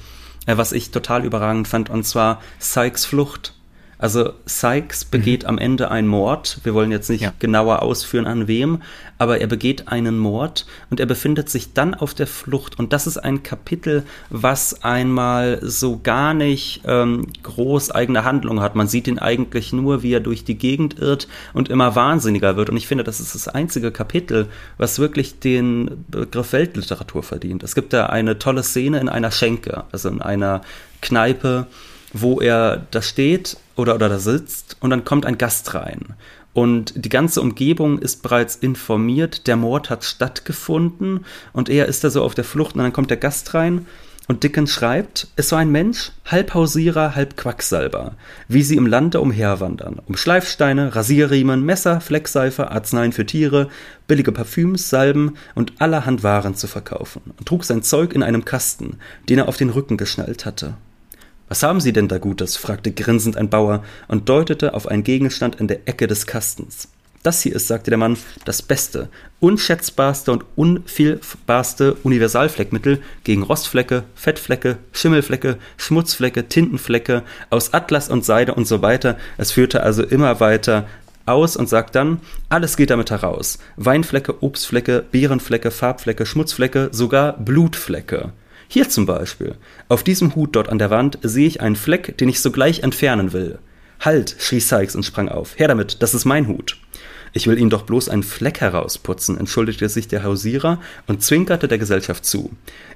äh, 0.47 0.57
was 0.57 0.73
ich 0.73 0.91
total 0.91 1.25
überragend 1.25 1.69
fand, 1.69 1.91
und 1.91 2.05
zwar 2.05 2.43
Sykes 2.59 3.05
Flucht. 3.05 3.55
Also 4.03 4.33
Sykes 4.47 5.05
begeht 5.05 5.45
mhm. 5.45 5.49
am 5.49 5.59
Ende 5.59 5.93
einen 5.93 6.09
Mord. 6.09 6.59
Wir 6.65 6.75
wollen 6.75 6.91
jetzt 6.91 7.09
nicht 7.09 7.21
ja. 7.21 7.33
genauer 7.39 7.83
ausführen, 7.83 8.27
an 8.27 8.49
wem, 8.49 8.83
aber 9.17 9.41
er 9.41 9.47
begeht 9.47 9.87
einen 9.87 10.19
Mord 10.19 10.67
und 10.91 10.99
er 10.99 11.07
befindet 11.07 11.49
sich 11.49 11.73
dann 11.73 11.95
auf 11.95 12.13
der 12.13 12.27
Flucht. 12.27 12.81
Und 12.81 12.93
das 12.93 13.07
ist 13.07 13.19
ein 13.19 13.45
Kapitel, 13.45 14.03
was 14.29 14.83
einmal 14.83 15.61
so 15.63 16.01
gar 16.03 16.35
nicht 16.35 16.83
ähm, 16.85 17.29
groß 17.45 17.93
eigene 17.93 18.25
Handlung 18.25 18.61
hat. 18.61 18.75
Man 18.75 18.89
sieht 18.89 19.07
ihn 19.07 19.21
eigentlich 19.21 19.73
nur, 19.73 20.03
wie 20.03 20.15
er 20.15 20.21
durch 20.21 20.43
die 20.43 20.59
Gegend 20.59 20.99
irrt 20.99 21.29
und 21.55 21.69
immer 21.69 21.95
wahnsinniger 21.95 22.57
wird. 22.57 22.71
Und 22.71 22.77
ich 22.77 22.89
finde, 22.89 23.05
das 23.05 23.21
ist 23.21 23.37
das 23.37 23.47
einzige 23.47 23.93
Kapitel, 23.93 24.49
was 24.79 24.99
wirklich 24.99 25.39
den 25.39 26.05
Begriff 26.09 26.53
Weltliteratur 26.53 27.23
verdient. 27.23 27.63
Es 27.63 27.77
gibt 27.77 27.93
da 27.93 28.07
eine 28.07 28.41
tolle 28.41 28.65
Szene 28.65 28.99
in 28.99 29.09
einer 29.09 29.31
Schenke, 29.31 29.85
also 29.93 30.09
in 30.09 30.21
einer 30.21 30.63
Kneipe, 31.01 31.69
wo 32.13 32.41
er 32.41 32.87
da 32.91 33.03
steht 33.03 33.57
oder, 33.77 33.95
oder 33.95 34.09
da 34.09 34.19
sitzt 34.19 34.77
und 34.81 34.91
dann 34.91 35.05
kommt 35.05 35.27
ein 35.27 35.39
Gast 35.39 35.75
rein. 35.75 36.15
Und 36.55 36.93
die 36.97 37.09
ganze 37.09 37.41
Umgebung 37.41 37.99
ist 37.99 38.23
bereits 38.23 38.57
informiert, 38.57 39.47
der 39.47 39.57
Mord 39.57 39.89
hat 39.89 40.05
stattgefunden 40.05 41.25
und 41.53 41.71
er 41.71 41.87
ist 41.87 42.05
da 42.05 42.11
so 42.11 42.23
auf 42.23 42.35
der 42.35 42.45
Flucht 42.45 42.75
und 42.75 42.83
dann 42.83 42.93
kommt 42.93 43.11
der 43.11 43.17
Gast 43.17 43.55
rein 43.55 43.87
und 44.29 44.45
Dickens 44.45 44.71
schreibt, 44.71 45.29
es 45.35 45.51
war 45.51 45.59
ein 45.59 45.71
Mensch, 45.71 46.13
halb 46.27 46.55
Hausierer, 46.55 47.17
halb 47.17 47.37
Quacksalber, 47.37 48.15
wie 48.49 48.63
sie 48.63 48.77
im 48.77 48.87
Lande 48.87 49.21
umherwandern, 49.21 50.01
um 50.07 50.17
Schleifsteine, 50.17 50.95
Rasierriemen, 50.95 51.65
Messer, 51.65 52.01
Fleckseife, 52.01 52.71
Arzneien 52.71 53.13
für 53.13 53.27
Tiere, 53.27 53.69
billige 54.07 54.31
Parfüms, 54.31 54.91
Salben 54.91 55.35
und 55.55 55.81
allerhand 55.81 56.23
Waren 56.23 56.55
zu 56.55 56.67
verkaufen 56.69 57.23
und 57.37 57.49
trug 57.49 57.65
sein 57.65 57.83
Zeug 57.83 58.13
in 58.13 58.23
einem 58.23 58.45
Kasten, 58.45 58.99
den 59.29 59.39
er 59.39 59.49
auf 59.49 59.57
den 59.57 59.71
Rücken 59.71 59.97
geschnallt 59.97 60.47
hatte. 60.47 60.75
Was 61.53 61.63
haben 61.63 61.83
Sie 61.83 61.93
denn 61.93 62.09
da 62.09 62.17
Gutes? 62.17 62.57
fragte 62.57 62.93
grinsend 62.93 63.37
ein 63.37 63.51
Bauer 63.51 63.85
und 64.09 64.31
deutete 64.31 64.73
auf 64.73 64.89
einen 64.89 65.05
Gegenstand 65.05 65.61
in 65.61 65.69
der 65.69 65.87
Ecke 65.87 66.07
des 66.07 66.27
Kastens. 66.27 66.89
Das 67.23 67.43
hier 67.43 67.55
ist, 67.55 67.69
sagte 67.69 67.91
der 67.91 67.99
Mann, 67.99 68.17
das 68.47 68.63
beste, 68.63 69.11
unschätzbarste 69.39 70.33
und 70.33 70.47
unfehlbarste 70.57 71.93
Universalfleckmittel 72.05 73.03
gegen 73.25 73.43
Rostflecke, 73.43 74.05
Fettflecke, 74.15 74.79
Schimmelflecke, 74.93 75.59
Schmutzflecke, 75.77 76.49
Tintenflecke 76.49 77.23
aus 77.51 77.75
Atlas 77.75 78.09
und 78.09 78.25
Seide 78.25 78.55
und 78.55 78.67
so 78.67 78.81
weiter. 78.81 79.19
Es 79.37 79.53
führte 79.53 79.83
also 79.83 80.05
immer 80.05 80.41
weiter 80.41 80.89
aus 81.27 81.55
und 81.59 81.69
sagt 81.69 81.95
dann, 81.97 82.23
alles 82.49 82.79
geht 82.79 82.89
damit 82.89 83.11
heraus. 83.11 83.59
Weinflecke, 83.77 84.43
Obstflecke, 84.43 85.05
Beerenflecke, 85.11 85.71
Farbflecke, 85.71 86.25
Schmutzflecke, 86.25 86.89
sogar 86.93 87.37
Blutflecke. 87.37 88.33
Hier 88.73 88.89
zum 88.89 89.05
Beispiel. 89.05 89.57
Auf 89.91 90.03
diesem 90.03 90.35
Hut 90.35 90.57
dort 90.57 90.71
an 90.71 90.79
der 90.79 90.89
Wand 90.89 91.19
sehe 91.21 91.47
ich 91.47 91.61
einen 91.61 91.77
Fleck, 91.77 92.17
den 92.17 92.31
ich 92.31 92.41
sogleich 92.41 92.83
entfernen 92.83 93.35
will. 93.35 93.59
Halt, 94.01 94.35
schrie 94.39 94.61
Sykes 94.61 94.97
und 94.97 95.03
sprang 95.03 95.29
auf. 95.29 95.59
Her 95.59 95.69
damit, 95.69 96.03
das 96.03 96.15
ist 96.15 96.25
mein 96.25 96.49
Hut. 96.49 96.79
Ich 97.35 97.47
will 97.47 97.59
Ihnen 97.59 97.71
doch 97.71 97.83
bloß 97.83 98.11
einen 98.11 98.23
Fleck 98.23 98.61
herausputzen, 98.61 99.39
entschuldigte 99.39 99.89
sich 99.89 100.07
der 100.07 100.23
Hausierer 100.23 100.81
und 101.07 101.23
zwinkerte 101.23 101.67
der 101.67 101.79
Gesellschaft 101.79 102.27
zu. 102.27 102.51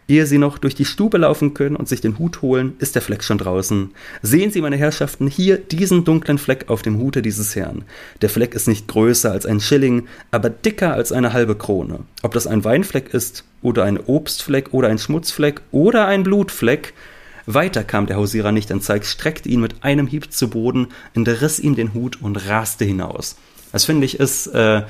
Ehe 0.09 0.27
Sie 0.27 0.37
noch 0.37 0.59
durch 0.59 0.75
die 0.75 0.85
Stube 0.85 1.17
laufen 1.17 1.55
können 1.55 1.75
und 1.75 1.89
sich 1.89 2.03
den 2.03 2.19
Hut 2.19 2.43
holen, 2.43 2.75
ist 2.79 2.95
der 2.95 3.03
Fleck 3.03 3.25
schon 3.25 3.39
draußen. 3.39 3.93
Sehen 4.21 4.51
Sie, 4.51 4.61
meine 4.61 4.77
Herrschaften, 4.77 5.27
hier 5.27 5.57
diesen 5.57 6.05
dunklen 6.05 6.37
Fleck 6.37 6.67
auf 6.69 6.83
dem 6.83 6.99
Hute 6.99 7.23
dieses 7.23 7.57
Herrn. 7.57 7.85
Der 8.21 8.29
Fleck 8.29 8.55
ist 8.55 8.69
nicht 8.69 8.89
größer 8.89 9.33
als 9.33 9.47
ein 9.47 9.61
Schilling, 9.61 10.07
aber 10.31 10.51
dicker 10.51 10.93
als 10.93 11.13
eine 11.13 11.33
halbe 11.33 11.57
Krone. 11.57 12.01
Ob 12.23 12.35
das 12.35 12.47
ein 12.47 12.63
Weinfleck 12.63 13.15
ist, 13.15 13.45
oder 13.63 13.85
ein 13.85 13.99
Obstfleck, 13.99 14.75
oder 14.75 14.89
ein 14.89 14.99
Schmutzfleck, 14.99 15.63
oder 15.73 16.07
ein 16.07 16.23
Blutfleck, 16.23 16.93
weiter 17.47 17.85
kam 17.85 18.07
der 18.07 18.17
Hausierer 18.17 18.53
nicht, 18.53 18.71
denn 18.71 18.81
Zeig 18.81 19.07
streckte 19.07 19.49
ihn 19.49 19.61
mit 19.61 19.83
einem 19.83 20.09
Hieb 20.09 20.33
zu 20.33 20.51
Boden, 20.51 20.89
entriss 21.15 21.59
ihm 21.61 21.77
den 21.77 21.95
Hut 21.95 22.21
und 22.21 22.37
raste 22.49 22.85
hinaus. 22.85 23.37
Das 23.77 23.85
finde 23.85 24.07
ich 24.07 24.19
ist 24.19 24.47
äh, 24.47 24.85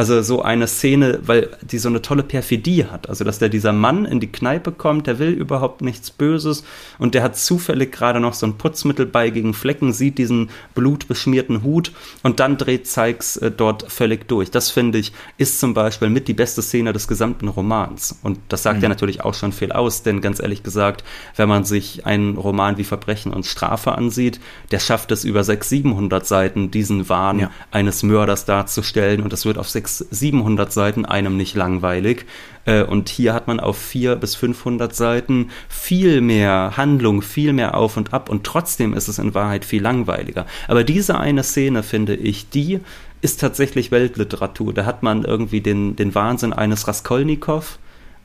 also 0.00 0.22
so 0.22 0.40
eine 0.40 0.66
Szene, 0.66 1.20
weil 1.24 1.50
die 1.60 1.76
so 1.76 1.90
eine 1.90 2.00
tolle 2.00 2.22
Perfidie 2.22 2.86
hat. 2.86 3.10
Also 3.10 3.22
dass 3.22 3.38
der 3.38 3.50
dieser 3.50 3.74
Mann 3.74 4.06
in 4.06 4.18
die 4.18 4.32
Kneipe 4.32 4.72
kommt, 4.72 5.06
der 5.06 5.18
will 5.18 5.28
überhaupt 5.28 5.82
nichts 5.82 6.10
Böses 6.10 6.64
und 6.98 7.14
der 7.14 7.22
hat 7.22 7.36
zufällig 7.36 7.92
gerade 7.92 8.18
noch 8.18 8.32
so 8.32 8.46
ein 8.46 8.56
Putzmittel 8.56 9.04
bei 9.04 9.28
gegen 9.28 9.52
Flecken, 9.52 9.92
sieht 9.92 10.16
diesen 10.16 10.48
blutbeschmierten 10.74 11.62
Hut 11.62 11.92
und 12.22 12.40
dann 12.40 12.56
dreht 12.56 12.86
Sykes 12.86 13.36
äh, 13.36 13.50
dort 13.50 13.92
völlig 13.92 14.26
durch. 14.26 14.50
Das 14.50 14.70
finde 14.70 14.96
ich 14.96 15.12
ist 15.36 15.60
zum 15.60 15.74
Beispiel 15.74 16.08
mit 16.08 16.28
die 16.28 16.34
beste 16.34 16.62
Szene 16.62 16.94
des 16.94 17.06
gesamten 17.06 17.48
Romans. 17.48 18.18
Und 18.22 18.38
das 18.48 18.62
sagt 18.62 18.78
mhm. 18.78 18.84
ja 18.84 18.88
natürlich 18.88 19.22
auch 19.22 19.34
schon 19.34 19.52
viel 19.52 19.70
aus, 19.70 20.02
denn 20.02 20.22
ganz 20.22 20.40
ehrlich 20.40 20.62
gesagt, 20.62 21.04
wenn 21.36 21.50
man 21.50 21.64
sich 21.64 22.06
einen 22.06 22.38
Roman 22.38 22.78
wie 22.78 22.84
Verbrechen 22.84 23.34
und 23.34 23.44
Strafe 23.44 23.92
ansieht, 23.92 24.40
der 24.70 24.78
schafft 24.78 25.12
es 25.12 25.24
über 25.24 25.44
600, 25.44 25.68
700 25.68 26.26
Seiten, 26.26 26.70
diesen 26.70 27.08
Wahn 27.08 27.38
ja. 27.38 27.50
eines 27.70 28.02
Mörders 28.02 28.44
darzustellen 28.46 29.20
und 29.20 29.32
das 29.32 29.44
wird 29.44 29.58
auf 29.58 29.68
600, 29.98 30.14
700 30.14 30.72
Seiten 30.72 31.04
einem 31.04 31.36
nicht 31.36 31.54
langweilig. 31.54 32.26
Äh, 32.64 32.82
und 32.82 33.08
hier 33.08 33.34
hat 33.34 33.46
man 33.46 33.60
auf 33.60 33.78
400 33.78 34.20
bis 34.20 34.34
500 34.36 34.94
Seiten 34.94 35.50
viel 35.68 36.20
mehr 36.20 36.74
Handlung, 36.76 37.22
viel 37.22 37.52
mehr 37.52 37.76
auf 37.76 37.96
und 37.96 38.12
ab 38.12 38.28
und 38.28 38.44
trotzdem 38.44 38.94
ist 38.94 39.08
es 39.08 39.18
in 39.18 39.34
Wahrheit 39.34 39.64
viel 39.64 39.82
langweiliger. 39.82 40.46
Aber 40.68 40.84
diese 40.84 41.18
eine 41.18 41.42
Szene, 41.42 41.82
finde 41.82 42.14
ich, 42.14 42.50
die 42.50 42.80
ist 43.22 43.40
tatsächlich 43.40 43.90
Weltliteratur. 43.90 44.72
Da 44.72 44.86
hat 44.86 45.02
man 45.02 45.24
irgendwie 45.24 45.60
den, 45.60 45.96
den 45.96 46.14
Wahnsinn 46.14 46.52
eines 46.52 46.88
Raskolnikow 46.88 47.78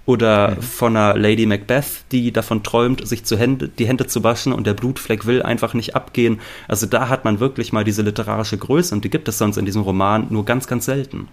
oder 0.05 0.51
mhm. 0.51 0.61
von 0.61 0.95
einer 0.95 1.17
Lady 1.17 1.45
Macbeth, 1.45 2.05
die 2.11 2.31
davon 2.31 2.63
träumt, 2.63 3.05
sich 3.07 3.25
zu 3.25 3.37
Hände, 3.37 3.67
die 3.67 3.87
Hände 3.87 4.07
zu 4.07 4.23
waschen 4.23 4.53
und 4.53 4.67
der 4.67 4.73
Blutfleck 4.73 5.25
will 5.25 5.41
einfach 5.41 5.73
nicht 5.73 5.95
abgehen. 5.95 6.39
Also 6.67 6.85
da 6.85 7.09
hat 7.09 7.25
man 7.25 7.39
wirklich 7.39 7.73
mal 7.73 7.83
diese 7.83 8.03
literarische 8.03 8.57
Größe 8.57 8.93
und 8.93 9.03
die 9.03 9.09
gibt 9.09 9.27
es 9.27 9.37
sonst 9.37 9.57
in 9.57 9.65
diesem 9.65 9.81
Roman 9.81 10.27
nur 10.29 10.45
ganz, 10.45 10.67
ganz 10.67 10.85
selten. 10.85 11.27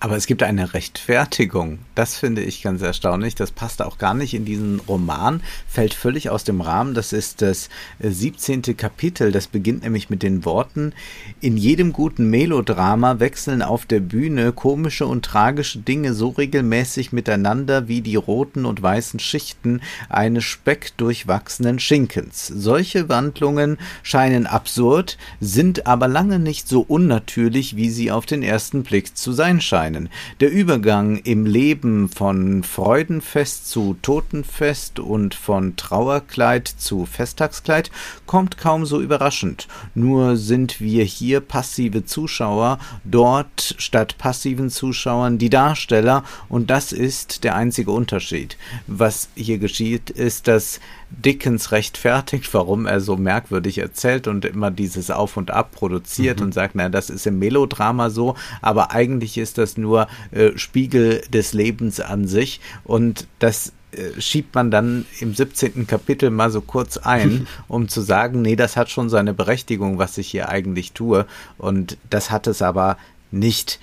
Aber 0.00 0.16
es 0.16 0.26
gibt 0.26 0.42
eine 0.42 0.74
Rechtfertigung. 0.74 1.78
Das 1.94 2.18
finde 2.18 2.42
ich 2.42 2.62
ganz 2.62 2.82
erstaunlich. 2.82 3.34
Das 3.34 3.50
passt 3.50 3.80
auch 3.80 3.96
gar 3.96 4.12
nicht 4.12 4.34
in 4.34 4.44
diesen 4.44 4.80
Roman, 4.80 5.40
fällt 5.66 5.94
völlig 5.94 6.28
aus 6.28 6.44
dem 6.44 6.60
Rahmen. 6.60 6.92
Das 6.94 7.12
ist 7.12 7.40
das 7.40 7.70
17. 8.00 8.62
Äh, 8.66 8.74
Kapitel. 8.74 9.32
Das 9.32 9.46
beginnt 9.46 9.82
nämlich 9.82 10.10
mit 10.10 10.22
den 10.22 10.44
Worten, 10.44 10.92
in 11.40 11.56
jedem 11.56 11.92
guten 11.92 12.28
Melodrama 12.28 13.18
wechseln 13.18 13.62
auf 13.62 13.86
der 13.86 14.00
Bühne 14.00 14.52
komische 14.52 15.06
und 15.06 15.24
tragische 15.24 15.78
Dinge 15.78 16.12
so 16.12 16.28
regelmäßig 16.28 17.12
miteinander 17.12 17.88
wie 17.88 18.02
die 18.02 18.16
roten 18.16 18.66
und 18.66 18.82
weißen 18.82 19.20
Schichten 19.20 19.80
eines 20.10 20.44
speckdurchwachsenen 20.44 21.78
Schinkens. 21.78 22.48
Solche 22.48 23.08
Wandlungen 23.08 23.78
scheinen 24.02 24.46
absurd, 24.46 25.16
sind 25.40 25.86
aber 25.86 26.08
lange 26.08 26.38
nicht 26.38 26.68
so 26.68 26.82
unnatürlich, 26.82 27.76
wie 27.76 27.88
sie 27.88 28.10
auf 28.10 28.26
den 28.26 28.42
ersten 28.42 28.82
Blick 28.82 29.16
zu 29.16 29.32
sein 29.32 29.62
scheinen 29.62 29.83
erscheinen. 29.84 30.08
Der 30.40 30.50
Übergang 30.50 31.18
im 31.18 31.46
Leben 31.46 32.08
von 32.08 32.62
Freudenfest 32.62 33.70
zu 33.70 33.96
Totenfest 34.02 34.98
und 34.98 35.34
von 35.34 35.76
Trauerkleid 35.76 36.68
zu 36.68 37.06
Festtagskleid 37.06 37.90
kommt 38.26 38.56
kaum 38.56 38.86
so 38.86 39.00
überraschend. 39.00 39.68
Nur 39.94 40.36
sind 40.36 40.80
wir 40.80 41.04
hier 41.04 41.40
passive 41.40 42.04
Zuschauer, 42.04 42.78
dort 43.04 43.74
statt 43.78 44.16
passiven 44.18 44.70
Zuschauern 44.70 45.38
die 45.38 45.50
Darsteller 45.50 46.24
und 46.48 46.70
das 46.70 46.92
ist 46.92 47.44
der 47.44 47.54
einzige 47.54 47.90
Unterschied. 47.90 48.56
Was 48.86 49.28
hier 49.34 49.58
geschieht, 49.58 50.10
ist, 50.10 50.48
dass 50.48 50.80
Dickens 51.10 51.72
rechtfertigt, 51.72 52.52
warum 52.52 52.86
er 52.86 53.00
so 53.00 53.16
merkwürdig 53.16 53.78
erzählt 53.78 54.26
und 54.28 54.44
immer 54.44 54.70
dieses 54.70 55.10
Auf 55.10 55.36
und 55.36 55.50
Ab 55.50 55.72
produziert 55.72 56.40
mhm. 56.40 56.46
und 56.46 56.54
sagt, 56.54 56.74
na, 56.74 56.88
das 56.88 57.10
ist 57.10 57.26
im 57.26 57.38
Melodrama 57.38 58.10
so, 58.10 58.34
aber 58.62 58.90
eigentlich 58.90 59.38
ist 59.38 59.58
das 59.58 59.76
nur 59.76 60.08
äh, 60.32 60.50
Spiegel 60.56 61.22
des 61.28 61.52
Lebens 61.52 62.00
an 62.00 62.26
sich 62.26 62.60
und 62.84 63.26
das 63.38 63.72
äh, 63.92 64.20
schiebt 64.20 64.54
man 64.54 64.70
dann 64.70 65.06
im 65.20 65.34
17. 65.34 65.86
Kapitel 65.86 66.30
mal 66.30 66.50
so 66.50 66.60
kurz 66.60 66.96
ein, 66.98 67.46
um 67.68 67.88
zu 67.88 68.00
sagen, 68.00 68.42
nee, 68.42 68.56
das 68.56 68.76
hat 68.76 68.90
schon 68.90 69.08
seine 69.08 69.34
Berechtigung, 69.34 69.98
was 69.98 70.18
ich 70.18 70.28
hier 70.28 70.48
eigentlich 70.48 70.92
tue. 70.92 71.26
Und 71.58 71.96
das 72.10 72.30
hat 72.30 72.46
es 72.46 72.62
aber 72.62 72.96
nicht. 73.30 73.78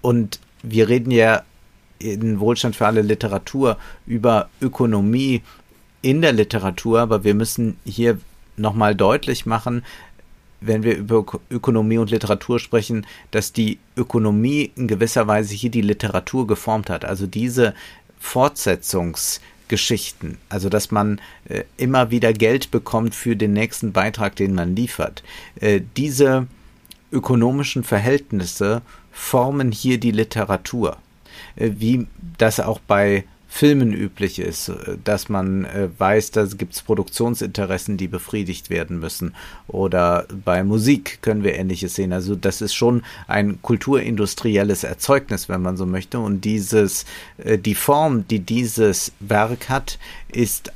Und 0.00 0.40
wir 0.62 0.88
reden 0.88 1.10
ja 1.10 1.42
in 1.98 2.40
Wohlstand 2.40 2.76
für 2.76 2.86
alle 2.86 3.02
Literatur 3.02 3.78
über 4.06 4.48
Ökonomie 4.60 5.42
in 6.04 6.20
der 6.20 6.32
Literatur, 6.32 7.00
aber 7.00 7.24
wir 7.24 7.34
müssen 7.34 7.78
hier 7.84 8.18
nochmal 8.56 8.94
deutlich 8.94 9.46
machen, 9.46 9.82
wenn 10.60 10.82
wir 10.82 10.96
über 10.96 11.24
Ökonomie 11.50 11.96
und 11.98 12.10
Literatur 12.10 12.58
sprechen, 12.58 13.06
dass 13.30 13.52
die 13.52 13.78
Ökonomie 13.96 14.70
in 14.76 14.86
gewisser 14.86 15.26
Weise 15.26 15.54
hier 15.54 15.70
die 15.70 15.80
Literatur 15.80 16.46
geformt 16.46 16.90
hat. 16.90 17.06
Also 17.06 17.26
diese 17.26 17.72
Fortsetzungsgeschichten, 18.18 20.36
also 20.48 20.68
dass 20.68 20.90
man 20.90 21.20
äh, 21.48 21.62
immer 21.76 22.10
wieder 22.10 22.34
Geld 22.34 22.70
bekommt 22.70 23.14
für 23.14 23.36
den 23.36 23.52
nächsten 23.54 23.92
Beitrag, 23.92 24.36
den 24.36 24.54
man 24.54 24.76
liefert. 24.76 25.22
Äh, 25.60 25.80
diese 25.96 26.46
ökonomischen 27.12 27.82
Verhältnisse 27.82 28.82
formen 29.10 29.72
hier 29.72 29.98
die 29.98 30.12
Literatur, 30.12 30.98
äh, 31.56 31.70
wie 31.76 32.06
das 32.38 32.60
auch 32.60 32.78
bei 32.80 33.24
Filmen 33.56 33.92
üblich 33.92 34.40
ist, 34.40 34.68
äh, 34.68 34.98
dass 35.04 35.28
man 35.28 35.64
äh, 35.64 35.88
weiß, 35.96 36.32
da 36.32 36.44
gibt 36.44 36.74
es 36.74 36.82
Produktionsinteressen, 36.82 37.96
die 37.96 38.08
befriedigt 38.08 38.68
werden 38.68 38.98
müssen. 38.98 39.32
Oder 39.68 40.26
bei 40.44 40.64
Musik 40.64 41.20
können 41.22 41.44
wir 41.44 41.54
ähnliches 41.54 41.94
sehen. 41.94 42.12
Also 42.12 42.34
das 42.34 42.60
ist 42.60 42.74
schon 42.74 43.04
ein 43.28 43.62
kulturindustrielles 43.62 44.82
Erzeugnis, 44.82 45.48
wenn 45.48 45.62
man 45.62 45.76
so 45.76 45.86
möchte. 45.86 46.18
Und 46.18 46.44
dieses, 46.44 47.04
äh, 47.38 47.56
die 47.56 47.76
Form, 47.76 48.26
die 48.26 48.40
dieses 48.40 49.12
Werk 49.20 49.68
hat, 49.68 50.00
ist 50.32 50.72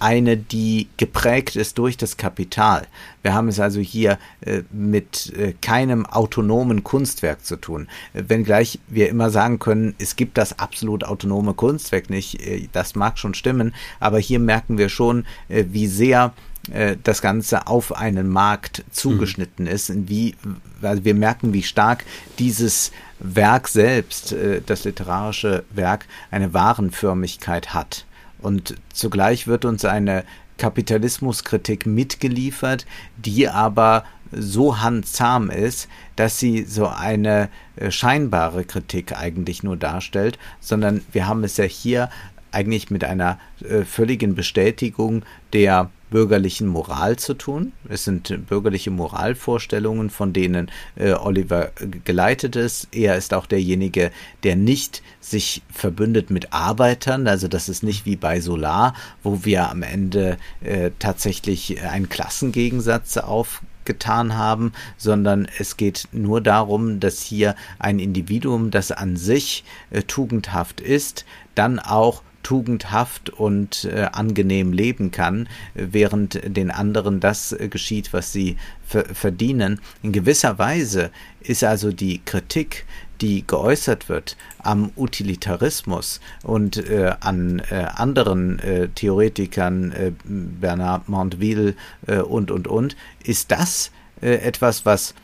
eine, 0.00 0.36
die 0.36 0.88
geprägt 0.96 1.56
ist 1.56 1.78
durch 1.78 1.96
das 1.96 2.16
Kapital. 2.16 2.86
Wir 3.22 3.34
haben 3.34 3.48
es 3.48 3.60
also 3.60 3.80
hier 3.80 4.18
äh, 4.40 4.62
mit 4.72 5.32
äh, 5.36 5.52
keinem 5.60 6.06
autonomen 6.06 6.82
Kunstwerk 6.82 7.44
zu 7.44 7.56
tun. 7.56 7.86
Äh, 8.14 8.24
wenngleich 8.28 8.78
wir 8.88 9.08
immer 9.10 9.30
sagen 9.30 9.58
können, 9.58 9.94
es 9.98 10.16
gibt 10.16 10.38
das 10.38 10.58
absolut 10.58 11.04
autonome 11.04 11.54
Kunstwerk 11.54 12.08
nicht. 12.08 12.40
Äh, 12.46 12.68
das 12.72 12.94
mag 12.94 13.18
schon 13.18 13.34
stimmen, 13.34 13.74
aber 14.00 14.18
hier 14.18 14.40
merken 14.40 14.78
wir 14.78 14.88
schon, 14.88 15.26
äh, 15.48 15.64
wie 15.68 15.86
sehr 15.86 16.32
äh, 16.72 16.96
das 17.02 17.20
Ganze 17.20 17.66
auf 17.66 17.94
einen 17.94 18.28
Markt 18.28 18.84
zugeschnitten 18.90 19.66
mhm. 19.66 19.70
ist. 19.70 19.92
Wie, 20.08 20.34
also 20.80 21.04
wir 21.04 21.14
merken, 21.14 21.52
wie 21.52 21.62
stark 21.62 22.04
dieses 22.38 22.90
Werk 23.18 23.68
selbst, 23.68 24.34
das 24.64 24.84
literarische 24.84 25.64
Werk, 25.74 26.06
eine 26.30 26.54
Warenförmigkeit 26.54 27.74
hat. 27.74 28.06
Und 28.40 28.76
zugleich 28.92 29.46
wird 29.46 29.64
uns 29.64 29.84
eine 29.84 30.24
Kapitalismuskritik 30.58 31.86
mitgeliefert, 31.86 32.86
die 33.16 33.48
aber 33.48 34.04
so 34.32 34.80
handzahm 34.80 35.50
ist, 35.50 35.88
dass 36.16 36.38
sie 36.38 36.64
so 36.64 36.86
eine 36.86 37.48
äh, 37.76 37.90
scheinbare 37.90 38.64
Kritik 38.64 39.16
eigentlich 39.16 39.62
nur 39.62 39.76
darstellt, 39.76 40.38
sondern 40.60 41.02
wir 41.12 41.26
haben 41.26 41.44
es 41.44 41.56
ja 41.56 41.64
hier 41.64 42.10
eigentlich 42.52 42.90
mit 42.90 43.04
einer 43.04 43.38
äh, 43.68 43.84
völligen 43.84 44.34
Bestätigung 44.34 45.24
der 45.52 45.90
bürgerlichen 46.10 46.66
Moral 46.66 47.16
zu 47.16 47.34
tun. 47.34 47.72
Es 47.88 48.04
sind 48.04 48.46
bürgerliche 48.48 48.90
Moralvorstellungen, 48.90 50.10
von 50.10 50.32
denen 50.32 50.70
äh, 50.96 51.12
Oliver 51.12 51.70
geleitet 52.04 52.56
ist. 52.56 52.88
Er 52.92 53.16
ist 53.16 53.32
auch 53.32 53.46
derjenige, 53.46 54.10
der 54.42 54.56
nicht 54.56 55.02
sich 55.20 55.62
verbündet 55.70 56.30
mit 56.30 56.52
Arbeitern. 56.52 57.26
Also 57.26 57.48
das 57.48 57.68
ist 57.68 57.82
nicht 57.82 58.04
wie 58.04 58.16
bei 58.16 58.40
Solar, 58.40 58.94
wo 59.22 59.44
wir 59.44 59.70
am 59.70 59.82
Ende 59.82 60.36
äh, 60.62 60.90
tatsächlich 60.98 61.82
einen 61.82 62.08
Klassengegensatz 62.08 63.16
aufgetan 63.16 64.36
haben, 64.36 64.72
sondern 64.96 65.48
es 65.58 65.76
geht 65.76 66.08
nur 66.12 66.40
darum, 66.40 67.00
dass 67.00 67.22
hier 67.22 67.54
ein 67.78 67.98
Individuum, 67.98 68.70
das 68.70 68.90
an 68.90 69.16
sich 69.16 69.64
äh, 69.90 70.02
tugendhaft 70.02 70.80
ist, 70.80 71.24
dann 71.54 71.78
auch 71.78 72.22
tugendhaft 72.42 73.30
und 73.30 73.84
äh, 73.84 74.08
angenehm 74.12 74.72
leben 74.72 75.10
kann, 75.10 75.48
während 75.74 76.40
den 76.44 76.70
anderen 76.70 77.20
das 77.20 77.52
äh, 77.52 77.68
geschieht, 77.68 78.12
was 78.12 78.32
sie 78.32 78.56
verdienen. 78.82 79.80
In 80.02 80.10
gewisser 80.10 80.58
Weise 80.58 81.10
ist 81.40 81.62
also 81.62 81.92
die 81.92 82.20
Kritik, 82.24 82.86
die 83.20 83.46
geäußert 83.46 84.08
wird 84.08 84.36
am 84.58 84.90
Utilitarismus 84.96 86.20
und 86.42 86.76
äh, 86.88 87.14
an 87.20 87.62
äh, 87.70 87.86
anderen 87.94 88.58
äh, 88.60 88.88
Theoretikern, 88.88 89.92
äh, 89.92 90.12
Bernard 90.24 91.08
Montville 91.08 91.74
und, 92.06 92.50
und, 92.50 92.66
und, 92.66 92.96
ist 93.22 93.50
das 93.50 93.90
etwas, 94.20 94.84
was 94.84 95.14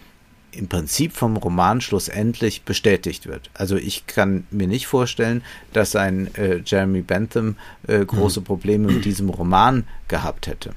im 0.57 0.69
Prinzip 0.69 1.13
vom 1.13 1.37
Roman 1.37 1.81
schlussendlich 1.81 2.63
bestätigt 2.63 3.27
wird. 3.27 3.51
Also 3.55 3.77
ich 3.77 4.07
kann 4.07 4.47
mir 4.51 4.67
nicht 4.67 4.87
vorstellen, 4.87 5.43
dass 5.73 5.97
ein 5.97 6.35
äh, 6.35 6.63
Jeremy 6.65 7.03
Bentham 7.03 7.57
äh, 7.87 8.05
große 8.05 8.41
mhm. 8.41 8.45
Probleme 8.45 8.93
mit 8.93 9.05
diesem 9.05 9.29
Roman 9.29 9.85
gehabt 10.09 10.47
hätte. 10.47 10.73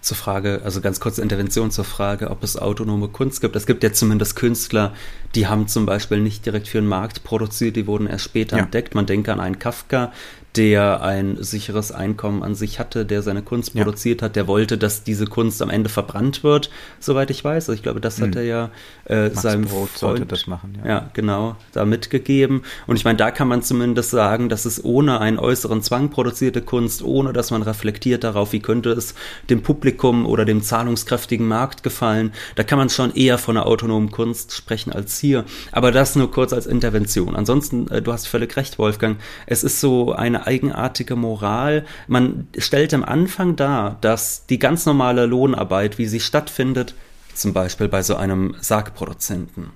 Zur 0.00 0.16
Frage, 0.16 0.62
also 0.64 0.80
ganz 0.80 0.98
kurze 0.98 1.20
Intervention 1.20 1.70
zur 1.70 1.84
Frage, 1.84 2.30
ob 2.30 2.42
es 2.42 2.56
autonome 2.56 3.08
Kunst 3.08 3.42
gibt. 3.42 3.54
Es 3.54 3.66
gibt 3.66 3.82
ja 3.82 3.92
zumindest 3.92 4.34
Künstler, 4.34 4.94
die 5.34 5.46
haben 5.46 5.68
zum 5.68 5.84
Beispiel 5.84 6.20
nicht 6.20 6.46
direkt 6.46 6.68
für 6.68 6.80
den 6.80 6.88
Markt 6.88 7.22
produziert, 7.22 7.76
die 7.76 7.86
wurden 7.86 8.06
erst 8.06 8.24
später 8.24 8.56
ja. 8.56 8.62
entdeckt. 8.62 8.94
Man 8.94 9.04
denke 9.04 9.30
an 9.30 9.40
einen 9.40 9.58
Kafka, 9.58 10.10
der 10.56 11.02
ein 11.02 11.36
sicheres 11.40 11.92
Einkommen 11.92 12.42
an 12.42 12.54
sich 12.54 12.80
hatte, 12.80 13.06
der 13.06 13.22
seine 13.22 13.42
Kunst 13.42 13.74
ja. 13.74 13.84
produziert 13.84 14.20
hat, 14.20 14.34
der 14.34 14.48
wollte, 14.48 14.78
dass 14.78 15.04
diese 15.04 15.26
Kunst 15.26 15.62
am 15.62 15.70
Ende 15.70 15.88
verbrannt 15.88 16.42
wird, 16.42 16.70
soweit 16.98 17.30
ich 17.30 17.44
weiß. 17.44 17.68
Also 17.68 17.72
ich 17.72 17.82
glaube, 17.82 18.00
das 18.00 18.18
hm. 18.18 18.26
hat 18.26 18.36
er 18.36 18.42
ja 18.42 18.70
äh, 19.04 19.28
Max 19.28 19.42
seinem 19.42 19.66
Brot 19.66 19.90
Freund, 19.90 20.30
das 20.30 20.48
machen. 20.48 20.78
Ja. 20.84 20.90
ja, 20.90 21.10
genau, 21.12 21.56
da 21.72 21.84
mitgegeben. 21.84 22.62
Und 22.88 22.96
ich 22.96 23.04
meine, 23.04 23.16
da 23.16 23.30
kann 23.30 23.46
man 23.46 23.62
zumindest 23.62 24.10
sagen, 24.10 24.48
dass 24.48 24.64
es 24.64 24.84
ohne 24.84 25.20
einen 25.20 25.38
äußeren 25.38 25.82
Zwang 25.82 26.10
produzierte 26.10 26.62
Kunst, 26.62 27.02
ohne 27.02 27.32
dass 27.32 27.52
man 27.52 27.62
reflektiert 27.62 28.24
darauf, 28.24 28.52
wie 28.52 28.60
könnte 28.60 28.90
es 28.90 29.14
dem 29.50 29.62
Publikum 29.62 30.26
oder 30.26 30.44
dem 30.44 30.62
zahlungskräftigen 30.62 31.46
Markt 31.46 31.84
gefallen, 31.84 32.32
da 32.56 32.64
kann 32.64 32.78
man 32.78 32.90
schon 32.90 33.14
eher 33.14 33.38
von 33.38 33.56
einer 33.56 33.66
autonomen 33.66 34.10
Kunst 34.10 34.52
sprechen 34.52 34.92
als 34.92 35.18
hier. 35.18 35.44
Aber 35.70 35.92
das 35.92 36.16
nur 36.16 36.30
kurz 36.30 36.52
als 36.52 36.66
Intervention. 36.66 37.36
Ansonsten, 37.36 37.88
äh, 37.88 38.02
du 38.02 38.12
hast 38.12 38.26
völlig 38.26 38.56
recht, 38.56 38.78
Wolfgang. 38.78 39.18
Es 39.46 39.62
ist 39.62 39.80
so 39.80 40.12
eine 40.12 40.39
eigenartige 40.46 41.16
Moral. 41.16 41.84
Man 42.06 42.48
stellt 42.58 42.94
am 42.94 43.04
Anfang 43.04 43.56
dar, 43.56 43.96
dass 44.00 44.46
die 44.46 44.58
ganz 44.58 44.86
normale 44.86 45.26
Lohnarbeit, 45.26 45.98
wie 45.98 46.06
sie 46.06 46.20
stattfindet, 46.20 46.94
zum 47.34 47.52
Beispiel 47.52 47.88
bei 47.88 48.02
so 48.02 48.16
einem 48.16 48.54
Sargproduzenten, 48.60 49.70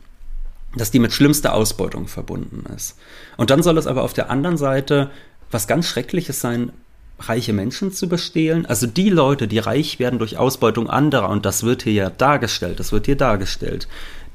dass 0.77 0.91
die 0.91 0.99
mit 0.99 1.13
schlimmster 1.13 1.55
Ausbeutung 1.55 2.09
verbunden 2.09 2.65
ist. 2.75 2.99
Und 3.37 3.51
dann 3.51 3.63
soll 3.63 3.79
es 3.79 3.87
aber 3.87 4.03
auf 4.03 4.13
der 4.13 4.31
anderen 4.31 4.57
Seite 4.57 5.11
was 5.51 5.67
ganz 5.67 5.87
Schreckliches 5.87 6.41
sein, 6.41 6.73
reiche 7.21 7.53
Menschen 7.53 7.93
zu 7.93 8.09
bestehlen. 8.09 8.67
Also 8.67 8.87
die 8.87 9.09
Leute, 9.09 9.47
die 9.49 9.59
reich 9.59 9.99
werden 9.99 10.19
durch 10.19 10.37
Ausbeutung 10.37 10.91
anderer, 10.91 11.29
und 11.29 11.47
das 11.47 11.63
wird 11.63 11.83
hier 11.83 11.93
ja 11.93 12.11
dargestellt, 12.11 12.81
das 12.81 12.93
wird 12.93 13.07
hier 13.07 13.17
dargestellt. 13.17 13.89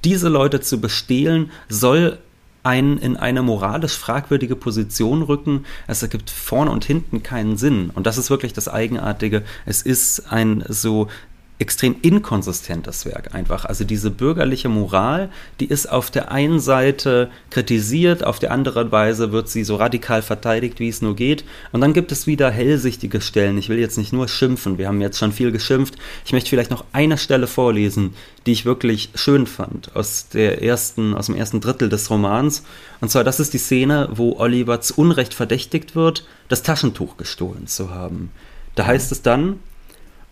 Diese 0.05 0.29
Leute 0.29 0.61
zu 0.61 0.79
bestehlen, 0.79 1.51
soll 1.67 2.19
einen 2.63 2.97
in 2.97 3.17
eine 3.17 3.41
moralisch 3.41 3.97
fragwürdige 3.97 4.55
Position 4.55 5.21
rücken. 5.21 5.65
Es 5.87 6.01
ergibt 6.01 6.29
vorne 6.29 6.71
und 6.71 6.85
hinten 6.85 7.23
keinen 7.23 7.57
Sinn. 7.57 7.89
Und 7.93 8.05
das 8.05 8.17
ist 8.17 8.29
wirklich 8.29 8.53
das 8.53 8.67
Eigenartige. 8.67 9.43
Es 9.65 9.81
ist 9.81 10.31
ein 10.31 10.63
so 10.67 11.07
extrem 11.59 11.97
inkonsistentes 12.01 13.05
Werk 13.05 13.35
einfach. 13.35 13.65
Also 13.65 13.83
diese 13.83 14.09
bürgerliche 14.09 14.69
Moral, 14.69 15.29
die 15.59 15.65
ist 15.65 15.91
auf 15.91 16.09
der 16.09 16.31
einen 16.31 16.61
Seite 16.61 17.29
kritisiert, 17.49 18.23
auf 18.23 18.39
der 18.39 18.51
anderen 18.51 18.91
Weise 18.93 19.33
wird 19.33 19.49
sie 19.49 19.65
so 19.65 19.75
radikal 19.75 20.21
verteidigt, 20.21 20.79
wie 20.79 20.87
es 20.87 21.01
nur 21.01 21.17
geht. 21.17 21.43
Und 21.73 21.81
dann 21.81 21.93
gibt 21.93 22.13
es 22.13 22.27
wieder 22.27 22.49
hellsichtige 22.49 23.19
Stellen. 23.19 23.57
Ich 23.57 23.67
will 23.67 23.77
jetzt 23.77 23.97
nicht 23.97 24.13
nur 24.13 24.29
schimpfen, 24.29 24.77
wir 24.77 24.87
haben 24.87 25.01
jetzt 25.01 25.19
schon 25.19 25.33
viel 25.33 25.51
geschimpft. 25.51 25.95
Ich 26.25 26.31
möchte 26.31 26.49
vielleicht 26.49 26.71
noch 26.71 26.85
eine 26.93 27.17
Stelle 27.17 27.45
vorlesen, 27.45 28.13
die 28.45 28.53
ich 28.53 28.65
wirklich 28.65 29.09
schön 29.15 29.45
fand 29.45 29.95
aus 29.97 30.29
der 30.29 30.63
ersten, 30.63 31.13
aus 31.13 31.25
dem 31.25 31.35
ersten 31.35 31.59
Drittel 31.59 31.89
des 31.89 32.09
Romans. 32.09 32.63
Und 33.01 33.11
zwar, 33.11 33.25
das 33.25 33.41
ist 33.41 33.53
die 33.53 33.57
Szene, 33.57 34.07
wo 34.13 34.37
Oliver 34.37 34.79
zu 34.79 34.93
Unrecht 34.95 35.33
verdächtigt 35.33 35.93
wird, 35.93 36.25
das 36.47 36.63
Taschentuch 36.63 37.17
gestohlen 37.17 37.67
zu 37.67 37.89
haben. 37.89 38.31
Da 38.75 38.85
heißt 38.85 39.11
es 39.11 39.21
dann, 39.21 39.59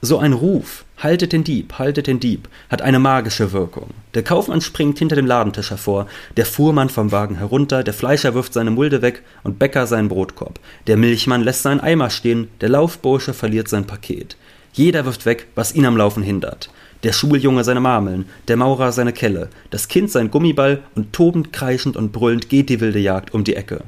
so 0.01 0.19
ein 0.19 0.33
Ruf, 0.33 0.85
haltet 0.97 1.33
den 1.33 1.43
Dieb, 1.43 1.73
haltet 1.79 2.07
den 2.07 2.19
Dieb, 2.19 2.47
hat 2.69 2.81
eine 2.81 2.99
magische 2.99 3.51
Wirkung. 3.51 3.89
Der 4.13 4.23
Kaufmann 4.23 4.61
springt 4.61 4.99
hinter 4.99 5.15
dem 5.15 5.25
Ladentisch 5.25 5.71
hervor, 5.71 6.07
der 6.35 6.45
Fuhrmann 6.45 6.89
vom 6.89 7.11
Wagen 7.11 7.37
herunter, 7.37 7.83
der 7.83 7.93
Fleischer 7.93 8.33
wirft 8.33 8.53
seine 8.53 8.71
Mulde 8.71 9.01
weg 9.01 9.23
und 9.43 9.57
Bäcker 9.57 9.87
seinen 9.87 10.09
Brotkorb. 10.09 10.59
Der 10.85 10.97
Milchmann 10.97 11.43
lässt 11.43 11.63
seinen 11.63 11.79
Eimer 11.79 12.09
stehen, 12.09 12.49
der 12.61 12.69
Laufbursche 12.69 13.33
verliert 13.33 13.67
sein 13.69 13.87
Paket. 13.87 14.37
Jeder 14.73 15.05
wirft 15.05 15.25
weg, 15.25 15.47
was 15.55 15.73
ihn 15.73 15.85
am 15.85 15.97
Laufen 15.97 16.21
hindert. 16.21 16.69
Der 17.03 17.11
Schuljunge 17.11 17.63
seine 17.63 17.79
Marmeln, 17.79 18.25
der 18.47 18.57
Maurer 18.57 18.91
seine 18.91 19.13
Kelle, 19.13 19.49
das 19.71 19.87
Kind 19.87 20.11
sein 20.11 20.29
Gummiball 20.29 20.83
und 20.95 21.13
tobend, 21.13 21.53
kreischend 21.53 21.95
und 21.95 22.11
brüllend 22.11 22.49
geht 22.49 22.69
die 22.69 22.79
wilde 22.79 22.99
Jagd 22.99 23.33
um 23.33 23.43
die 23.43 23.55
Ecke. 23.55 23.81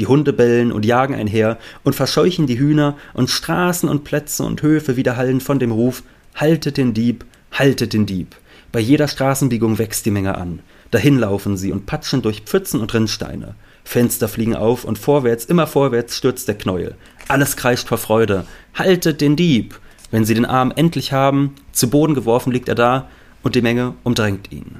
Die 0.00 0.06
Hunde 0.06 0.32
bellen 0.32 0.72
und 0.72 0.86
jagen 0.86 1.14
einher 1.14 1.58
und 1.84 1.94
verscheuchen 1.94 2.46
die 2.46 2.58
Hühner, 2.58 2.96
und 3.12 3.28
Straßen 3.28 3.86
und 3.86 4.02
Plätze 4.02 4.42
und 4.44 4.62
Höfe 4.62 4.96
widerhallen 4.96 5.42
von 5.42 5.58
dem 5.58 5.72
Ruf 5.72 6.02
Haltet 6.34 6.78
den 6.78 6.94
Dieb, 6.94 7.26
haltet 7.52 7.92
den 7.92 8.06
Dieb. 8.06 8.34
Bei 8.72 8.80
jeder 8.80 9.08
Straßenbiegung 9.08 9.78
wächst 9.78 10.06
die 10.06 10.10
Menge 10.10 10.38
an. 10.38 10.60
Dahin 10.90 11.18
laufen 11.18 11.58
sie 11.58 11.70
und 11.70 11.84
patschen 11.84 12.22
durch 12.22 12.42
Pfützen 12.46 12.80
und 12.80 12.94
Rinnsteine. 12.94 13.56
Fenster 13.84 14.26
fliegen 14.28 14.56
auf 14.56 14.84
und 14.84 14.98
vorwärts, 14.98 15.44
immer 15.44 15.66
vorwärts 15.66 16.16
stürzt 16.16 16.48
der 16.48 16.56
Knäuel. 16.56 16.94
Alles 17.28 17.58
kreischt 17.58 17.88
vor 17.88 17.98
Freude. 17.98 18.46
Haltet 18.74 19.20
den 19.20 19.36
Dieb! 19.36 19.78
Wenn 20.10 20.24
sie 20.24 20.34
den 20.34 20.46
Arm 20.46 20.72
endlich 20.74 21.12
haben, 21.12 21.54
zu 21.72 21.90
Boden 21.90 22.14
geworfen 22.14 22.52
liegt 22.52 22.70
er 22.70 22.74
da, 22.74 23.08
und 23.42 23.54
die 23.54 23.62
Menge 23.62 23.94
umdrängt 24.02 24.50
ihn. 24.50 24.76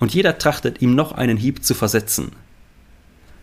Und 0.00 0.14
jeder 0.14 0.36
trachtet, 0.36 0.82
ihm 0.82 0.96
noch 0.96 1.12
einen 1.12 1.36
Hieb 1.36 1.64
zu 1.64 1.74
versetzen. 1.74 2.32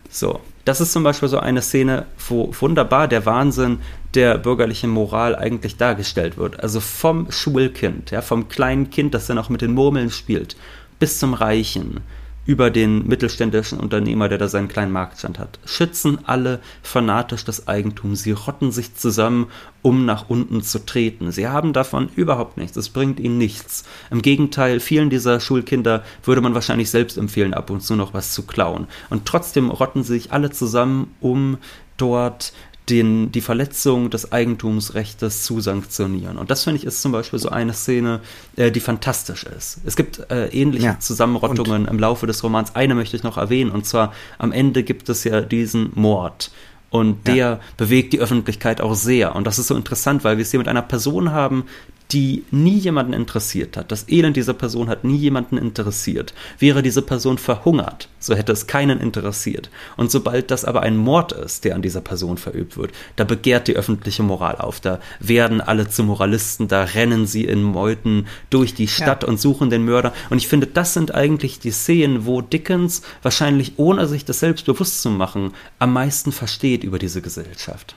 So, 0.09 0.41
das 0.65 0.81
ist 0.81 0.91
zum 0.91 1.03
Beispiel 1.03 1.29
so 1.29 1.39
eine 1.39 1.61
Szene, 1.61 2.07
wo 2.27 2.51
wunderbar 2.59 3.07
der 3.07 3.25
Wahnsinn 3.25 3.79
der 4.15 4.37
bürgerlichen 4.39 4.89
Moral 4.89 5.35
eigentlich 5.35 5.77
dargestellt 5.77 6.37
wird. 6.37 6.59
Also 6.59 6.79
vom 6.79 7.31
Schulkind, 7.31 8.11
ja, 8.11 8.21
vom 8.21 8.49
kleinen 8.49 8.89
Kind, 8.89 9.13
das 9.13 9.27
dann 9.27 9.37
auch 9.37 9.49
mit 9.49 9.61
den 9.61 9.73
Murmeln 9.73 10.09
spielt, 10.09 10.55
bis 10.99 11.19
zum 11.19 11.35
Reichen, 11.35 12.01
über 12.45 12.69
den 12.69 13.07
mittelständischen 13.07 13.79
Unternehmer, 13.79 14.29
der 14.29 14.37
da 14.37 14.47
seinen 14.47 14.67
kleinen 14.67 14.91
Marktstand 14.91 15.39
hat. 15.39 15.59
Schützen 15.65 16.19
alle 16.25 16.59
fanatisch 16.83 17.43
das 17.43 17.67
Eigentum. 17.67 18.15
Sie 18.15 18.31
rotten 18.31 18.71
sich 18.71 18.95
zusammen, 18.95 19.47
um 19.81 20.05
nach 20.05 20.29
unten 20.29 20.61
zu 20.61 20.85
treten. 20.85 21.31
Sie 21.31 21.47
haben 21.47 21.73
davon 21.73 22.09
überhaupt 22.15 22.57
nichts. 22.57 22.77
Es 22.77 22.89
bringt 22.89 23.19
ihnen 23.19 23.37
nichts. 23.37 23.83
Im 24.11 24.21
Gegenteil, 24.21 24.79
vielen 24.79 25.09
dieser 25.09 25.39
Schulkinder 25.39 26.03
würde 26.23 26.41
man 26.41 26.53
wahrscheinlich 26.53 26.89
selbst 26.89 27.17
empfehlen, 27.17 27.53
ab 27.53 27.69
und 27.69 27.81
zu 27.81 27.95
noch 27.95 28.13
was 28.13 28.33
zu 28.33 28.43
klauen. 28.43 28.87
Und 29.09 29.25
trotzdem 29.25 29.69
rotten 29.69 30.03
sich 30.03 30.31
alle 30.31 30.51
zusammen, 30.51 31.15
um 31.21 31.57
dort 31.97 32.53
den, 32.89 33.31
die 33.31 33.41
Verletzung 33.41 34.09
des 34.09 34.31
Eigentumsrechts 34.31 35.43
zu 35.43 35.59
sanktionieren. 35.59 36.37
Und 36.37 36.51
das 36.51 36.63
finde 36.63 36.79
ich 36.79 36.85
ist 36.85 37.01
zum 37.01 37.11
Beispiel 37.11 37.39
so 37.39 37.49
eine 37.49 37.73
Szene, 37.73 38.21
äh, 38.55 38.71
die 38.71 38.79
fantastisch 38.79 39.43
ist. 39.43 39.79
Es 39.85 39.95
gibt 39.95 40.29
äh, 40.29 40.47
ähnliche 40.47 40.85
ja. 40.85 40.99
Zusammenrottungen 40.99 41.83
und? 41.83 41.89
im 41.89 41.99
Laufe 41.99 42.27
des 42.27 42.43
Romans. 42.43 42.75
Eine 42.75 42.95
möchte 42.95 43.15
ich 43.17 43.23
noch 43.23 43.37
erwähnen, 43.37 43.71
und 43.71 43.85
zwar 43.85 44.13
am 44.37 44.51
Ende 44.51 44.83
gibt 44.83 45.09
es 45.09 45.23
ja 45.23 45.41
diesen 45.41 45.91
Mord. 45.95 46.51
Und 46.91 47.27
der 47.27 47.35
ja. 47.35 47.59
bewegt 47.75 48.13
die 48.13 48.19
Öffentlichkeit 48.19 48.79
auch 48.79 48.93
sehr. 48.93 49.35
Und 49.35 49.45
das 49.45 49.59
ist 49.59 49.67
so 49.67 49.75
interessant, 49.75 50.23
weil 50.23 50.37
wir 50.37 50.43
es 50.43 50.51
hier 50.51 50.59
mit 50.59 50.69
einer 50.69 50.81
Person 50.81 51.31
haben, 51.31 51.65
die 52.11 52.43
nie 52.51 52.77
jemanden 52.77 53.13
interessiert 53.13 53.77
hat. 53.77 53.91
Das 53.91 54.07
Elend 54.07 54.37
dieser 54.37 54.53
Person 54.53 54.89
hat 54.89 55.03
nie 55.03 55.17
jemanden 55.17 55.57
interessiert. 55.57 56.33
Wäre 56.59 56.83
diese 56.83 57.01
Person 57.01 57.37
verhungert, 57.37 58.09
so 58.19 58.35
hätte 58.35 58.51
es 58.51 58.67
keinen 58.67 58.99
interessiert. 58.99 59.69
Und 59.97 60.11
sobald 60.11 60.51
das 60.51 60.65
aber 60.65 60.81
ein 60.81 60.97
Mord 60.97 61.31
ist, 61.31 61.65
der 61.65 61.75
an 61.75 61.81
dieser 61.81 62.01
Person 62.01 62.37
verübt 62.37 62.77
wird, 62.77 62.91
da 63.15 63.23
begehrt 63.23 63.67
die 63.67 63.75
öffentliche 63.75 64.23
Moral 64.23 64.57
auf. 64.57 64.79
Da 64.79 64.99
werden 65.19 65.61
alle 65.61 65.87
zu 65.87 66.03
Moralisten, 66.03 66.67
da 66.67 66.83
rennen 66.83 67.25
sie 67.25 67.45
in 67.45 67.63
Meuten 67.63 68.27
durch 68.49 68.75
die 68.75 68.87
Stadt 68.87 69.23
ja. 69.23 69.29
und 69.29 69.39
suchen 69.39 69.69
den 69.69 69.85
Mörder. 69.85 70.13
Und 70.29 70.37
ich 70.37 70.47
finde, 70.47 70.67
das 70.67 70.93
sind 70.93 71.13
eigentlich 71.13 71.59
die 71.59 71.71
Szenen, 71.71 72.25
wo 72.25 72.41
Dickens 72.41 73.01
wahrscheinlich 73.23 73.73
ohne 73.77 74.07
sich 74.07 74.25
das 74.25 74.39
selbst 74.39 74.65
bewusst 74.65 75.01
zu 75.01 75.09
machen, 75.09 75.53
am 75.79 75.93
meisten 75.93 76.31
versteht 76.31 76.83
über 76.83 76.99
diese 76.99 77.21
Gesellschaft. 77.21 77.95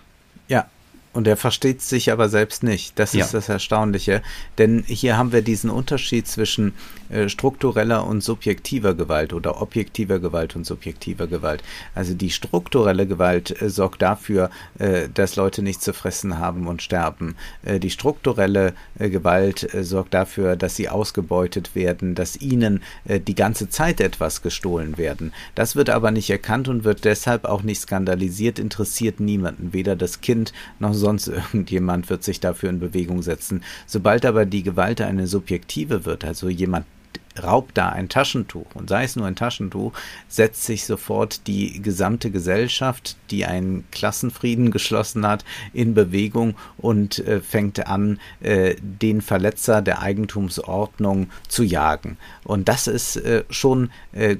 Ja, 0.48 0.66
und 1.12 1.26
er 1.26 1.36
versteht 1.36 1.82
sich 1.82 2.12
aber 2.12 2.28
selbst 2.28 2.62
nicht. 2.62 2.98
Das 2.98 3.12
ja. 3.12 3.24
ist 3.24 3.34
das 3.34 3.48
Erstaunliche. 3.48 4.22
Denn 4.58 4.84
hier 4.86 5.16
haben 5.16 5.32
wir 5.32 5.42
diesen 5.42 5.70
Unterschied 5.70 6.28
zwischen 6.28 6.74
äh, 7.08 7.28
struktureller 7.28 8.06
und 8.06 8.22
subjektiver 8.22 8.94
Gewalt 8.94 9.32
oder 9.32 9.62
objektiver 9.62 10.18
Gewalt 10.18 10.54
und 10.56 10.66
subjektiver 10.66 11.26
Gewalt. 11.26 11.62
Also 11.94 12.14
die 12.14 12.30
strukturelle 12.30 13.06
Gewalt 13.06 13.60
äh, 13.62 13.70
sorgt 13.70 14.02
dafür, 14.02 14.50
äh, 14.78 15.08
dass 15.12 15.36
Leute 15.36 15.62
nichts 15.62 15.84
zu 15.84 15.94
fressen 15.94 16.38
haben 16.38 16.66
und 16.66 16.82
sterben. 16.82 17.36
Äh, 17.64 17.80
die 17.80 17.90
strukturelle 17.90 18.74
äh, 18.98 19.08
Gewalt 19.08 19.74
äh, 19.74 19.84
sorgt 19.84 20.12
dafür, 20.12 20.56
dass 20.56 20.76
sie 20.76 20.88
ausgebeutet 20.88 21.74
werden, 21.74 22.14
dass 22.14 22.36
ihnen 22.36 22.82
die 23.06 23.34
ganze 23.34 23.68
Zeit 23.68 24.00
etwas 24.00 24.42
gestohlen 24.42 24.98
werden. 24.98 25.32
Das 25.54 25.76
wird 25.76 25.90
aber 25.90 26.10
nicht 26.10 26.28
erkannt 26.30 26.68
und 26.68 26.84
wird 26.84 27.04
deshalb 27.04 27.44
auch 27.44 27.62
nicht 27.62 27.80
skandalisiert, 27.80 28.58
interessiert 28.58 29.20
niemanden, 29.20 29.72
weder 29.72 29.96
das 29.96 30.20
Kind 30.20 30.52
noch 30.78 30.94
sonst 30.94 31.07
irgendjemand 31.28 32.10
wird 32.10 32.22
sich 32.22 32.40
dafür 32.40 32.70
in 32.70 32.80
Bewegung 32.80 33.22
setzen. 33.22 33.62
Sobald 33.86 34.26
aber 34.26 34.46
die 34.46 34.62
Gewalt 34.62 35.00
eine 35.00 35.26
subjektive 35.26 36.04
wird, 36.04 36.24
also 36.24 36.48
jemand 36.48 36.86
raubt 37.42 37.78
da 37.78 37.90
ein 37.90 38.08
Taschentuch 38.08 38.66
und 38.74 38.88
sei 38.88 39.04
es 39.04 39.16
nur 39.16 39.26
ein 39.26 39.36
Taschentuch, 39.36 39.92
setzt 40.28 40.64
sich 40.64 40.84
sofort 40.84 41.46
die 41.46 41.80
gesamte 41.80 42.30
Gesellschaft, 42.30 43.16
die 43.30 43.44
einen 43.44 43.84
Klassenfrieden 43.90 44.70
geschlossen 44.70 45.26
hat, 45.26 45.44
in 45.72 45.94
Bewegung 45.94 46.56
und 46.76 47.18
äh, 47.20 47.40
fängt 47.40 47.86
an, 47.86 48.18
äh, 48.40 48.74
den 48.80 49.20
Verletzer 49.20 49.82
der 49.82 50.02
Eigentumsordnung 50.02 51.30
zu 51.48 51.62
jagen. 51.62 52.16
Und 52.44 52.68
das 52.68 52.86
ist 52.86 53.16
äh, 53.16 53.44
schon 53.50 53.90
äh, 54.12 54.36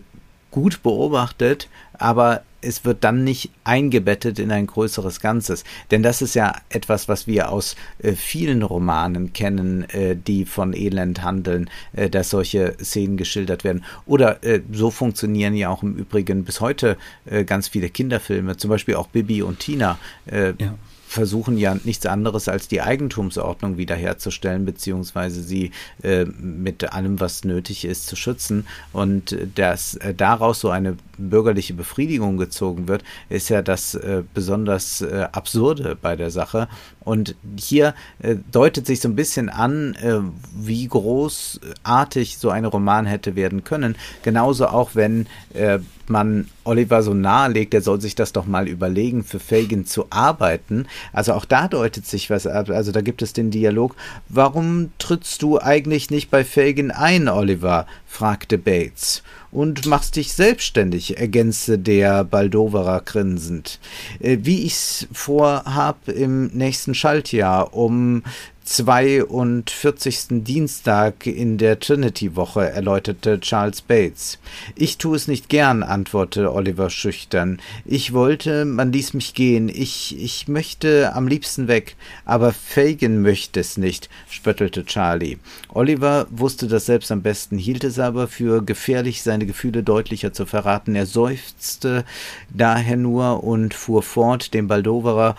gut 0.50 0.82
beobachtet, 0.82 1.68
aber 1.94 2.42
es 2.60 2.84
wird 2.84 3.04
dann 3.04 3.22
nicht 3.22 3.50
eingebettet 3.64 4.38
in 4.38 4.50
ein 4.50 4.66
größeres 4.66 5.20
Ganzes. 5.20 5.64
Denn 5.90 6.02
das 6.02 6.22
ist 6.22 6.34
ja 6.34 6.54
etwas, 6.70 7.08
was 7.08 7.26
wir 7.26 7.50
aus 7.50 7.76
äh, 8.00 8.12
vielen 8.12 8.62
Romanen 8.62 9.32
kennen, 9.32 9.88
äh, 9.90 10.16
die 10.16 10.44
von 10.44 10.74
Elend 10.74 11.22
handeln, 11.22 11.70
äh, 11.92 12.10
dass 12.10 12.30
solche 12.30 12.74
Szenen 12.82 13.16
geschildert 13.16 13.62
werden. 13.62 13.84
Oder 14.06 14.42
äh, 14.42 14.60
so 14.72 14.90
funktionieren 14.90 15.54
ja 15.54 15.68
auch 15.68 15.82
im 15.82 15.94
Übrigen 15.94 16.44
bis 16.44 16.60
heute 16.60 16.96
äh, 17.26 17.44
ganz 17.44 17.68
viele 17.68 17.90
Kinderfilme, 17.90 18.56
zum 18.56 18.70
Beispiel 18.70 18.96
auch 18.96 19.08
Bibi 19.08 19.42
und 19.42 19.60
Tina. 19.60 19.98
Äh, 20.26 20.54
ja 20.58 20.74
versuchen 21.08 21.56
ja 21.56 21.74
nichts 21.84 22.04
anderes 22.06 22.48
als 22.48 22.68
die 22.68 22.82
Eigentumsordnung 22.82 23.78
wiederherzustellen, 23.78 24.66
beziehungsweise 24.66 25.42
sie 25.42 25.70
äh, 26.02 26.26
mit 26.26 26.92
allem, 26.92 27.18
was 27.18 27.44
nötig 27.44 27.86
ist, 27.86 28.06
zu 28.06 28.14
schützen. 28.14 28.66
Und 28.92 29.36
dass 29.54 29.94
äh, 29.96 30.14
daraus 30.14 30.60
so 30.60 30.68
eine 30.68 30.96
bürgerliche 31.16 31.74
Befriedigung 31.74 32.36
gezogen 32.36 32.88
wird, 32.88 33.02
ist 33.30 33.48
ja 33.48 33.62
das 33.62 33.94
äh, 33.94 34.22
besonders 34.34 35.00
äh, 35.00 35.28
Absurde 35.32 35.96
bei 36.00 36.14
der 36.14 36.30
Sache. 36.30 36.68
Und 37.08 37.36
hier 37.58 37.94
äh, 38.18 38.36
deutet 38.52 38.86
sich 38.86 39.00
so 39.00 39.08
ein 39.08 39.16
bisschen 39.16 39.48
an, 39.48 39.94
äh, 39.94 40.18
wie 40.54 40.86
großartig 40.86 42.36
so 42.36 42.50
ein 42.50 42.66
Roman 42.66 43.06
hätte 43.06 43.34
werden 43.34 43.64
können. 43.64 43.96
Genauso 44.22 44.66
auch, 44.66 44.90
wenn 44.92 45.26
äh, 45.54 45.78
man 46.10 46.48
Oliver 46.64 47.02
so 47.02 47.14
nahelegt, 47.14 47.72
er 47.72 47.80
soll 47.80 47.98
sich 48.02 48.14
das 48.14 48.34
doch 48.34 48.44
mal 48.44 48.68
überlegen, 48.68 49.24
für 49.24 49.40
Fagin 49.40 49.86
zu 49.86 50.08
arbeiten. 50.10 50.86
Also 51.14 51.32
auch 51.32 51.46
da 51.46 51.66
deutet 51.66 52.04
sich 52.04 52.28
was 52.28 52.46
ab. 52.46 52.68
Also 52.68 52.92
da 52.92 53.00
gibt 53.00 53.22
es 53.22 53.32
den 53.32 53.50
Dialog, 53.50 53.96
warum 54.28 54.90
trittst 54.98 55.40
du 55.40 55.58
eigentlich 55.58 56.10
nicht 56.10 56.30
bei 56.30 56.44
Fagin 56.44 56.90
ein, 56.90 57.30
Oliver? 57.30 57.86
Fragte 58.08 58.58
Bates 58.58 59.22
und 59.52 59.86
machst 59.86 60.16
dich 60.16 60.32
selbstständig, 60.32 61.18
ergänzte 61.18 61.78
der 61.78 62.24
Baldoverer 62.24 63.02
grinsend. 63.02 63.78
Äh, 64.18 64.38
wie 64.40 64.62
ich's 64.64 65.06
vorhab 65.12 66.08
im 66.08 66.46
nächsten 66.48 66.94
Schaltjahr, 66.94 67.74
um 67.74 68.22
42. 68.68 70.44
Dienstag 70.44 71.26
in 71.26 71.56
der 71.56 71.80
Trinity-Woche, 71.80 72.68
erläuterte 72.68 73.40
Charles 73.40 73.80
Bates. 73.80 74.38
Ich 74.74 74.98
tue 74.98 75.16
es 75.16 75.26
nicht 75.26 75.48
gern, 75.48 75.82
antwortete 75.82 76.52
Oliver 76.52 76.90
schüchtern. 76.90 77.60
Ich 77.86 78.12
wollte, 78.12 78.66
man 78.66 78.92
ließ 78.92 79.14
mich 79.14 79.32
gehen. 79.32 79.70
Ich, 79.70 80.22
ich 80.22 80.48
möchte 80.48 81.14
am 81.14 81.28
liebsten 81.28 81.66
weg. 81.66 81.96
Aber 82.26 82.52
Fagin 82.52 83.22
möchte 83.22 83.60
es 83.60 83.78
nicht, 83.78 84.10
spöttelte 84.28 84.84
Charlie. 84.84 85.38
Oliver 85.70 86.26
wusste 86.30 86.68
das 86.68 86.84
selbst 86.84 87.10
am 87.10 87.22
besten, 87.22 87.56
hielt 87.56 87.84
es 87.84 87.98
aber 87.98 88.28
für 88.28 88.62
gefährlich, 88.62 89.22
seine 89.22 89.46
Gefühle 89.46 89.82
deutlicher 89.82 90.34
zu 90.34 90.44
verraten. 90.44 90.94
Er 90.94 91.06
seufzte 91.06 92.04
daher 92.50 92.98
nur 92.98 93.42
und 93.44 93.72
fuhr 93.72 94.02
fort, 94.02 94.52
dem 94.52 94.68
Baldoverer 94.68 95.36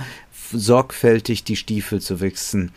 sorgfältig 0.51 1.43
die 1.43 1.55
Stiefel 1.55 2.01
zu 2.01 2.21
wichsen. 2.21 2.71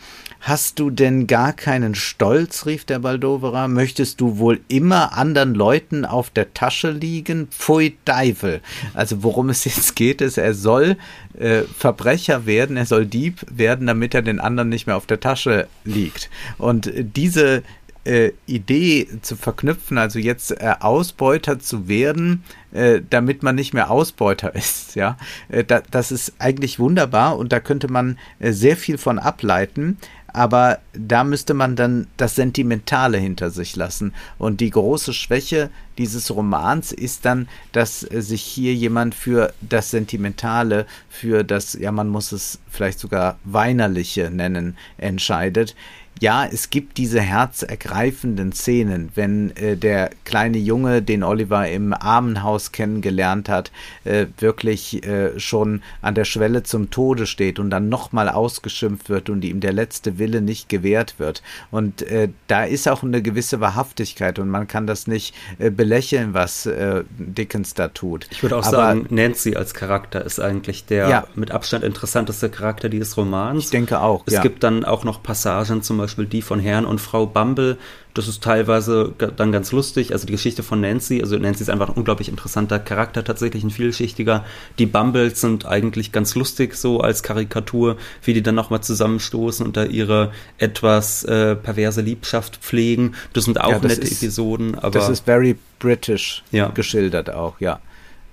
Hast 0.45 0.77
du 0.79 0.89
denn 0.89 1.25
gar 1.25 1.53
keinen 1.53 1.95
Stolz? 1.95 2.65
rief 2.65 2.83
der 2.83 2.99
Baldoverer. 2.99 3.69
Möchtest 3.69 4.19
du 4.19 4.39
wohl 4.39 4.59
immer 4.67 5.17
anderen 5.17 5.55
Leuten 5.55 6.03
auf 6.03 6.29
der 6.31 6.53
Tasche 6.53 6.91
liegen? 6.91 7.47
Pfui 7.47 7.95
Teufel. 8.03 8.59
Also 8.93 9.23
worum 9.23 9.47
es 9.47 9.63
jetzt 9.63 9.95
geht, 9.95 10.19
ist, 10.19 10.37
er 10.37 10.53
soll 10.53 10.97
äh, 11.39 11.61
Verbrecher 11.61 12.45
werden, 12.45 12.75
er 12.75 12.85
soll 12.85 13.05
Dieb 13.05 13.45
werden, 13.49 13.87
damit 13.87 14.13
er 14.13 14.21
den 14.21 14.41
anderen 14.41 14.67
nicht 14.67 14.85
mehr 14.85 14.97
auf 14.97 15.05
der 15.05 15.21
Tasche 15.21 15.69
liegt. 15.85 16.29
Und 16.57 16.91
diese 16.93 17.63
äh, 18.03 18.31
Idee 18.45 19.07
zu 19.21 19.37
verknüpfen, 19.37 19.97
also 19.97 20.19
jetzt 20.19 20.51
äh, 20.51 20.75
Ausbeuter 20.81 21.59
zu 21.59 21.87
werden, 21.87 22.43
äh, 22.73 23.01
damit 23.09 23.43
man 23.43 23.55
nicht 23.55 23.73
mehr 23.73 23.89
Ausbeuter 23.89 24.53
ist, 24.55 24.95
ja, 24.95 25.17
äh, 25.47 25.63
da, 25.63 25.81
das 25.89 26.11
ist 26.11 26.33
eigentlich 26.39 26.79
wunderbar 26.79 27.37
und 27.37 27.53
da 27.53 27.59
könnte 27.59 27.87
man 27.87 28.17
äh, 28.39 28.51
sehr 28.51 28.75
viel 28.75 28.97
von 28.97 29.19
ableiten 29.19 29.97
aber 30.33 30.79
da 30.93 31.23
müsste 31.23 31.53
man 31.53 31.75
dann 31.75 32.07
das 32.17 32.35
Sentimentale 32.35 33.19
hinter 33.19 33.51
sich 33.51 33.75
lassen. 33.75 34.13
Und 34.39 34.59
die 34.59 34.71
große 34.71 35.13
Schwäche 35.13 35.69
dieses 35.99 36.31
Romans 36.31 36.91
ist 36.91 37.23
dann, 37.25 37.47
dass 37.71 37.99
sich 38.01 38.41
hier 38.41 38.73
jemand 38.73 39.13
für 39.13 39.53
das 39.61 39.91
Sentimentale, 39.91 40.87
für 41.07 41.43
das, 41.43 41.73
ja, 41.73 41.91
man 41.91 42.09
muss 42.09 42.31
es 42.31 42.59
vielleicht 42.69 42.99
sogar 42.99 43.37
Weinerliche 43.43 44.31
nennen, 44.31 44.75
entscheidet 44.97 45.75
ja, 46.19 46.45
es 46.45 46.69
gibt 46.69 46.97
diese 46.97 47.19
herzergreifenden 47.19 48.53
Szenen, 48.53 49.09
wenn 49.15 49.55
äh, 49.57 49.75
der 49.75 50.11
kleine 50.25 50.57
Junge, 50.57 51.01
den 51.01 51.23
Oliver 51.23 51.67
im 51.69 51.93
Armenhaus 51.93 52.71
kennengelernt 52.71 53.49
hat, 53.49 53.71
äh, 54.03 54.27
wirklich 54.37 55.05
äh, 55.05 55.39
schon 55.39 55.81
an 56.01 56.15
der 56.15 56.25
Schwelle 56.25 56.63
zum 56.63 56.91
Tode 56.91 57.25
steht 57.25 57.59
und 57.59 57.69
dann 57.69 57.89
nochmal 57.89 58.29
ausgeschimpft 58.29 59.09
wird 59.09 59.29
und 59.29 59.43
ihm 59.43 59.59
der 59.59 59.73
letzte 59.73 60.17
Wille 60.19 60.41
nicht 60.41 60.69
gewährt 60.69 61.15
wird. 61.17 61.41
Und 61.71 62.03
äh, 62.03 62.29
da 62.47 62.63
ist 62.63 62.87
auch 62.87 63.03
eine 63.03 63.21
gewisse 63.21 63.59
Wahrhaftigkeit 63.59 64.39
und 64.39 64.49
man 64.49 64.67
kann 64.67 64.87
das 64.87 65.07
nicht 65.07 65.35
äh, 65.59 65.71
belächeln, 65.71 66.33
was 66.33 66.65
äh, 66.65 67.03
Dickens 67.17 67.73
da 67.73 67.87
tut. 67.87 68.27
Ich 68.31 68.43
würde 68.43 68.57
auch 68.57 68.65
Aber, 68.65 68.77
sagen, 68.77 69.07
Nancy 69.09 69.55
als 69.55 69.73
Charakter 69.73 70.23
ist 70.23 70.39
eigentlich 70.39 70.85
der 70.85 71.09
ja, 71.09 71.27
mit 71.35 71.51
Abstand 71.51 71.83
interessanteste 71.83 72.49
Charakter 72.49 72.87
dieses 72.87 73.17
Romans. 73.17 73.65
Ich 73.65 73.69
denke 73.71 73.99
auch. 73.99 74.23
Es 74.27 74.33
ja. 74.33 74.41
gibt 74.41 74.63
dann 74.63 74.85
auch 74.85 75.03
noch 75.03 75.23
Passagen 75.23 75.81
zum 75.81 76.02
Beispiel 76.03 76.25
die 76.25 76.41
von 76.41 76.59
Herrn 76.59 76.85
und 76.85 76.99
Frau 76.99 77.25
Bumble. 77.25 77.77
Das 78.13 78.27
ist 78.27 78.43
teilweise 78.43 79.13
dann 79.17 79.51
ganz 79.51 79.71
lustig. 79.71 80.13
Also 80.13 80.27
die 80.27 80.33
Geschichte 80.33 80.61
von 80.61 80.81
Nancy, 80.81 81.21
also 81.21 81.37
Nancy 81.37 81.63
ist 81.63 81.69
einfach 81.69 81.89
ein 81.89 81.95
unglaublich 81.95 82.29
interessanter 82.29 82.79
Charakter, 82.79 83.23
tatsächlich 83.23 83.63
ein 83.63 83.71
vielschichtiger. 83.71 84.45
Die 84.77 84.85
Bumbles 84.85 85.41
sind 85.41 85.65
eigentlich 85.65 86.11
ganz 86.11 86.35
lustig 86.35 86.75
so 86.75 86.99
als 86.99 87.23
Karikatur, 87.23 87.97
wie 88.23 88.33
die 88.33 88.43
dann 88.43 88.55
nochmal 88.55 88.81
zusammenstoßen 88.81 89.65
und 89.65 89.77
da 89.77 89.85
ihre 89.85 90.31
etwas 90.57 91.23
äh, 91.23 91.55
perverse 91.55 92.01
Liebschaft 92.01 92.57
pflegen. 92.57 93.15
Das 93.33 93.45
sind 93.45 93.59
auch 93.59 93.71
ja, 93.71 93.79
das 93.79 93.97
nette 93.97 94.07
ist, 94.07 94.21
Episoden, 94.21 94.75
aber. 94.75 94.91
Das 94.91 95.09
ist 95.09 95.25
very 95.25 95.57
British 95.79 96.43
ja. 96.51 96.69
geschildert 96.69 97.31
auch, 97.31 97.59
ja. 97.59 97.79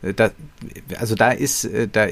Äh, 0.02 0.14
da, 0.14 0.30
also 0.98 1.14
da 1.14 1.30
ist, 1.30 1.64
äh, 1.64 1.88
da 1.88 2.06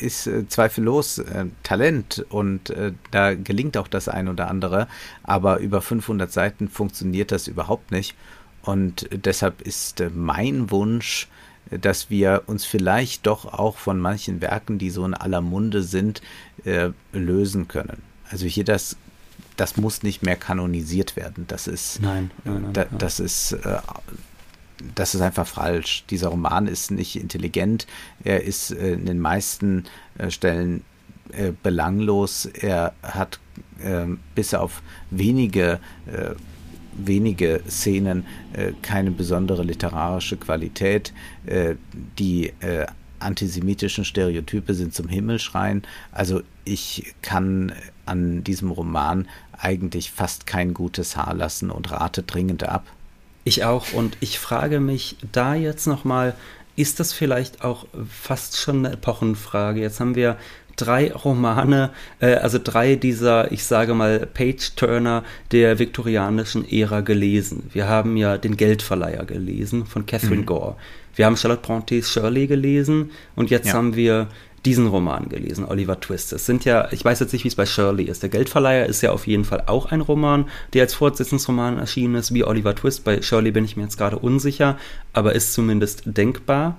ist 0.00 0.26
äh, 0.26 0.46
zweifellos 0.48 1.22
Talent 1.62 2.24
und 2.28 2.72
da 3.10 3.34
gelingt 3.34 3.76
auch 3.76 3.88
das 3.88 4.08
ein 4.08 4.28
oder 4.28 4.48
andere, 4.48 4.88
aber 5.22 5.58
über 5.58 5.80
500 5.80 6.32
Seiten 6.32 6.68
funktioniert 6.68 7.32
das 7.32 7.48
überhaupt 7.48 7.90
nicht. 7.90 8.14
Und 8.62 9.08
deshalb 9.12 9.62
ist 9.62 10.02
mein 10.14 10.70
Wunsch, 10.70 11.28
dass 11.70 12.10
wir 12.10 12.42
uns 12.46 12.64
vielleicht 12.64 13.26
doch 13.26 13.46
auch 13.46 13.76
von 13.76 13.98
manchen 13.98 14.40
Werken, 14.40 14.78
die 14.78 14.90
so 14.90 15.04
in 15.04 15.14
aller 15.14 15.40
Munde 15.40 15.82
sind, 15.82 16.22
lösen 17.12 17.68
können. 17.68 18.02
Also 18.30 18.46
hier 18.46 18.64
das 18.64 18.96
das 19.56 19.76
muss 19.76 20.02
nicht 20.02 20.22
mehr 20.22 20.36
kanonisiert 20.36 21.14
werden. 21.14 21.44
Das 21.46 21.66
ist, 21.66 22.00
nein, 22.00 22.30
nein, 22.44 22.62
nein 22.62 22.72
da, 22.72 22.84
das 22.84 23.20
ist 23.20 23.56
das 24.94 25.14
ist 25.14 25.20
einfach 25.20 25.46
falsch. 25.46 26.04
Dieser 26.10 26.28
Roman 26.28 26.66
ist 26.66 26.90
nicht 26.90 27.16
intelligent. 27.16 27.86
Er 28.24 28.42
ist 28.42 28.70
äh, 28.70 28.94
in 28.94 29.06
den 29.06 29.20
meisten 29.20 29.84
äh, 30.18 30.30
Stellen 30.30 30.84
äh, 31.32 31.52
belanglos. 31.62 32.46
Er 32.46 32.94
hat 33.02 33.38
ähm, 33.82 34.20
bis 34.34 34.54
auf 34.54 34.82
wenige 35.10 35.80
wenige 36.94 37.62
Szenen 37.68 38.26
keine 38.82 39.10
besondere 39.10 39.62
literarische 39.62 40.36
Qualität. 40.36 41.14
die 42.18 42.52
antisemitischen 43.18 44.04
Stereotype 44.04 44.74
sind 44.74 44.92
zum 44.92 45.08
Himmelschreien. 45.08 45.82
Also 46.12 46.42
ich 46.64 47.14
kann 47.22 47.72
an 48.04 48.44
diesem 48.44 48.70
Roman 48.70 49.26
eigentlich 49.58 50.10
fast 50.10 50.46
kein 50.46 50.74
gutes 50.74 51.16
Haar 51.16 51.34
lassen 51.34 51.70
und 51.70 51.90
rate 51.90 52.22
dringend 52.24 52.64
ab. 52.64 52.86
Ich 53.44 53.64
auch. 53.64 53.92
Und 53.92 54.16
ich 54.20 54.38
frage 54.38 54.80
mich 54.80 55.16
da 55.32 55.54
jetzt 55.54 55.86
nochmal, 55.86 56.34
ist 56.76 57.00
das 57.00 57.12
vielleicht 57.12 57.64
auch 57.64 57.86
fast 58.08 58.56
schon 58.56 58.84
eine 58.86 58.94
Epochenfrage? 58.94 59.80
Jetzt 59.80 60.00
haben 60.00 60.14
wir 60.14 60.36
drei 60.76 61.12
Romane, 61.12 61.90
äh, 62.20 62.34
also 62.34 62.58
drei 62.62 62.96
dieser, 62.96 63.52
ich 63.52 63.64
sage 63.64 63.94
mal, 63.94 64.26
Page-Turner 64.26 65.24
der 65.50 65.78
viktorianischen 65.78 66.70
Ära 66.70 67.00
gelesen. 67.00 67.70
Wir 67.72 67.88
haben 67.88 68.16
ja 68.16 68.38
den 68.38 68.56
Geldverleiher 68.56 69.24
gelesen 69.24 69.86
von 69.86 70.06
Catherine 70.06 70.42
mhm. 70.42 70.46
Gore. 70.46 70.76
Wir 71.14 71.26
haben 71.26 71.36
Charlotte 71.36 71.62
Brontes 71.62 72.10
Shirley 72.10 72.46
gelesen 72.46 73.10
und 73.36 73.50
jetzt 73.50 73.68
ja. 73.68 73.74
haben 73.74 73.96
wir 73.96 74.28
diesen 74.64 74.86
Roman 74.86 75.28
gelesen, 75.28 75.64
Oliver 75.64 75.98
Twist. 76.00 76.32
Es 76.32 76.46
sind 76.46 76.64
ja, 76.64 76.88
ich 76.92 77.04
weiß 77.04 77.20
jetzt 77.20 77.32
nicht, 77.32 77.44
wie 77.44 77.48
es 77.48 77.56
bei 77.56 77.66
Shirley 77.66 78.04
ist. 78.04 78.22
Der 78.22 78.30
Geldverleiher 78.30 78.86
ist 78.86 79.02
ja 79.02 79.10
auf 79.10 79.26
jeden 79.26 79.44
Fall 79.44 79.64
auch 79.66 79.86
ein 79.86 80.00
Roman, 80.00 80.46
der 80.72 80.82
als 80.82 80.94
Fortsetzungsroman 80.94 81.78
erschienen 81.78 82.14
ist, 82.14 82.32
wie 82.32 82.44
Oliver 82.44 82.74
Twist. 82.74 83.04
Bei 83.04 83.20
Shirley 83.22 83.50
bin 83.50 83.64
ich 83.64 83.76
mir 83.76 83.82
jetzt 83.82 83.98
gerade 83.98 84.18
unsicher, 84.18 84.78
aber 85.12 85.34
ist 85.34 85.52
zumindest 85.54 86.02
denkbar. 86.06 86.76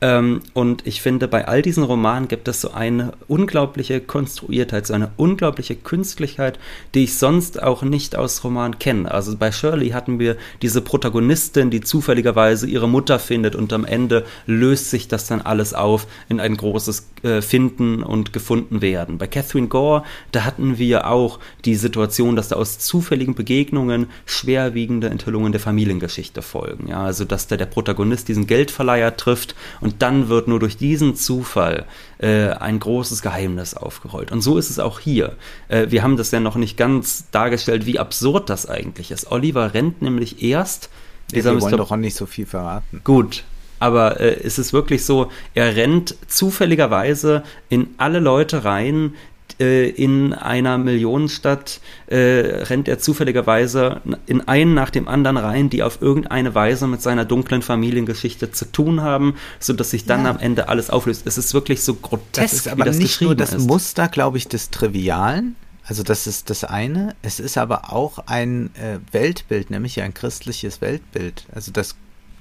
Ähm, 0.00 0.42
und 0.52 0.86
ich 0.86 1.00
finde, 1.00 1.28
bei 1.28 1.48
all 1.48 1.62
diesen 1.62 1.82
Romanen 1.82 2.28
gibt 2.28 2.46
es 2.48 2.60
so 2.60 2.72
eine 2.72 3.12
unglaubliche 3.26 4.00
Konstruiertheit, 4.00 4.86
so 4.86 4.92
eine 4.92 5.10
unglaubliche 5.16 5.76
Künstlichkeit, 5.76 6.58
die 6.94 7.04
ich 7.04 7.16
sonst 7.16 7.62
auch 7.62 7.82
nicht 7.82 8.14
aus 8.14 8.44
Romanen 8.44 8.78
kenne. 8.78 9.10
Also 9.10 9.36
bei 9.36 9.50
Shirley 9.50 9.90
hatten 9.90 10.18
wir 10.18 10.36
diese 10.62 10.82
Protagonistin, 10.82 11.70
die 11.70 11.80
zufälligerweise 11.80 12.66
ihre 12.66 12.88
Mutter 12.88 13.18
findet 13.18 13.56
und 13.56 13.72
am 13.72 13.84
Ende 13.84 14.26
löst 14.46 14.90
sich 14.90 15.08
das 15.08 15.26
dann 15.26 15.40
alles 15.40 15.74
auf 15.74 16.06
in 16.28 16.38
ein 16.38 16.56
großes 16.56 17.13
äh, 17.24 17.42
Finden 17.42 18.02
und 18.02 18.32
gefunden 18.32 18.82
werden. 18.82 19.18
Bei 19.18 19.26
Catherine 19.26 19.68
Gore, 19.68 20.04
da 20.30 20.44
hatten 20.44 20.78
wir 20.78 21.08
auch 21.08 21.40
die 21.64 21.74
Situation, 21.74 22.36
dass 22.36 22.48
da 22.48 22.56
aus 22.56 22.78
zufälligen 22.78 23.34
Begegnungen 23.34 24.08
schwerwiegende 24.26 25.08
Enthüllungen 25.08 25.50
der 25.50 25.60
Familiengeschichte 25.60 26.42
folgen. 26.42 26.88
Ja, 26.88 27.02
also 27.02 27.24
dass 27.24 27.46
da 27.46 27.56
der 27.56 27.66
Protagonist 27.66 28.28
diesen 28.28 28.46
Geldverleiher 28.46 29.16
trifft 29.16 29.54
und 29.80 30.02
dann 30.02 30.28
wird 30.28 30.48
nur 30.48 30.60
durch 30.60 30.76
diesen 30.76 31.16
Zufall 31.16 31.86
äh, 32.18 32.50
ein 32.50 32.78
großes 32.78 33.22
Geheimnis 33.22 33.74
aufgerollt. 33.74 34.30
Und 34.30 34.42
so 34.42 34.58
ist 34.58 34.70
es 34.70 34.78
auch 34.78 35.00
hier. 35.00 35.36
Äh, 35.68 35.86
wir 35.90 36.02
haben 36.02 36.16
das 36.16 36.30
ja 36.30 36.40
noch 36.40 36.56
nicht 36.56 36.76
ganz 36.76 37.30
dargestellt, 37.30 37.86
wie 37.86 37.98
absurd 37.98 38.50
das 38.50 38.68
eigentlich 38.68 39.10
ist. 39.10 39.32
Oliver 39.32 39.74
rennt 39.74 40.02
nämlich 40.02 40.42
erst. 40.42 40.90
Ja, 41.32 41.42
wir 41.44 41.60
wollen 41.60 41.76
doch 41.78 41.90
auch 41.90 41.96
nicht 41.96 42.16
so 42.16 42.26
viel 42.26 42.44
verraten. 42.44 43.00
Gut, 43.02 43.44
aber 43.78 44.20
äh, 44.20 44.40
ist 44.40 44.58
es 44.58 44.72
wirklich 44.72 45.04
so, 45.04 45.30
er 45.54 45.76
rennt 45.76 46.16
zufälligerweise 46.26 47.42
in 47.68 47.88
alle 47.98 48.20
Leute 48.20 48.64
rein, 48.64 49.14
äh, 49.60 49.88
in 49.88 50.32
einer 50.32 50.78
Millionenstadt 50.78 51.80
äh, 52.06 52.16
rennt 52.16 52.88
er 52.88 52.98
zufälligerweise 52.98 54.00
in 54.26 54.40
einen 54.48 54.74
nach 54.74 54.90
dem 54.90 55.06
anderen 55.06 55.36
rein, 55.36 55.70
die 55.70 55.82
auf 55.82 56.02
irgendeine 56.02 56.54
Weise 56.54 56.88
mit 56.88 57.02
seiner 57.02 57.24
dunklen 57.24 57.62
Familiengeschichte 57.62 58.50
zu 58.50 58.70
tun 58.72 59.02
haben, 59.02 59.36
sodass 59.60 59.90
sich 59.90 60.06
dann 60.06 60.24
ja. 60.24 60.30
am 60.30 60.38
Ende 60.38 60.68
alles 60.68 60.90
auflöst. 60.90 61.22
Es 61.26 61.38
ist 61.38 61.54
wirklich 61.54 61.82
so 61.82 61.94
grotesk, 61.94 62.32
das 62.32 62.52
ist 62.52 62.68
aber 62.68 62.84
wie 62.84 62.88
das 62.88 62.98
nicht 62.98 63.20
nur 63.20 63.36
das 63.36 63.52
ist. 63.52 63.66
Muster, 63.66 64.08
glaube 64.08 64.38
ich, 64.38 64.48
des 64.48 64.70
Trivialen. 64.70 65.54
Also 65.86 66.02
das 66.02 66.26
ist 66.26 66.50
das 66.50 66.64
eine. 66.64 67.14
Es 67.22 67.38
ist 67.38 67.58
aber 67.58 67.92
auch 67.92 68.18
ein 68.26 68.70
äh, 68.74 68.98
Weltbild, 69.12 69.70
nämlich 69.70 70.00
ein 70.00 70.14
christliches 70.14 70.80
Weltbild. 70.80 71.44
Also 71.54 71.70
das 71.70 71.94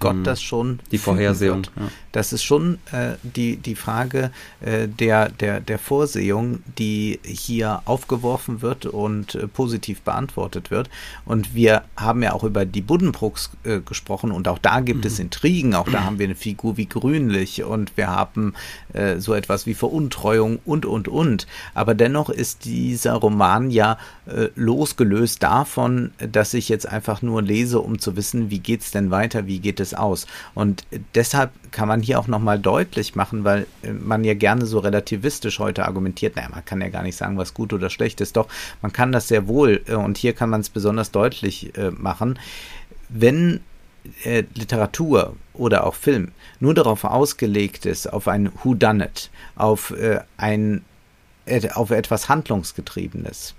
Gott 0.04 0.18
mhm. 0.18 0.24
das 0.24 0.42
schon 0.42 0.80
die 0.92 0.98
Vorhersehung. 0.98 1.64
Ja. 1.76 1.84
Das 2.12 2.34
ist 2.34 2.44
schon 2.44 2.78
äh, 2.92 3.14
die, 3.24 3.56
die 3.58 3.76
Frage 3.76 4.32
äh, 4.62 4.88
der, 4.88 5.30
der, 5.30 5.62
der 5.62 5.80
Vorsehung, 5.80 6.60
die 6.78 7.20
hier 7.24 7.82
aufgeworfen 7.86 8.62
wird 8.62 8.86
und 8.86 9.36
äh, 9.36 9.48
positiv 9.48 10.02
beantwortet 10.02 10.70
wird. 10.70 10.90
Und 11.26 11.56
wir 11.56 11.84
haben 11.96 12.22
ja 12.22 12.34
auch 12.34 12.44
über 12.44 12.66
die 12.66 12.82
Buddenbrooks 12.82 13.52
äh, 13.64 13.80
gesprochen 13.80 14.32
und 14.32 14.48
auch 14.48 14.60
da 14.60 14.82
gibt 14.82 15.02
mhm. 15.02 15.08
es 15.08 15.20
Intrigen, 15.20 15.74
auch 15.74 15.90
da 15.90 16.04
haben 16.04 16.20
wir 16.20 16.26
eine 16.26 16.36
Figur 16.36 16.78
wie 16.78 16.86
Grünlich 16.86 17.64
und 17.64 17.96
wir 17.96 18.08
haben 18.08 18.54
äh, 18.92 19.20
so 19.20 19.34
etwas 19.34 19.66
wie 19.66 19.74
Veruntreuung 19.74 20.60
und, 20.66 20.86
und, 20.86 21.08
und. 21.08 21.48
Aber 21.74 21.96
dennoch 21.96 22.30
ist 22.30 22.66
dieser 22.66 23.14
Roman 23.14 23.72
ja 23.72 23.98
äh, 24.26 24.50
losgelöst 24.56 25.42
davon, 25.42 26.12
dass 26.18 26.54
ich 26.54 26.70
jetzt 26.70 26.88
einfach 26.88 27.22
nur 27.22 27.42
lese, 27.42 27.80
um 27.80 27.98
zu 27.98 28.16
wissen, 28.16 28.52
wie 28.52 28.60
geht 28.60 28.82
es 28.82 28.92
denn 28.92 29.10
weiter, 29.10 29.48
wie 29.48 29.60
geht 29.60 29.80
es 29.80 29.93
aus. 29.96 30.28
Und 30.54 30.84
deshalb 31.16 31.52
kann 31.72 31.88
man 31.88 32.02
hier 32.02 32.20
auch 32.20 32.28
nochmal 32.28 32.60
deutlich 32.60 33.16
machen, 33.16 33.44
weil 33.44 33.68
äh, 33.84 33.92
man 33.92 34.24
ja 34.24 34.34
gerne 34.34 34.66
so 34.66 34.80
relativistisch 34.80 35.60
heute 35.60 35.86
argumentiert, 35.86 36.36
naja, 36.36 36.50
man 36.50 36.66
kann 36.66 36.82
ja 36.82 36.90
gar 36.90 37.04
nicht 37.04 37.16
sagen, 37.16 37.38
was 37.38 37.54
gut 37.54 37.74
oder 37.74 37.90
schlecht 37.90 38.22
ist. 38.22 38.36
Doch, 38.38 38.48
man 38.82 38.94
kann 38.94 39.12
das 39.12 39.28
sehr 39.28 39.48
wohl 39.48 39.82
äh, 39.88 39.96
und 39.96 40.18
hier 40.18 40.34
kann 40.34 40.50
man 40.50 40.62
es 40.62 40.70
besonders 40.70 41.12
deutlich 41.12 41.78
äh, 41.78 41.92
machen. 41.92 42.40
Wenn 43.10 43.62
Literatur 44.26 45.38
oder 45.54 45.88
auch 45.88 45.96
Film 45.96 46.34
nur 46.60 46.74
darauf 46.74 47.06
ausgelegt 47.06 47.86
ist, 47.86 48.12
auf 48.12 48.28
ein 48.28 48.52
Who 48.62 48.74
Done 48.74 49.06
It, 49.06 49.30
auf 49.56 49.94
ein 50.36 50.84
auf 51.74 51.92
etwas 51.92 52.28
Handlungsgetriebenes, 52.28 53.56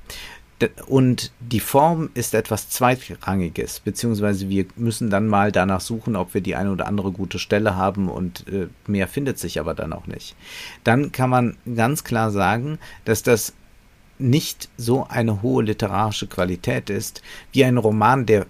und 0.87 1.33
die 1.41 1.61
Form 1.61 2.11
ist 2.15 2.35
etwas 2.35 2.69
Zweitrangiges, 2.69 3.81
beziehungsweise 3.81 4.49
wir 4.49 4.67
müssen 4.77 5.11
dann 5.11 5.29
mal 5.29 5.53
danach 5.53 5.81
suchen, 5.81 6.17
ob 6.17 6.35
wir 6.35 6.41
die 6.41 6.57
eine 6.57 6.73
oder 6.73 6.87
andere 6.87 7.13
gute 7.13 7.39
Stelle 7.39 7.77
haben 7.77 8.09
und 8.09 8.47
äh, 8.49 8.69
mehr 8.87 9.09
findet 9.09 9.39
sich 9.39 9.61
aber 9.61 9.75
dann 9.75 9.93
auch 9.93 10.07
nicht. 10.07 10.37
Dann 10.85 11.13
kann 11.13 11.31
man 11.31 11.57
ganz 11.75 12.05
klar 12.05 12.31
sagen, 12.31 12.79
dass 13.05 13.23
das 13.23 13.55
nicht 14.19 14.69
so 14.77 15.07
eine 15.09 15.43
hohe 15.43 15.63
literarische 15.63 16.27
Qualität 16.27 16.91
ist, 16.91 17.23
wie 17.53 17.65
ein 17.65 17.79
Roman, 17.79 18.27
der 18.27 18.47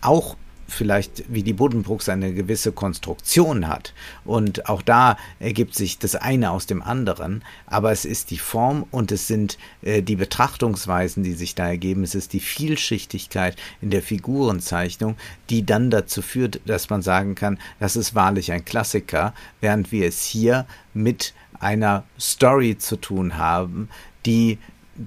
auch 0.00 0.36
vielleicht 0.68 1.24
wie 1.28 1.42
die 1.42 1.54
Buddenbrooks 1.54 2.08
eine 2.08 2.32
gewisse 2.32 2.72
Konstruktion 2.72 3.66
hat. 3.66 3.94
Und 4.24 4.68
auch 4.68 4.82
da 4.82 5.16
ergibt 5.40 5.74
sich 5.74 5.98
das 5.98 6.14
eine 6.14 6.50
aus 6.50 6.66
dem 6.66 6.82
anderen. 6.82 7.42
Aber 7.66 7.90
es 7.90 8.04
ist 8.04 8.30
die 8.30 8.38
Form 8.38 8.86
und 8.90 9.10
es 9.10 9.26
sind 9.26 9.58
äh, 9.82 10.02
die 10.02 10.16
Betrachtungsweisen, 10.16 11.22
die 11.22 11.32
sich 11.32 11.54
da 11.54 11.66
ergeben. 11.66 12.04
Es 12.04 12.14
ist 12.14 12.34
die 12.34 12.40
Vielschichtigkeit 12.40 13.56
in 13.80 13.90
der 13.90 14.02
Figurenzeichnung, 14.02 15.16
die 15.48 15.64
dann 15.64 15.90
dazu 15.90 16.20
führt, 16.20 16.60
dass 16.66 16.90
man 16.90 17.00
sagen 17.02 17.34
kann, 17.34 17.58
das 17.80 17.96
ist 17.96 18.14
wahrlich 18.14 18.52
ein 18.52 18.64
Klassiker, 18.64 19.32
während 19.60 19.90
wir 19.90 20.06
es 20.06 20.22
hier 20.24 20.66
mit 20.92 21.32
einer 21.58 22.04
Story 22.20 22.76
zu 22.78 22.96
tun 22.96 23.38
haben, 23.38 23.88
die 24.26 24.58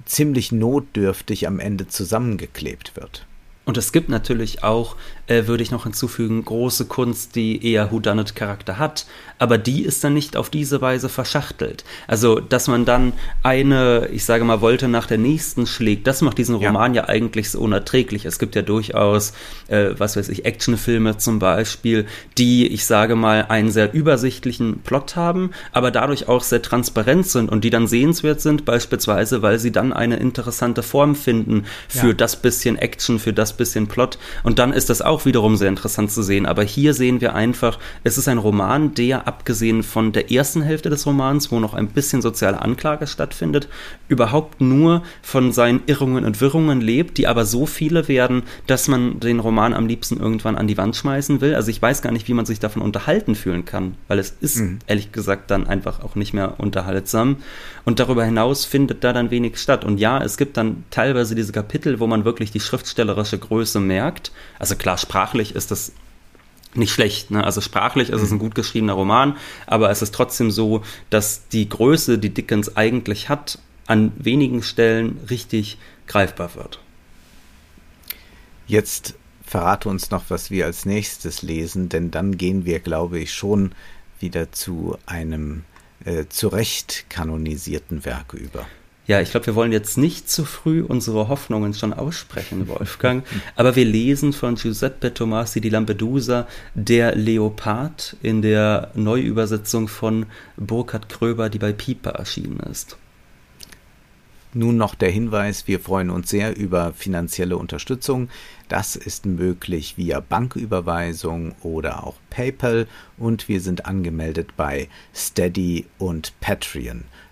ziemlich 0.06 0.52
notdürftig 0.52 1.46
am 1.46 1.60
Ende 1.60 1.86
zusammengeklebt 1.86 2.96
wird. 2.96 3.26
Und 3.64 3.76
es 3.76 3.92
gibt 3.92 4.08
natürlich 4.08 4.64
auch 4.64 4.96
äh, 5.32 5.46
würde 5.46 5.62
ich 5.62 5.70
noch 5.70 5.84
hinzufügen, 5.84 6.44
große 6.44 6.84
Kunst, 6.86 7.36
die 7.36 7.72
eher 7.72 7.90
Whodunit-Charakter 7.90 8.78
hat, 8.78 9.06
aber 9.38 9.58
die 9.58 9.82
ist 9.82 10.04
dann 10.04 10.14
nicht 10.14 10.36
auf 10.36 10.50
diese 10.50 10.80
Weise 10.80 11.08
verschachtelt. 11.08 11.84
Also, 12.06 12.38
dass 12.38 12.68
man 12.68 12.84
dann 12.84 13.12
eine, 13.42 14.08
ich 14.12 14.24
sage 14.24 14.44
mal, 14.44 14.60
Wolte 14.60 14.88
nach 14.88 15.06
der 15.06 15.18
nächsten 15.18 15.66
schlägt, 15.66 16.06
das 16.06 16.22
macht 16.22 16.38
diesen 16.38 16.54
Roman 16.54 16.94
ja, 16.94 17.02
ja 17.02 17.08
eigentlich 17.08 17.50
so 17.50 17.60
unerträglich. 17.60 18.24
Es 18.24 18.38
gibt 18.38 18.54
ja 18.54 18.62
durchaus, 18.62 19.32
äh, 19.68 19.90
was 19.98 20.16
weiß 20.16 20.28
ich, 20.28 20.44
Actionfilme 20.44 21.16
zum 21.16 21.38
Beispiel, 21.38 22.06
die, 22.38 22.68
ich 22.68 22.86
sage 22.86 23.16
mal, 23.16 23.46
einen 23.48 23.70
sehr 23.70 23.92
übersichtlichen 23.92 24.82
Plot 24.82 25.16
haben, 25.16 25.50
aber 25.72 25.90
dadurch 25.90 26.28
auch 26.28 26.42
sehr 26.42 26.62
transparent 26.62 27.26
sind 27.26 27.50
und 27.50 27.64
die 27.64 27.70
dann 27.70 27.88
sehenswert 27.88 28.40
sind, 28.40 28.64
beispielsweise, 28.64 29.42
weil 29.42 29.58
sie 29.58 29.72
dann 29.72 29.92
eine 29.92 30.16
interessante 30.16 30.82
Form 30.82 31.16
finden 31.16 31.64
für 31.88 32.08
ja. 32.08 32.14
das 32.14 32.36
bisschen 32.36 32.76
Action, 32.76 33.18
für 33.18 33.32
das 33.32 33.56
bisschen 33.56 33.88
Plot. 33.88 34.18
Und 34.42 34.58
dann 34.58 34.72
ist 34.72 34.90
das 34.90 35.02
auch 35.02 35.21
auch 35.22 35.26
wiederum 35.26 35.56
sehr 35.56 35.68
interessant 35.68 36.10
zu 36.10 36.22
sehen. 36.22 36.46
Aber 36.46 36.62
hier 36.62 36.94
sehen 36.94 37.20
wir 37.20 37.34
einfach, 37.34 37.78
es 38.04 38.18
ist 38.18 38.28
ein 38.28 38.38
Roman, 38.38 38.94
der 38.94 39.26
abgesehen 39.26 39.82
von 39.82 40.12
der 40.12 40.30
ersten 40.30 40.62
Hälfte 40.62 40.90
des 40.90 41.06
Romans, 41.06 41.50
wo 41.50 41.60
noch 41.60 41.74
ein 41.74 41.88
bisschen 41.88 42.22
soziale 42.22 42.60
Anklage 42.60 43.06
stattfindet, 43.06 43.68
überhaupt 44.08 44.60
nur 44.60 45.02
von 45.22 45.52
seinen 45.52 45.82
Irrungen 45.86 46.24
und 46.24 46.40
Wirrungen 46.40 46.80
lebt, 46.80 47.18
die 47.18 47.26
aber 47.26 47.44
so 47.44 47.66
viele 47.66 48.08
werden, 48.08 48.42
dass 48.66 48.88
man 48.88 49.20
den 49.20 49.40
Roman 49.40 49.74
am 49.74 49.86
liebsten 49.86 50.18
irgendwann 50.18 50.56
an 50.56 50.66
die 50.66 50.76
Wand 50.76 50.96
schmeißen 50.96 51.40
will. 51.40 51.54
Also 51.54 51.70
ich 51.70 51.80
weiß 51.80 52.02
gar 52.02 52.12
nicht, 52.12 52.28
wie 52.28 52.34
man 52.34 52.46
sich 52.46 52.60
davon 52.60 52.82
unterhalten 52.82 53.34
fühlen 53.34 53.64
kann, 53.64 53.94
weil 54.08 54.18
es 54.18 54.36
ist 54.40 54.58
mhm. 54.58 54.78
ehrlich 54.86 55.12
gesagt 55.12 55.50
dann 55.50 55.66
einfach 55.66 56.02
auch 56.02 56.14
nicht 56.14 56.34
mehr 56.34 56.58
unterhaltsam. 56.58 57.36
Und 57.84 57.98
darüber 57.98 58.24
hinaus 58.24 58.64
findet 58.64 59.02
da 59.04 59.12
dann 59.12 59.30
wenig 59.30 59.58
statt. 59.58 59.84
Und 59.84 59.98
ja, 59.98 60.22
es 60.22 60.36
gibt 60.36 60.56
dann 60.56 60.84
teilweise 60.90 61.34
diese 61.34 61.52
Kapitel, 61.52 62.00
wo 62.00 62.06
man 62.06 62.24
wirklich 62.24 62.50
die 62.50 62.60
schriftstellerische 62.60 63.38
Größe 63.38 63.80
merkt. 63.80 64.32
Also 64.58 64.76
klar, 64.76 64.98
sprachlich 65.02 65.54
ist 65.54 65.70
das 65.70 65.92
nicht 66.74 66.92
schlecht. 66.92 67.30
Ne? 67.30 67.44
Also 67.44 67.60
sprachlich 67.60 68.10
ist 68.10 68.22
es 68.22 68.30
ein 68.30 68.36
mhm. 68.36 68.40
gut 68.40 68.54
geschriebener 68.54 68.94
Roman, 68.94 69.36
aber 69.66 69.90
es 69.90 70.02
ist 70.02 70.14
trotzdem 70.14 70.50
so, 70.50 70.82
dass 71.10 71.48
die 71.48 71.68
Größe, 71.68 72.18
die 72.18 72.32
Dickens 72.32 72.76
eigentlich 72.76 73.28
hat, 73.28 73.58
an 73.86 74.12
wenigen 74.16 74.62
Stellen 74.62 75.18
richtig 75.28 75.78
greifbar 76.06 76.54
wird. 76.54 76.80
Jetzt 78.66 79.14
verrate 79.44 79.88
uns 79.88 80.10
noch, 80.10 80.24
was 80.28 80.50
wir 80.50 80.64
als 80.64 80.86
nächstes 80.86 81.42
lesen, 81.42 81.88
denn 81.88 82.10
dann 82.10 82.38
gehen 82.38 82.64
wir, 82.64 82.80
glaube 82.80 83.18
ich, 83.18 83.34
schon 83.34 83.72
wieder 84.18 84.52
zu 84.52 84.96
einem 85.04 85.64
äh, 86.04 86.26
zu 86.28 86.48
Recht 86.48 87.06
kanonisierten 87.10 88.04
Werk 88.04 88.32
über. 88.32 88.66
Ja, 89.08 89.20
ich 89.20 89.32
glaube, 89.32 89.46
wir 89.46 89.56
wollen 89.56 89.72
jetzt 89.72 89.98
nicht 89.98 90.30
zu 90.30 90.44
früh 90.44 90.80
unsere 90.80 91.26
Hoffnungen 91.26 91.74
schon 91.74 91.92
aussprechen, 91.92 92.68
Wolfgang. 92.68 93.24
Aber 93.56 93.74
wir 93.74 93.84
lesen 93.84 94.32
von 94.32 94.54
Giuseppe 94.54 95.12
Tomasi 95.12 95.60
di 95.60 95.70
Lampedusa 95.70 96.46
Der 96.74 97.16
Leopard 97.16 98.16
in 98.22 98.42
der 98.42 98.92
Neuübersetzung 98.94 99.88
von 99.88 100.26
Burkhard 100.56 101.08
Kröber, 101.08 101.50
die 101.50 101.58
bei 101.58 101.72
Pipa 101.72 102.10
erschienen 102.10 102.60
ist. 102.70 102.96
Nun 104.54 104.76
noch 104.76 104.94
der 104.94 105.10
Hinweis, 105.10 105.66
wir 105.66 105.80
freuen 105.80 106.10
uns 106.10 106.28
sehr 106.28 106.56
über 106.56 106.92
finanzielle 106.92 107.56
Unterstützung. 107.56 108.28
Das 108.68 108.96
ist 108.96 109.24
möglich 109.26 109.96
via 109.96 110.20
Banküberweisung 110.20 111.54
oder 111.62 112.06
auch 112.06 112.16
PayPal 112.28 112.86
und 113.16 113.48
wir 113.48 113.60
sind 113.60 113.86
angemeldet 113.86 114.50
bei 114.56 114.88
Steady 115.14 115.86
und 115.98 116.34
Patreon. 116.40 117.04